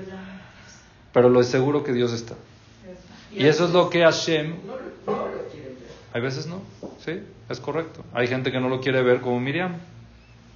Pero 1.12 1.28
lo 1.28 1.40
es 1.40 1.46
seguro 1.46 1.84
que 1.84 1.92
Dios 1.92 2.12
está. 2.12 2.34
Y 3.32 3.46
eso 3.46 3.66
es 3.66 3.70
lo 3.70 3.88
que 3.88 4.02
Hashem. 4.02 4.56
Hay 6.12 6.20
veces 6.20 6.46
no, 6.46 6.62
sí, 7.04 7.20
es 7.48 7.60
correcto. 7.60 8.04
Hay 8.12 8.26
gente 8.26 8.50
que 8.50 8.58
no 8.58 8.68
lo 8.68 8.80
quiere 8.80 9.02
ver 9.02 9.20
como 9.20 9.38
Miriam. 9.38 9.76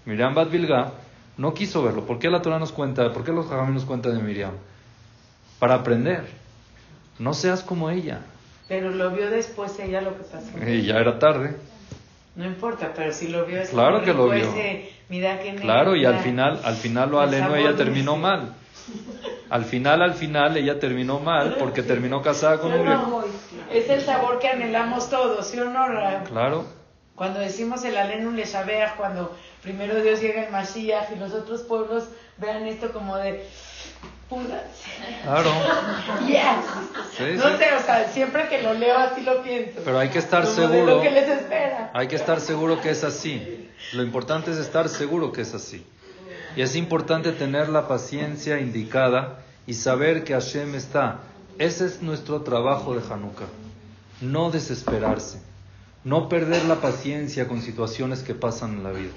Miriam 0.05 0.35
Bat 0.35 0.51
Bilga 0.51 0.93
no 1.37 1.55
quiso 1.55 1.83
verlo. 1.83 2.05
¿Por 2.05 2.19
qué 2.19 2.31
la 2.31 2.43
Torah 2.43 2.59
nos 2.59 2.73
cuenta? 2.73 3.13
¿Por 3.13 3.25
qué 3.25 3.33
los 3.33 3.47
Jajamim 3.47 3.75
nos 3.75 3.85
cuentan 3.85 4.17
de 4.17 4.23
Miriam? 4.23 4.53
Para 5.59 5.75
aprender. 5.77 6.25
No 7.19 7.35
seas 7.35 7.63
como 7.63 7.91
ella. 7.91 8.21
Pero 8.69 8.91
lo 8.91 9.11
vio 9.11 9.31
después 9.31 9.79
ella 9.79 10.01
lo 10.01 10.17
que 10.17 10.25
pasó. 10.25 10.71
Y 10.71 10.83
ya 10.83 10.97
era 10.97 11.19
tarde. 11.19 11.57
No 12.35 12.47
importa, 12.47 12.93
pero 12.97 13.13
si 13.13 13.29
lo 13.29 13.45
vio 13.45 13.61
es 13.61 13.71
Claro 13.71 14.03
que 14.03 14.15
lo 14.15 14.29
vio. 14.29 14.49
ese, 14.49 14.91
mira 15.09 15.39
qué 15.41 15.55
Claro, 15.57 15.95
y 15.95 16.07
al 16.07 16.21
final, 16.21 16.61
al 16.65 16.77
final 16.77 17.11
lo 17.11 17.21
aleno 17.21 17.55
ella 17.55 17.77
terminó 17.77 18.17
mal. 18.17 18.55
Al 19.51 19.67
final, 19.67 20.01
al 20.01 20.15
final, 20.15 20.57
ella 20.57 20.81
terminó 20.81 21.21
mal 21.21 21.57
porque 21.59 21.83
terminó 21.83 22.23
casada 22.23 22.59
con 22.59 22.73
un 22.73 22.87
viejo. 22.87 23.23
Es 23.71 23.87
el 23.91 24.01
sabor 24.01 24.39
que 24.39 24.49
anhelamos 24.49 25.11
todos, 25.11 25.47
¿sí 25.47 25.59
o 25.59 25.67
no? 25.67 25.85
Claro, 26.25 26.65
Cuando 27.15 27.41
decimos 27.41 27.85
el 27.85 27.97
aleno 27.97 28.31
le 28.31 28.45
shabeach, 28.45 28.97
cuando 28.97 29.37
primero 29.63 30.01
Dios 30.03 30.21
llega 30.21 30.45
el 30.45 30.51
Mashiach 30.51 31.13
y 31.13 31.17
los 31.17 31.33
otros 31.33 31.63
pueblos 31.63 32.05
vean 32.39 32.67
esto 32.67 32.93
como 32.93 33.17
de 33.17 33.47
puras. 34.29 34.63
claro. 35.23 35.51
Yes. 36.27 36.43
Sí, 37.17 37.25
no 37.37 37.51
sí. 37.51 37.57
sé, 37.59 37.75
o 37.75 37.83
sea, 37.85 38.09
siempre 38.13 38.49
que 38.49 38.63
lo 38.63 38.73
leo 38.75 38.97
así 38.97 39.21
lo 39.23 39.43
pienso. 39.43 39.81
Pero 39.85 39.99
hay 39.99 40.09
que 40.09 40.19
estar 40.19 40.45
Como 40.45 40.57
de 40.57 40.69
seguro. 40.69 40.97
lo 40.97 41.03
que 41.03 41.11
les 41.11 41.29
espera. 41.29 41.91
Hay 41.93 42.09
que 42.09 42.17
estar 42.17 42.41
seguro 42.41 42.81
que 42.81 42.91
es 42.91 43.05
así. 43.05 43.69
Lo 43.93 44.03
importante 44.03 44.51
es 44.51 44.57
estar 44.57 44.89
seguro 44.89 45.33
que 45.33 45.43
es 45.43 45.53
así. 45.55 45.85
Y 46.57 46.63
es 46.63 46.77
importante 46.77 47.33
tener 47.33 47.69
la 47.69 47.89
paciencia 47.89 48.59
indicada 48.61 49.41
y 49.67 49.75
saber 49.75 50.25
que 50.25 50.33
Hashem 50.33 50.75
está. 50.75 51.19
Ese 51.59 51.85
es 51.87 52.01
nuestro 52.03 52.41
trabajo 52.43 52.95
de 52.95 53.03
Hanukkah. 53.13 53.47
No 54.23 54.51
desesperarse. 54.51 55.41
No 56.05 56.29
perder 56.29 56.65
la 56.65 56.81
paciencia 56.81 57.47
con 57.47 57.63
situaciones 57.63 58.23
que 58.23 58.35
pasan 58.35 58.79
en 58.79 58.83
la 58.83 58.91
vida. 58.91 59.13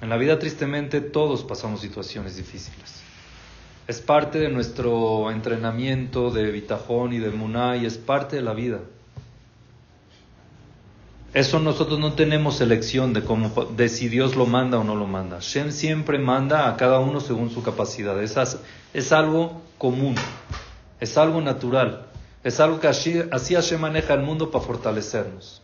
En 0.00 0.08
la 0.08 0.16
vida, 0.16 0.38
tristemente, 0.38 1.00
todos 1.00 1.44
pasamos 1.44 1.80
situaciones 1.82 2.36
difíciles. 2.36 3.02
Es 3.86 4.00
parte 4.00 4.38
de 4.38 4.48
nuestro 4.48 5.30
entrenamiento 5.30 6.30
de 6.30 6.50
bitajón 6.50 7.12
y 7.12 7.18
de 7.18 7.30
muná 7.30 7.76
y 7.76 7.86
es 7.86 7.98
parte 7.98 8.36
de 8.36 8.42
la 8.42 8.54
vida. 8.54 8.80
Eso 11.32 11.60
nosotros 11.60 12.00
no 12.00 12.14
tenemos 12.14 12.60
elección 12.60 13.12
de, 13.12 13.22
cómo, 13.22 13.50
de 13.76 13.88
si 13.88 14.08
Dios 14.08 14.34
lo 14.34 14.46
manda 14.46 14.78
o 14.78 14.84
no 14.84 14.96
lo 14.96 15.06
manda. 15.06 15.38
Shem 15.40 15.70
siempre 15.70 16.18
manda 16.18 16.68
a 16.68 16.76
cada 16.76 16.98
uno 16.98 17.20
según 17.20 17.50
su 17.50 17.62
capacidad. 17.62 18.20
Es, 18.20 18.36
es 18.94 19.12
algo 19.12 19.60
común, 19.78 20.16
es 20.98 21.16
algo 21.16 21.40
natural, 21.40 22.06
es 22.42 22.58
algo 22.58 22.80
que 22.80 22.88
así, 22.88 23.22
así 23.30 23.54
Hashem 23.54 23.80
maneja 23.80 24.14
el 24.14 24.22
mundo 24.22 24.50
para 24.50 24.64
fortalecernos. 24.64 25.62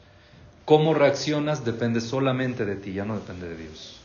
Cómo 0.67 0.95
reaccionas 0.95 1.65
depende 1.65 2.01
solamente 2.01 2.65
de 2.67 2.75
ti, 2.75 2.93
ya 2.93 3.05
no 3.05 3.15
depende 3.15 3.49
de 3.49 3.57
Dios. 3.57 4.01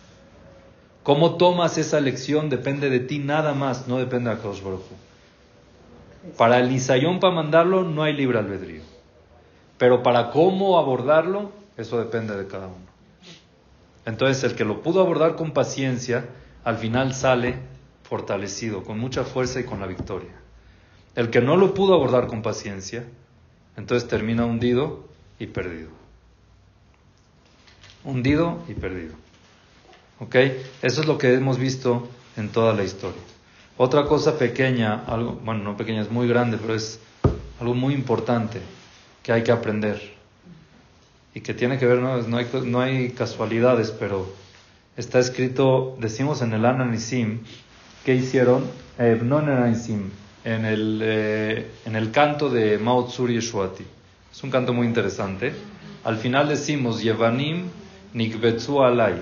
Cómo 1.01 1.35
tomas 1.37 1.79
esa 1.79 1.97
elección 1.97 2.49
depende 2.49 2.91
de 2.91 2.99
ti 2.99 3.17
nada 3.17 3.55
más, 3.55 3.87
no 3.87 3.97
depende 3.97 4.29
de 4.29 4.35
Akadosh. 4.35 4.61
Para 6.37 6.59
el 6.59 6.69
Nisayón, 6.69 7.19
para 7.19 7.33
mandarlo, 7.33 7.83
no 7.83 8.03
hay 8.03 8.13
libre 8.13 8.37
albedrío. 8.37 8.83
Pero 9.79 10.03
para 10.03 10.29
cómo 10.29 10.77
abordarlo, 10.77 11.51
eso 11.77 11.97
depende 11.97 12.37
de 12.37 12.45
cada 12.45 12.67
uno. 12.67 12.85
Entonces, 14.05 14.43
el 14.43 14.55
que 14.55 14.63
lo 14.63 14.83
pudo 14.83 15.01
abordar 15.01 15.35
con 15.35 15.53
paciencia, 15.53 16.27
al 16.63 16.77
final 16.77 17.15
sale 17.15 17.55
fortalecido, 18.03 18.83
con 18.83 18.99
mucha 18.99 19.23
fuerza 19.23 19.59
y 19.59 19.63
con 19.63 19.79
la 19.79 19.87
victoria. 19.87 20.35
El 21.15 21.31
que 21.31 21.41
no 21.41 21.57
lo 21.57 21.73
pudo 21.73 21.95
abordar 21.95 22.27
con 22.27 22.43
paciencia, 22.43 23.03
entonces 23.77 24.07
termina 24.07 24.45
hundido 24.45 25.09
y 25.39 25.47
perdido. 25.47 26.00
Hundido 28.03 28.63
y 28.67 28.73
perdido. 28.73 29.13
¿Ok? 30.19 30.35
Eso 30.81 31.01
es 31.01 31.07
lo 31.07 31.17
que 31.17 31.33
hemos 31.33 31.57
visto 31.57 32.07
en 32.37 32.49
toda 32.49 32.73
la 32.73 32.83
historia. 32.83 33.21
Otra 33.77 34.05
cosa 34.05 34.37
pequeña, 34.37 35.03
algo, 35.05 35.39
bueno, 35.43 35.63
no 35.63 35.77
pequeña, 35.77 36.01
es 36.01 36.11
muy 36.11 36.27
grande, 36.27 36.57
pero 36.57 36.75
es 36.75 36.99
algo 37.59 37.73
muy 37.73 37.93
importante 37.93 38.59
que 39.23 39.31
hay 39.31 39.43
que 39.43 39.51
aprender 39.51 39.99
y 41.33 41.41
que 41.41 41.53
tiene 41.53 41.77
que 41.77 41.85
ver, 41.85 41.99
no, 41.99 42.37
hay, 42.37 42.47
no 42.65 42.81
hay 42.81 43.11
casualidades, 43.11 43.91
pero 43.91 44.31
está 44.97 45.19
escrito, 45.19 45.95
decimos 45.99 46.41
en 46.41 46.53
el 46.53 46.65
Ananisim, 46.65 47.39
que 48.05 48.15
hicieron, 48.15 48.65
eh, 48.97 49.19
en 50.43 50.65
el 50.65 51.01
eh, 51.03 51.71
en 51.85 51.95
el 51.95 52.11
canto 52.11 52.49
de 52.49 52.77
Mao 52.77 53.05
Tsuri 53.05 53.35
Yeshuati. 53.35 53.85
Es 54.31 54.43
un 54.43 54.49
canto 54.49 54.73
muy 54.73 54.87
interesante. 54.87 55.53
Al 56.03 56.17
final 56.17 56.49
decimos, 56.49 57.01
Yevanim 57.01 57.69
Nikbetsu 58.13 58.81
Alay. 58.81 59.21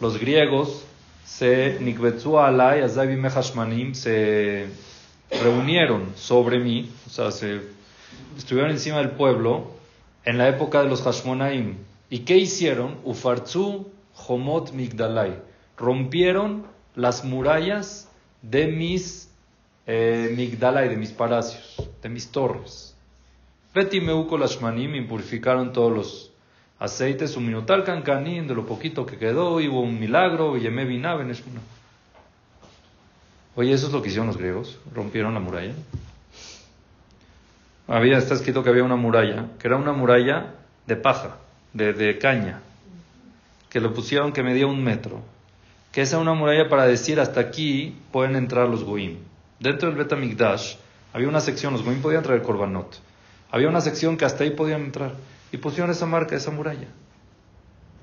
Los 0.00 0.18
griegos 0.18 0.84
se 1.24 1.78
Nikbetsu 1.80 2.38
Alay, 2.38 2.88
se 3.94 4.66
reunieron 5.42 6.12
sobre 6.16 6.58
mí, 6.58 6.90
o 7.06 7.10
sea, 7.10 7.30
se 7.30 7.60
estuvieron 8.36 8.70
encima 8.70 8.98
del 8.98 9.10
pueblo 9.10 9.70
en 10.24 10.38
la 10.38 10.48
época 10.48 10.82
de 10.82 10.88
los 10.88 11.02
Hashmonaim. 11.02 11.76
¿Y 12.08 12.20
qué 12.20 12.36
hicieron? 12.36 12.98
Ufartzu 13.04 13.86
Homot 14.26 14.72
Migdalai. 14.72 15.38
Rompieron 15.76 16.66
las 16.94 17.24
murallas 17.24 18.08
de 18.42 18.66
mis 18.66 19.30
eh, 19.86 20.32
Migdalai, 20.36 20.88
de 20.88 20.96
mis 20.96 21.12
palacios, 21.12 21.88
de 22.02 22.08
mis 22.08 22.28
torres. 22.28 22.96
Beti 23.72 24.00
Meuko 24.00 24.36
Lashmanim 24.36 24.96
impurificaron 24.96 25.72
todos 25.72 25.92
los 25.92 26.29
aceites, 26.80 27.36
un 27.36 27.46
minutal 27.46 27.84
cancanín, 27.84 28.48
de 28.48 28.54
lo 28.56 28.66
poquito 28.66 29.06
que 29.06 29.16
quedó, 29.16 29.56
hubo 29.56 29.80
un 29.82 30.00
milagro, 30.00 30.56
y 30.56 30.68
me 30.70 30.84
vinaben, 30.84 31.30
es 31.30 31.44
una. 31.46 31.60
Oye, 33.54 33.72
eso 33.72 33.86
es 33.86 33.92
lo 33.92 34.02
que 34.02 34.08
hicieron 34.08 34.26
los 34.26 34.36
griegos, 34.36 34.80
rompieron 34.92 35.34
la 35.34 35.40
muralla 35.40 35.74
había, 37.96 38.18
está 38.18 38.34
escrito 38.34 38.62
que 38.62 38.70
había 38.70 38.84
una 38.84 38.96
muralla, 38.96 39.46
que 39.58 39.66
era 39.66 39.76
una 39.76 39.92
muralla 39.92 40.54
de 40.86 40.96
paja, 40.96 41.36
de, 41.72 42.18
caña, 42.18 42.60
que 43.68 43.80
lo 43.80 43.92
pusieron 43.92 44.32
que 44.32 44.44
medía 44.44 44.66
un 44.66 44.82
metro, 44.82 45.20
que 45.90 46.02
esa 46.02 46.16
era 46.16 46.22
una 46.22 46.34
muralla 46.34 46.68
para 46.68 46.86
decir 46.86 47.18
hasta 47.18 47.40
aquí 47.40 47.96
pueden 48.12 48.36
entrar 48.36 48.68
los 48.68 48.84
goim. 48.84 49.18
Dentro 49.58 49.88
del 49.88 49.98
Betamigdash 49.98 50.76
había 51.12 51.28
una 51.28 51.40
sección, 51.40 51.72
los 51.72 51.82
goim 51.82 52.00
podían 52.00 52.22
traer 52.22 52.42
korbanot, 52.42 53.00
había 53.50 53.68
una 53.68 53.80
sección 53.80 54.16
que 54.16 54.24
hasta 54.24 54.44
ahí 54.44 54.50
podían 54.50 54.82
entrar, 54.82 55.14
y 55.52 55.56
pusieron 55.56 55.90
esa 55.90 56.06
marca, 56.06 56.36
esa 56.36 56.50
muralla. 56.50 56.88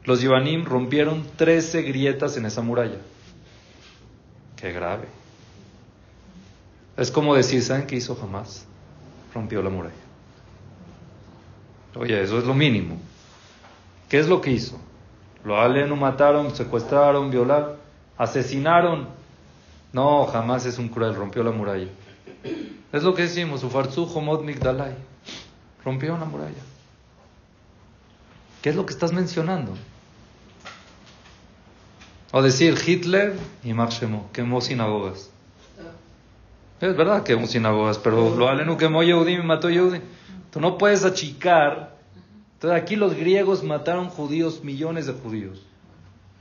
Los 0.03 0.21
Yivanim 0.21 0.65
rompieron 0.65 1.25
13 1.35 1.81
grietas 1.81 2.37
en 2.37 2.45
esa 2.45 2.61
muralla. 2.61 2.99
Qué 4.55 4.71
grave. 4.71 5.07
Es 6.95 7.11
como 7.11 7.35
decir, 7.35 7.61
¿saben 7.61 7.85
qué 7.85 7.97
hizo 7.97 8.15
jamás? 8.15 8.65
rompió 9.33 9.61
la 9.61 9.69
muralla. 9.69 9.93
Oye, 11.95 12.21
eso 12.21 12.39
es 12.39 12.45
lo 12.45 12.53
mínimo. 12.53 12.97
¿Qué 14.09 14.17
es 14.19 14.27
lo 14.27 14.41
que 14.41 14.51
hizo? 14.51 14.79
Lo 15.43 15.59
aleno 15.59 15.95
mataron, 15.95 16.55
secuestraron, 16.55 17.29
violaron, 17.29 17.75
asesinaron. 18.17 19.07
No, 19.93 20.25
jamás 20.25 20.65
es 20.65 20.79
un 20.79 20.89
cruel, 20.89 21.15
rompió 21.15 21.43
la 21.43 21.51
muralla. 21.51 21.87
Es 22.91 23.03
lo 23.03 23.13
que 23.13 23.23
decimos, 23.23 23.63
Ufarzu 23.63 24.03
Homod 24.05 24.43
Migdalai. 24.43 24.95
Rompió 25.83 26.17
la 26.17 26.25
muralla. 26.25 26.76
¿Qué 28.61 28.69
es 28.69 28.75
lo 28.75 28.85
que 28.85 28.93
estás 28.93 29.13
mencionando? 29.13 29.73
O 32.31 32.41
decir 32.41 32.75
Hitler 32.85 33.35
y 33.63 33.73
Marshemo, 33.73 34.29
quemó 34.33 34.61
sinagogas. 34.61 35.31
Es 36.79 36.95
verdad 36.95 37.23
que 37.23 37.33
un 37.33 37.47
sinagogas, 37.47 37.97
pero 37.97 38.35
lo 38.35 38.49
alenu 38.49 38.77
quemó 38.77 39.01
Yehudi 39.01 39.33
y 39.33 39.41
mató 39.41 39.69
Yehudi. 39.69 39.99
Tú 40.51 40.59
no 40.59 40.77
puedes 40.77 41.03
achicar. 41.05 41.95
Entonces 42.53 42.81
aquí 42.81 42.95
los 42.95 43.15
griegos 43.15 43.63
mataron 43.63 44.09
judíos, 44.09 44.63
millones 44.63 45.07
de 45.07 45.13
judíos. 45.13 45.63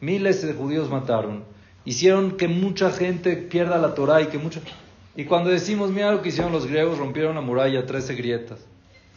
Miles 0.01 0.47
de 0.47 0.53
judíos 0.53 0.91
mataron. 0.91 1.45
Hicieron 1.85 2.37
que 2.37 2.49
mucha 2.49 2.91
gente 2.91 3.37
pierda 3.37 3.79
la 3.79 3.95
Torah 3.95 4.21
y 4.21 4.27
que 4.27 4.39
mucha... 4.39 4.61
Y 5.15 5.25
cuando 5.25 5.51
decimos, 5.51 5.91
mira 5.91 6.13
lo 6.13 6.21
que 6.21 6.29
hicieron 6.29 6.53
los 6.53 6.67
griegos, 6.67 6.99
rompieron 6.99 7.37
la 7.37 7.41
muralla, 7.41 7.87
13 7.87 8.15
grietas. 8.15 8.59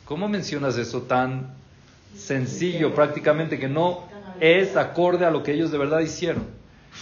¿Cómo 0.05 0.29
mencionas 0.29 0.77
eso 0.77 1.01
tan 1.01 1.53
sencillo 2.15 2.93
prácticamente 2.93 3.59
que 3.59 3.67
no 3.67 4.03
es 4.39 4.75
acorde 4.75 5.25
a 5.25 5.31
lo 5.31 5.43
que 5.43 5.53
ellos 5.53 5.71
de 5.71 5.77
verdad 5.77 5.99
hicieron? 5.99 6.43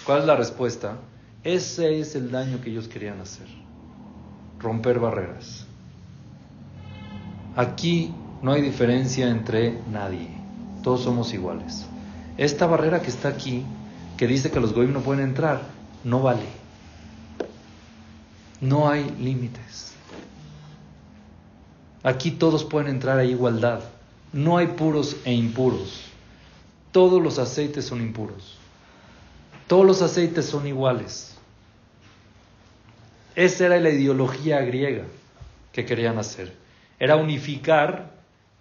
¿Cuál 0.06 0.22
es 0.22 0.26
la 0.26 0.36
respuesta? 0.36 0.98
Ese 1.44 2.00
es 2.00 2.16
el 2.16 2.32
daño 2.32 2.62
que 2.62 2.70
ellos 2.70 2.88
querían 2.88 3.22
hacer 3.22 3.48
romper 4.60 5.00
barreras. 5.00 5.66
Aquí 7.56 8.14
no 8.42 8.52
hay 8.52 8.62
diferencia 8.62 9.30
entre 9.30 9.80
nadie, 9.92 10.30
todos 10.84 11.02
somos 11.02 11.34
iguales. 11.34 11.86
Esta 12.38 12.68
barrera 12.68 13.02
que 13.02 13.10
está 13.10 13.30
aquí, 13.30 13.66
que 14.16 14.28
dice 14.28 14.52
que 14.52 14.60
los 14.60 14.74
goyim 14.74 14.94
no 14.94 15.02
pueden 15.02 15.24
entrar, 15.24 15.62
no 16.04 16.22
vale. 16.22 16.46
No 18.62 18.90
hay 18.90 19.10
límites. 19.20 19.94
Aquí 22.04 22.32
todos 22.32 22.64
pueden 22.64 22.90
entrar 22.90 23.18
a 23.18 23.24
igualdad. 23.24 23.82
No 24.34 24.58
hay 24.58 24.68
puros 24.68 25.18
e 25.26 25.34
impuros. 25.34 26.04
Todos 26.92 27.22
los 27.22 27.40
aceites 27.40 27.86
son 27.86 28.02
impuros. 28.02 28.58
Todos 29.68 29.86
los 29.86 30.02
aceites 30.02 30.46
son 30.46 30.68
iguales. 30.68 31.38
Esa 33.36 33.68
era 33.68 33.80
la 33.80 33.90
ideología 33.90 34.62
griega 34.62 35.04
que 35.72 35.86
querían 35.86 36.18
hacer. 36.18 36.56
Era 37.00 37.18
unificar 37.18 38.18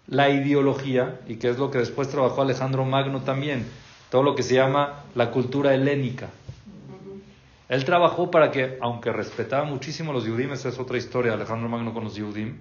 la 0.07 0.31
ideología, 0.31 1.21
y 1.27 1.37
que 1.37 1.49
es 1.49 1.59
lo 1.59 1.71
que 1.71 1.79
después 1.79 2.09
trabajó 2.09 2.43
Alejandro 2.43 2.85
Magno 2.85 3.23
también, 3.23 3.67
todo 4.11 4.23
lo 4.23 4.35
que 4.35 4.43
se 4.43 4.55
llama 4.55 5.05
la 5.15 5.31
cultura 5.31 5.75
helénica. 5.75 6.29
Él 7.69 7.85
trabajó 7.85 8.31
para 8.31 8.53
que, 8.53 8.79
aunque 8.81 9.11
respetaba 9.13 9.65
muchísimo 9.65 10.13
los 10.13 10.25
Yudim, 10.25 10.53
esa 10.53 10.69
es 10.69 10.79
otra 10.79 10.99
historia, 10.99 11.33
Alejandro 11.33 11.69
Magno 11.69 11.93
con 11.93 12.05
los 12.05 12.15
Yudim, 12.15 12.59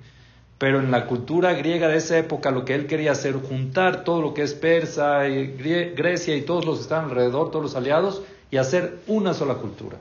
pero 0.58 0.80
en 0.80 0.92
la 0.92 1.06
cultura 1.08 1.54
griega 1.54 1.88
de 1.88 1.98
esa 1.98 2.18
época 2.18 2.52
lo 2.52 2.64
que 2.64 2.76
él 2.76 2.88
quería 2.88 3.12
hacer, 3.12 3.34
juntar 3.36 4.04
todo 4.04 4.22
lo 4.22 4.34
que 4.34 4.44
es 4.44 4.54
Persa, 4.54 5.28
y 5.28 5.48
Grecia 5.48 6.36
y 6.36 6.44
todos 6.44 6.66
los 6.66 6.78
que 6.78 6.84
están 6.84 7.06
alrededor, 7.06 7.52
todos 7.52 7.64
los 7.64 7.76
aliados, 7.76 8.22
y 8.52 8.58
hacer 8.58 9.00
una 9.08 9.34
sola 9.34 9.56
cultura. 9.56 9.98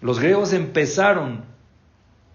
Los 0.00 0.18
griegos 0.18 0.52
empezaron 0.52 1.42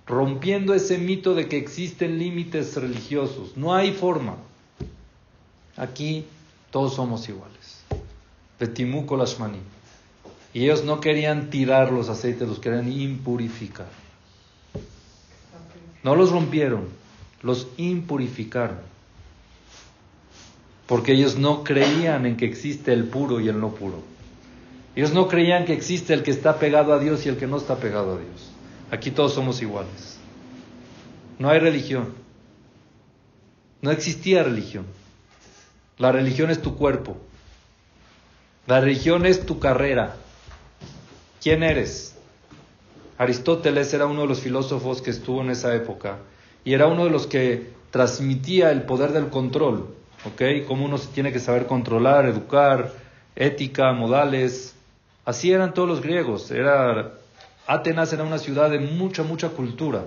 rompiendo 0.06 0.74
ese 0.74 0.98
mito 0.98 1.34
de 1.34 1.48
que 1.48 1.58
existen 1.58 2.20
límites 2.20 2.76
religiosos. 2.76 3.58
No 3.58 3.74
hay 3.74 3.92
forma. 3.92 4.36
Aquí 5.76 6.26
todos 6.72 6.94
somos 6.94 7.28
iguales. 7.30 7.84
Petimuco 8.58 9.18
lashmani. 9.18 9.60
Y 10.54 10.66
ellos 10.66 10.84
no 10.84 11.00
querían 11.02 11.50
tirar 11.50 11.92
los 11.92 12.10
aceites, 12.10 12.48
los 12.48 12.60
querían 12.60 12.92
impurificar. 12.92 13.88
No 16.04 16.16
los 16.16 16.32
rompieron, 16.32 16.88
los 17.44 17.68
impurificaron. 17.78 18.80
Porque 20.88 21.14
ellos 21.14 21.38
no 21.38 21.64
creían 21.64 22.26
en 22.26 22.38
que 22.38 22.46
existe 22.46 22.94
el 22.94 23.06
puro 23.06 23.40
y 23.40 23.50
el 23.50 23.60
no 23.60 23.72
puro. 23.72 24.02
Ellos 24.96 25.14
no 25.14 25.28
creían 25.28 25.66
que 25.66 25.74
existe 25.74 26.14
el 26.14 26.24
que 26.24 26.32
está 26.32 26.58
pegado 26.60 26.94
a 26.94 27.00
Dios 27.00 27.26
y 27.26 27.30
el 27.30 27.38
que 27.38 27.48
no 27.48 27.58
está 27.58 27.78
pegado 27.78 28.16
a 28.16 28.20
Dios. 28.20 28.50
Aquí 28.92 29.12
todos 29.12 29.34
somos 29.34 29.62
iguales. 29.62 30.18
No 31.40 31.50
hay 31.50 31.60
religión. 31.60 32.14
No 33.82 33.92
existía 33.92 34.44
religión. 34.44 34.86
La 35.98 36.12
religión 36.12 36.50
es 36.50 36.62
tu 36.62 36.76
cuerpo. 36.76 37.18
La 38.68 38.80
religión 38.80 39.26
es 39.26 39.46
tu 39.46 39.60
carrera. 39.60 40.16
¿Quién 41.42 41.64
eres? 41.64 42.16
Aristóteles 43.18 43.94
era 43.94 44.06
uno 44.06 44.22
de 44.22 44.28
los 44.28 44.40
filósofos 44.40 45.02
que 45.02 45.12
estuvo 45.12 45.42
en 45.42 45.50
esa 45.50 45.76
época 45.76 46.20
y 46.64 46.74
era 46.74 46.88
uno 46.88 47.06
de 47.06 47.12
los 47.12 47.28
que 47.28 47.72
transmitía 47.92 48.72
el 48.72 48.84
poder 48.84 49.12
del 49.12 49.30
control, 49.30 49.96
¿ok? 50.26 50.66
Cómo 50.68 50.86
uno 50.86 50.98
se 50.98 51.08
tiene 51.08 51.32
que 51.32 51.40
saber 51.40 51.68
controlar, 51.68 52.26
educar, 52.26 52.94
ética, 53.36 53.92
modales, 53.94 54.76
Así 55.26 55.52
eran 55.52 55.74
todos 55.74 55.88
los 55.88 56.02
griegos. 56.02 56.52
Era, 56.52 57.14
Atenas 57.66 58.12
era 58.14 58.24
una 58.24 58.38
ciudad 58.38 58.70
de 58.70 58.80
mucha, 58.80 59.24
mucha 59.24 59.50
cultura, 59.50 60.06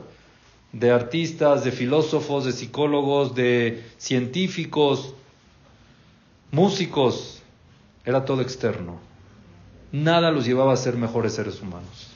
de 0.72 0.90
artistas, 0.90 1.64
de 1.64 1.72
filósofos, 1.72 2.44
de 2.44 2.52
psicólogos, 2.52 3.34
de 3.34 3.84
científicos, 3.96 5.14
músicos. 6.50 7.42
Era 8.04 8.24
todo 8.24 8.42
externo. 8.42 8.98
Nada 9.90 10.30
los 10.30 10.44
llevaba 10.44 10.74
a 10.74 10.76
ser 10.76 10.96
mejores 10.96 11.34
seres 11.34 11.60
humanos. 11.62 12.10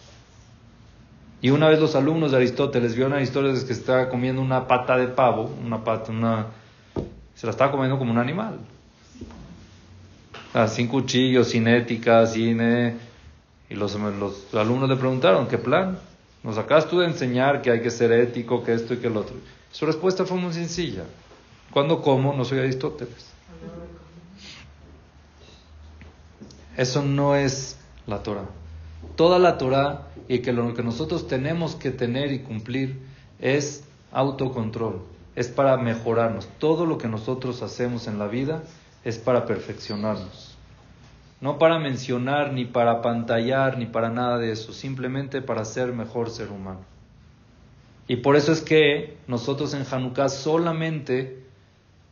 Y 1.40 1.50
una 1.50 1.68
vez 1.68 1.80
los 1.80 1.94
alumnos 1.94 2.32
de 2.32 2.36
Aristóteles 2.36 2.94
vieron 2.94 3.12
a 3.14 3.16
Aristóteles 3.16 3.64
que 3.64 3.72
estaba 3.72 4.08
comiendo 4.08 4.42
una 4.42 4.66
pata 4.66 4.96
de 4.96 5.06
pavo, 5.08 5.50
una 5.64 5.82
pata, 5.82 6.12
una... 6.12 6.46
se 7.34 7.46
la 7.46 7.52
estaba 7.52 7.70
comiendo 7.70 7.98
como 7.98 8.10
un 8.12 8.18
animal. 8.18 8.58
Ah, 10.52 10.68
sin 10.68 10.86
cuchillos, 10.88 11.48
sin 11.48 11.66
ética, 11.66 12.26
sin... 12.26 12.60
Eh, 12.60 12.94
Y 13.70 13.74
los, 13.76 13.94
los 13.94 14.52
alumnos 14.54 14.88
le 14.88 14.96
preguntaron, 14.96 15.46
¿qué 15.46 15.56
plan? 15.56 15.98
Nos 16.42 16.58
acabas 16.58 16.88
tú 16.88 16.98
de 16.98 17.06
enseñar 17.06 17.62
que 17.62 17.70
hay 17.70 17.80
que 17.80 17.90
ser 17.90 18.10
ético, 18.10 18.64
que 18.64 18.74
esto 18.74 18.94
y 18.94 18.96
que 18.96 19.06
el 19.06 19.16
otro. 19.16 19.36
Su 19.70 19.86
respuesta 19.86 20.24
fue 20.24 20.38
muy 20.38 20.52
sencilla. 20.52 21.04
Cuando 21.70 22.02
como, 22.02 22.34
no 22.34 22.44
soy 22.44 22.58
Aristóteles. 22.58 23.30
Eso 26.76 27.02
no 27.02 27.36
es 27.36 27.78
la 28.06 28.22
Torah. 28.22 28.46
Toda 29.16 29.38
la 29.38 29.58
Torah 29.58 30.08
y 30.28 30.40
que 30.40 30.52
lo 30.52 30.74
que 30.74 30.82
nosotros 30.82 31.26
tenemos 31.26 31.74
que 31.74 31.90
tener 31.90 32.32
y 32.32 32.40
cumplir 32.40 33.00
es 33.38 33.84
autocontrol, 34.12 35.02
es 35.34 35.48
para 35.48 35.76
mejorarnos. 35.76 36.48
Todo 36.58 36.86
lo 36.86 36.98
que 36.98 37.08
nosotros 37.08 37.62
hacemos 37.62 38.06
en 38.06 38.18
la 38.18 38.28
vida 38.28 38.62
es 39.04 39.18
para 39.18 39.46
perfeccionarnos. 39.46 40.56
No 41.40 41.58
para 41.58 41.78
mencionar, 41.78 42.52
ni 42.52 42.66
para 42.66 43.00
pantallar, 43.00 43.78
ni 43.78 43.86
para 43.86 44.10
nada 44.10 44.38
de 44.38 44.52
eso, 44.52 44.72
simplemente 44.72 45.40
para 45.40 45.64
ser 45.64 45.92
mejor 45.92 46.28
ser 46.28 46.50
humano. 46.50 46.80
Y 48.06 48.16
por 48.16 48.36
eso 48.36 48.52
es 48.52 48.60
que 48.60 49.16
nosotros 49.26 49.72
en 49.72 49.86
Hanukkah 49.90 50.28
solamente 50.28 51.44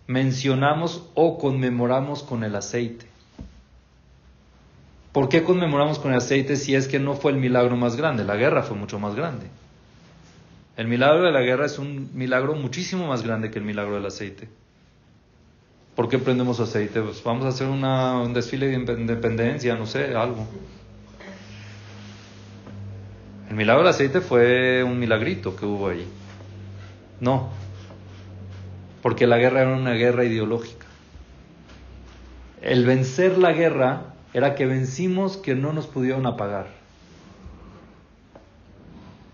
mencionamos 0.07 1.03
o 1.15 1.39
conmemoramos 1.39 2.23
con 2.23 2.43
el 2.45 2.57
aceite. 2.57 3.07
¿Por 5.13 5.29
qué 5.29 5.43
conmemoramos 5.43 5.99
con 5.99 6.13
el 6.13 6.19
aceite 6.19 6.57
si 6.57 6.75
es 6.75 6.87
que 6.87 6.99
no 6.99 7.15
fue 7.15 7.33
el 7.33 7.39
milagro 7.39 7.77
más 7.77 7.97
grande? 7.97 8.25
La 8.25 8.37
guerra 8.37 8.63
fue 8.63 8.77
mucho 8.77 8.99
más 8.99 9.15
grande. 9.15 9.47
El 10.77 10.87
milagro 10.87 11.23
de 11.25 11.33
la 11.33 11.41
guerra 11.41 11.67
es 11.67 11.79
un 11.79 12.11
milagro 12.15 12.55
muchísimo 12.55 13.09
más 13.09 13.23
grande 13.23 13.51
que 13.51 13.59
el 13.59 13.65
milagro 13.65 13.95
del 13.95 14.07
aceite. 14.07 14.49
¿Por 15.97 16.09
qué 16.09 16.19
prendemos 16.19 16.61
aceite? 16.61 17.01
Pues 17.01 17.23
vamos 17.25 17.47
a 17.47 17.49
hacer 17.49 17.67
un 17.67 18.33
desfile 18.33 18.69
de 18.69 18.75
independencia, 18.75 19.75
no 19.75 19.87
sé, 19.87 20.15
algo. 20.15 20.47
El 23.49 23.57
milagro 23.57 23.83
del 23.83 23.91
aceite 23.91 24.21
fue 24.21 24.85
un 24.85 25.01
milagrito 25.01 25.57
que 25.57 25.67
hubo 25.67 25.89
ahí. 25.89 26.07
No, 27.19 27.49
porque 29.03 29.27
la 29.27 29.39
guerra 29.39 29.63
era 29.63 29.75
una 29.75 29.95
guerra 29.95 30.25
ideológica. 30.25 30.87
El 32.63 32.85
vencer 32.87 33.39
la 33.39 33.53
guerra 33.53 34.15
era 34.33 34.55
que 34.55 34.67
vencimos 34.67 35.37
que 35.37 35.55
no 35.55 35.73
nos 35.73 35.87
pudieron 35.87 36.27
apagar. 36.27 36.69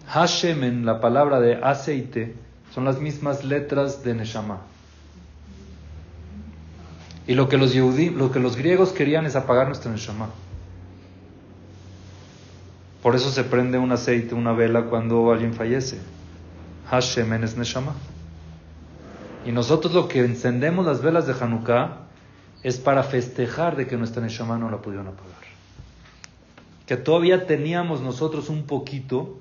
Hashem 0.08 0.62
en 0.64 0.86
la 0.86 1.00
palabra 1.00 1.40
de 1.40 1.56
aceite 1.56 2.34
son 2.72 2.84
las 2.84 3.00
mismas 3.00 3.44
letras 3.44 4.04
de 4.04 4.14
Neshama. 4.14 4.60
Y 7.26 7.34
lo 7.34 7.48
que 7.48 7.56
los, 7.56 7.74
lo 7.74 8.30
que 8.30 8.38
los 8.38 8.56
griegos 8.56 8.92
querían 8.92 9.26
es 9.26 9.34
apagar 9.34 9.66
nuestra 9.66 9.90
Neshama. 9.90 10.28
Por 13.02 13.16
eso 13.16 13.30
se 13.30 13.44
prende 13.44 13.78
un 13.78 13.92
aceite, 13.92 14.34
una 14.34 14.52
vela 14.52 14.84
cuando 14.84 15.32
alguien 15.32 15.54
fallece. 15.54 15.98
Hashem 16.90 17.32
es 17.42 17.56
Neshama. 17.56 17.94
Y 19.44 19.52
nosotros 19.52 19.92
lo 19.92 20.08
que 20.08 20.20
encendemos 20.20 20.86
las 20.86 21.02
velas 21.02 21.26
de 21.26 21.34
Hanukkah 21.34 22.03
es 22.64 22.78
para 22.78 23.02
festejar 23.02 23.76
de 23.76 23.86
que 23.86 23.98
nuestra 23.98 24.22
Neshama 24.22 24.58
no 24.58 24.70
la 24.70 24.78
pudieron 24.78 25.06
apagar. 25.06 25.44
Que 26.86 26.96
todavía 26.96 27.46
teníamos 27.46 28.00
nosotros 28.00 28.48
un 28.48 28.64
poquito 28.64 29.38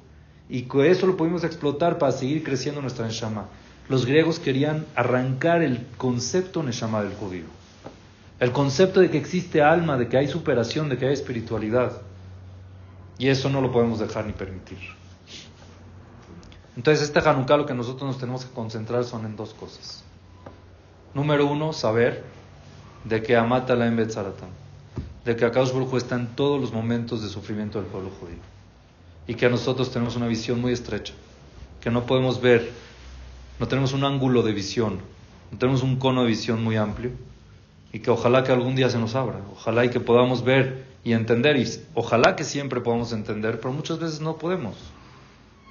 y 0.49 0.63
que 0.63 0.91
eso 0.91 1.07
lo 1.07 1.15
pudimos 1.15 1.45
explotar 1.45 1.97
para 1.97 2.11
seguir 2.11 2.43
creciendo 2.43 2.81
nuestra 2.81 3.07
Neshama. 3.07 3.45
Los 3.87 4.05
griegos 4.05 4.39
querían 4.39 4.85
arrancar 4.93 5.61
el 5.61 5.87
concepto 5.97 6.63
Neshama 6.63 7.01
del 7.01 7.13
judío. 7.13 7.45
El 8.41 8.51
concepto 8.51 8.99
de 8.99 9.09
que 9.09 9.19
existe 9.19 9.61
alma, 9.61 9.97
de 9.97 10.09
que 10.09 10.17
hay 10.17 10.27
superación, 10.27 10.89
de 10.89 10.97
que 10.97 11.07
hay 11.07 11.13
espiritualidad. 11.13 11.93
Y 13.17 13.29
eso 13.29 13.49
no 13.49 13.61
lo 13.61 13.71
podemos 13.71 13.99
dejar 13.99 14.25
ni 14.25 14.33
permitir. 14.33 14.79
Entonces, 16.75 17.03
este 17.05 17.19
Hanukkah 17.19 17.55
lo 17.55 17.65
que 17.65 17.73
nosotros 17.73 18.03
nos 18.03 18.17
tenemos 18.17 18.43
que 18.43 18.53
concentrar 18.53 19.05
son 19.05 19.25
en 19.25 19.37
dos 19.37 19.53
cosas. 19.53 20.03
Número 21.13 21.45
uno, 21.45 21.71
saber 21.71 22.42
de 23.03 23.21
que 23.21 23.35
Amata 23.35 23.75
la 23.75 23.89
de 23.89 25.35
que 25.35 25.45
Akadosh 25.45 25.71
Baruj 25.71 25.95
está 25.95 26.15
en 26.15 26.27
todos 26.35 26.59
los 26.59 26.73
momentos 26.73 27.21
de 27.21 27.29
sufrimiento 27.29 27.79
del 27.79 27.87
pueblo 27.87 28.09
judío. 28.19 28.37
Y 29.27 29.35
que 29.35 29.49
nosotros 29.49 29.91
tenemos 29.91 30.15
una 30.15 30.27
visión 30.27 30.59
muy 30.59 30.73
estrecha, 30.73 31.13
que 31.79 31.89
no 31.89 32.05
podemos 32.05 32.41
ver, 32.41 32.71
no 33.59 33.67
tenemos 33.67 33.93
un 33.93 34.03
ángulo 34.03 34.43
de 34.43 34.51
visión, 34.51 34.99
no 35.51 35.57
tenemos 35.57 35.81
un 35.81 35.97
cono 35.97 36.23
de 36.23 36.27
visión 36.27 36.61
muy 36.63 36.75
amplio, 36.75 37.11
y 37.93 37.99
que 37.99 38.11
ojalá 38.11 38.43
que 38.43 38.51
algún 38.51 38.75
día 38.75 38.89
se 38.89 38.97
nos 38.97 39.15
abra, 39.15 39.39
ojalá 39.53 39.85
y 39.85 39.89
que 39.89 39.99
podamos 39.99 40.43
ver 40.43 40.85
y 41.05 41.13
entender, 41.13 41.63
ojalá 41.93 42.35
que 42.35 42.43
siempre 42.43 42.81
podamos 42.81 43.13
entender, 43.13 43.59
pero 43.59 43.71
muchas 43.71 43.99
veces 43.99 44.19
no 44.19 44.37
podemos. 44.37 44.75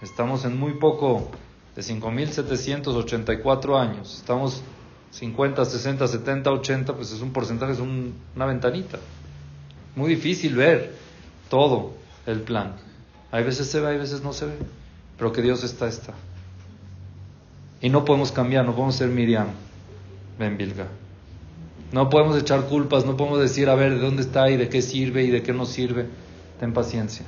Estamos 0.03 0.45
en 0.45 0.59
muy 0.59 0.75
poco 0.75 1.31
de 1.77 1.83
5.784 1.83 3.79
años, 3.79 4.15
estamos 4.15 4.63
50, 5.13 5.65
60, 5.67 6.09
70, 6.09 6.51
80, 6.51 6.95
pues 6.95 7.13
es 7.13 7.21
un 7.21 7.33
porcentaje, 7.33 7.73
es 7.73 7.81
una 7.81 8.47
ventanita. 8.47 8.99
Muy 9.95 10.09
difícil 10.09 10.57
ver 10.57 10.95
todo 11.51 11.93
el 12.27 12.41
plan. 12.41 12.73
Hay 13.31 13.45
veces 13.45 13.69
se 13.69 13.81
ve, 13.81 13.89
hay 13.89 13.99
veces 13.99 14.23
no 14.23 14.33
se 14.33 14.47
ve. 14.47 14.55
Pero 15.19 15.33
que 15.33 15.43
Dios 15.43 15.65
está, 15.65 15.87
está. 15.87 16.15
Y 17.83 17.91
no 17.91 18.07
podemos 18.07 18.33
cambiar, 18.33 18.65
no 18.65 18.73
podemos 18.73 18.97
ser 18.97 19.09
Miriam 19.09 19.49
Ben 20.39 20.57
Bilga. 20.57 20.87
No 21.93 22.09
podemos 22.09 22.41
echar 22.41 22.65
culpas, 22.65 23.05
no 23.05 23.15
podemos 23.19 23.39
decir, 23.39 23.69
a 23.69 23.75
ver, 23.75 23.93
de 23.93 24.01
dónde 24.01 24.23
está 24.23 24.51
y 24.51 24.57
de 24.57 24.71
qué 24.71 24.81
sirve 24.81 25.25
y 25.25 25.31
de 25.31 25.43
qué 25.43 25.53
no 25.53 25.67
sirve. 25.67 26.07
Ten 26.59 26.73
paciencia. 26.73 27.27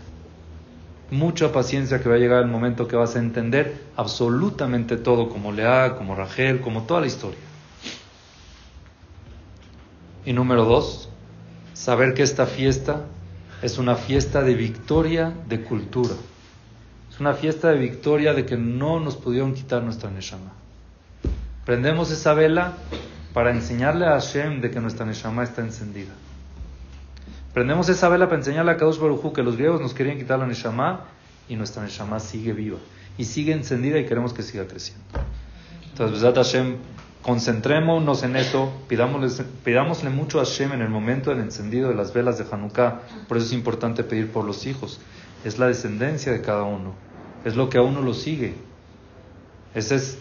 Mucha 1.11 1.53
paciencia 1.53 2.03
que 2.03 2.09
va 2.09 2.15
a 2.15 2.19
llegar 2.19 2.43
el 2.43 2.49
momento 2.49 2.89
que 2.89 2.97
vas 2.97 3.15
a 3.15 3.19
entender 3.19 3.79
absolutamente 3.95 4.97
todo, 4.97 5.29
como 5.29 5.53
Lea, 5.53 5.97
como 5.99 6.15
Rachel, 6.15 6.63
como 6.63 6.85
toda 6.85 7.03
la 7.03 7.09
historia. 7.09 7.39
Y 10.25 10.33
número 10.33 10.65
dos, 10.65 11.09
saber 11.75 12.15
que 12.15 12.23
esta 12.23 12.47
fiesta 12.47 13.05
es 13.63 13.79
una 13.79 13.97
fiesta 13.97 14.43
de 14.43 14.55
victoria 14.55 15.33
de 15.49 15.63
cultura. 15.63 16.15
Es 17.11 17.21
una 17.21 17.35
fiesta 17.35 17.71
de 17.71 17.79
victoria 17.79 18.35
de 18.35 18.45
que 18.45 18.57
no 18.57 19.01
nos 19.01 19.17
pudieron 19.17 19.55
quitar 19.55 19.83
nuestra 19.83 20.11
Neshama. 20.11 20.53
Prendemos 21.65 22.11
esa 22.11 22.35
vela 22.35 22.75
para 23.33 23.51
enseñarle 23.51 24.07
a 24.07 24.13
Hashem 24.13 24.61
de 24.61 24.71
que 24.71 24.81
nuestra 24.81 25.07
Neshama 25.07 25.45
está 25.45 25.63
encendida. 25.63 26.13
Prendemos 27.53 27.89
esa 27.89 28.09
vela 28.09 28.27
para 28.27 28.39
enseñarle 28.39 28.73
a 28.73 28.77
Kadosh 28.77 28.99
Baruj 28.99 29.33
que 29.33 29.43
los 29.43 29.57
griegos 29.57 29.81
nos 29.81 29.95
querían 29.95 30.19
quitar 30.19 30.39
la 30.39 30.47
Neshama 30.47 31.05
y 31.49 31.57
nuestra 31.57 31.83
Neshama 31.83 32.19
sigue 32.19 32.53
viva 32.53 32.79
y 33.17 33.25
sigue 33.27 33.53
encendida 33.53 33.99
y 33.99 34.07
queremos 34.07 34.33
que 34.33 34.43
siga 34.43 34.67
creciendo. 34.67 35.05
Entonces, 35.91 36.23
Hashem 36.35 36.77
concentrémonos 37.25 38.23
en 38.23 38.37
eso, 38.37 38.71
pidámosle, 38.87 39.45
pidámosle 39.65 40.11
mucho 40.11 40.41
a 40.41 40.45
Hashem 40.45 40.73
en 40.73 40.83
el 40.83 40.91
momento 40.91 41.31
del 41.31 41.41
encendido 41.41 41.89
de 41.89 41.95
las 41.95 42.13
velas 42.13 42.37
de 42.37 42.45
Hanukkah. 42.51 43.01
Por 43.27 43.39
eso 43.39 43.47
es 43.47 43.53
importante 43.55 44.05
pedir 44.05 44.31
por 44.31 44.45
los 44.45 44.67
hijos. 44.67 45.01
Es 45.43 45.59
la 45.59 45.67
descendencia 45.67 46.33
de 46.33 46.43
cada 46.43 46.65
uno. 46.65 46.93
Es 47.47 47.57
lo 47.57 47.71
que 47.71 47.79
a 47.79 47.83
uno 47.83 48.03
lo 48.03 48.13
sigue. 48.13 48.55
Esa 49.75 49.95
es 49.95 50.19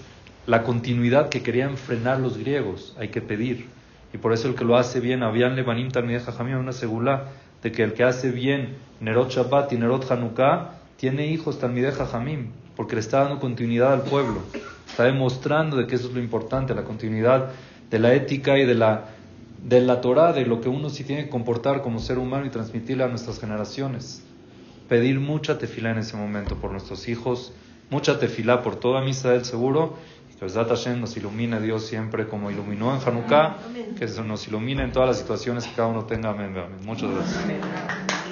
la 0.48 0.64
continuidad 0.64 1.28
que 1.28 1.44
querían 1.44 1.76
frenar 1.76 2.22
los 2.22 2.38
griegos. 2.38 2.96
Hay 2.98 3.10
que 3.10 3.22
pedir. 3.22 3.68
Y 4.14 4.18
por 4.18 4.32
eso 4.32 4.48
el 4.48 4.56
que 4.56 4.64
lo 4.64 4.78
hace 4.78 5.02
bien, 5.02 5.24
Avian 5.24 5.58
Levanim 5.58 5.92
Talmideh 5.92 6.22
Jajamim, 6.22 6.58
una 6.58 6.72
segula 6.72 7.32
de 7.62 7.74
que 7.74 7.84
el 7.84 7.94
que 7.94 8.06
hace 8.06 8.32
bien 8.32 8.78
Nerot 9.02 9.30
Shabbat 9.30 9.74
y 9.74 9.78
Nerot 9.78 10.10
Hanukkah 10.10 10.76
tiene 10.96 11.28
hijos 11.28 11.60
Talmideh 11.60 11.92
Jajamim, 11.92 12.52
porque 12.78 12.96
le 12.96 13.02
está 13.02 13.24
dando 13.24 13.42
continuidad 13.42 13.92
al 13.92 14.04
pueblo. 14.04 14.42
Está 14.94 15.06
demostrando 15.06 15.76
de 15.76 15.88
que 15.88 15.96
eso 15.96 16.08
es 16.08 16.14
lo 16.14 16.20
importante, 16.20 16.76
la 16.76 16.84
continuidad 16.84 17.50
de 17.90 17.98
la 17.98 18.14
ética 18.14 18.60
y 18.60 18.66
de 18.66 18.76
la, 18.76 19.06
de 19.64 19.82
la 19.82 20.02
Torah, 20.02 20.34
de 20.34 20.46
lo 20.46 20.62
que 20.62 20.70
uno 20.70 20.90
sí 20.90 21.04
tiene 21.04 21.24
que 21.24 21.30
comportar 21.30 21.82
como 21.82 22.00
ser 22.00 22.20
humano 22.20 22.46
y 22.46 22.50
transmitirle 22.52 23.04
a 23.04 23.08
nuestras 23.08 23.40
generaciones. 23.40 24.24
Pedir 24.88 25.20
mucha 25.20 25.58
tefilá 25.58 25.90
en 25.92 25.98
ese 25.98 26.16
momento 26.16 26.58
por 26.58 26.72
nuestros 26.72 27.08
hijos, 27.08 27.54
mucha 27.90 28.20
tefilá 28.20 28.62
por 28.62 28.76
toda 28.76 29.02
misa 29.02 29.32
del 29.32 29.46
seguro 29.46 29.98
que 30.48 30.50
Hashem 30.50 31.00
nos 31.00 31.16
ilumine 31.18 31.60
Dios 31.62 31.86
siempre 31.86 32.28
como 32.28 32.52
iluminó 32.52 32.94
en 32.94 33.02
Hanukkah, 33.02 33.58
que 33.98 34.06
nos 34.24 34.48
ilumine 34.48 34.84
en 34.84 34.92
todas 34.92 35.10
las 35.10 35.20
situaciones 35.20 35.66
que 35.66 35.76
cada 35.76 35.88
uno 35.88 36.06
tenga. 36.06 36.32
Amén. 36.32 36.54
Muchas 36.86 37.10
gracias. 37.12 38.23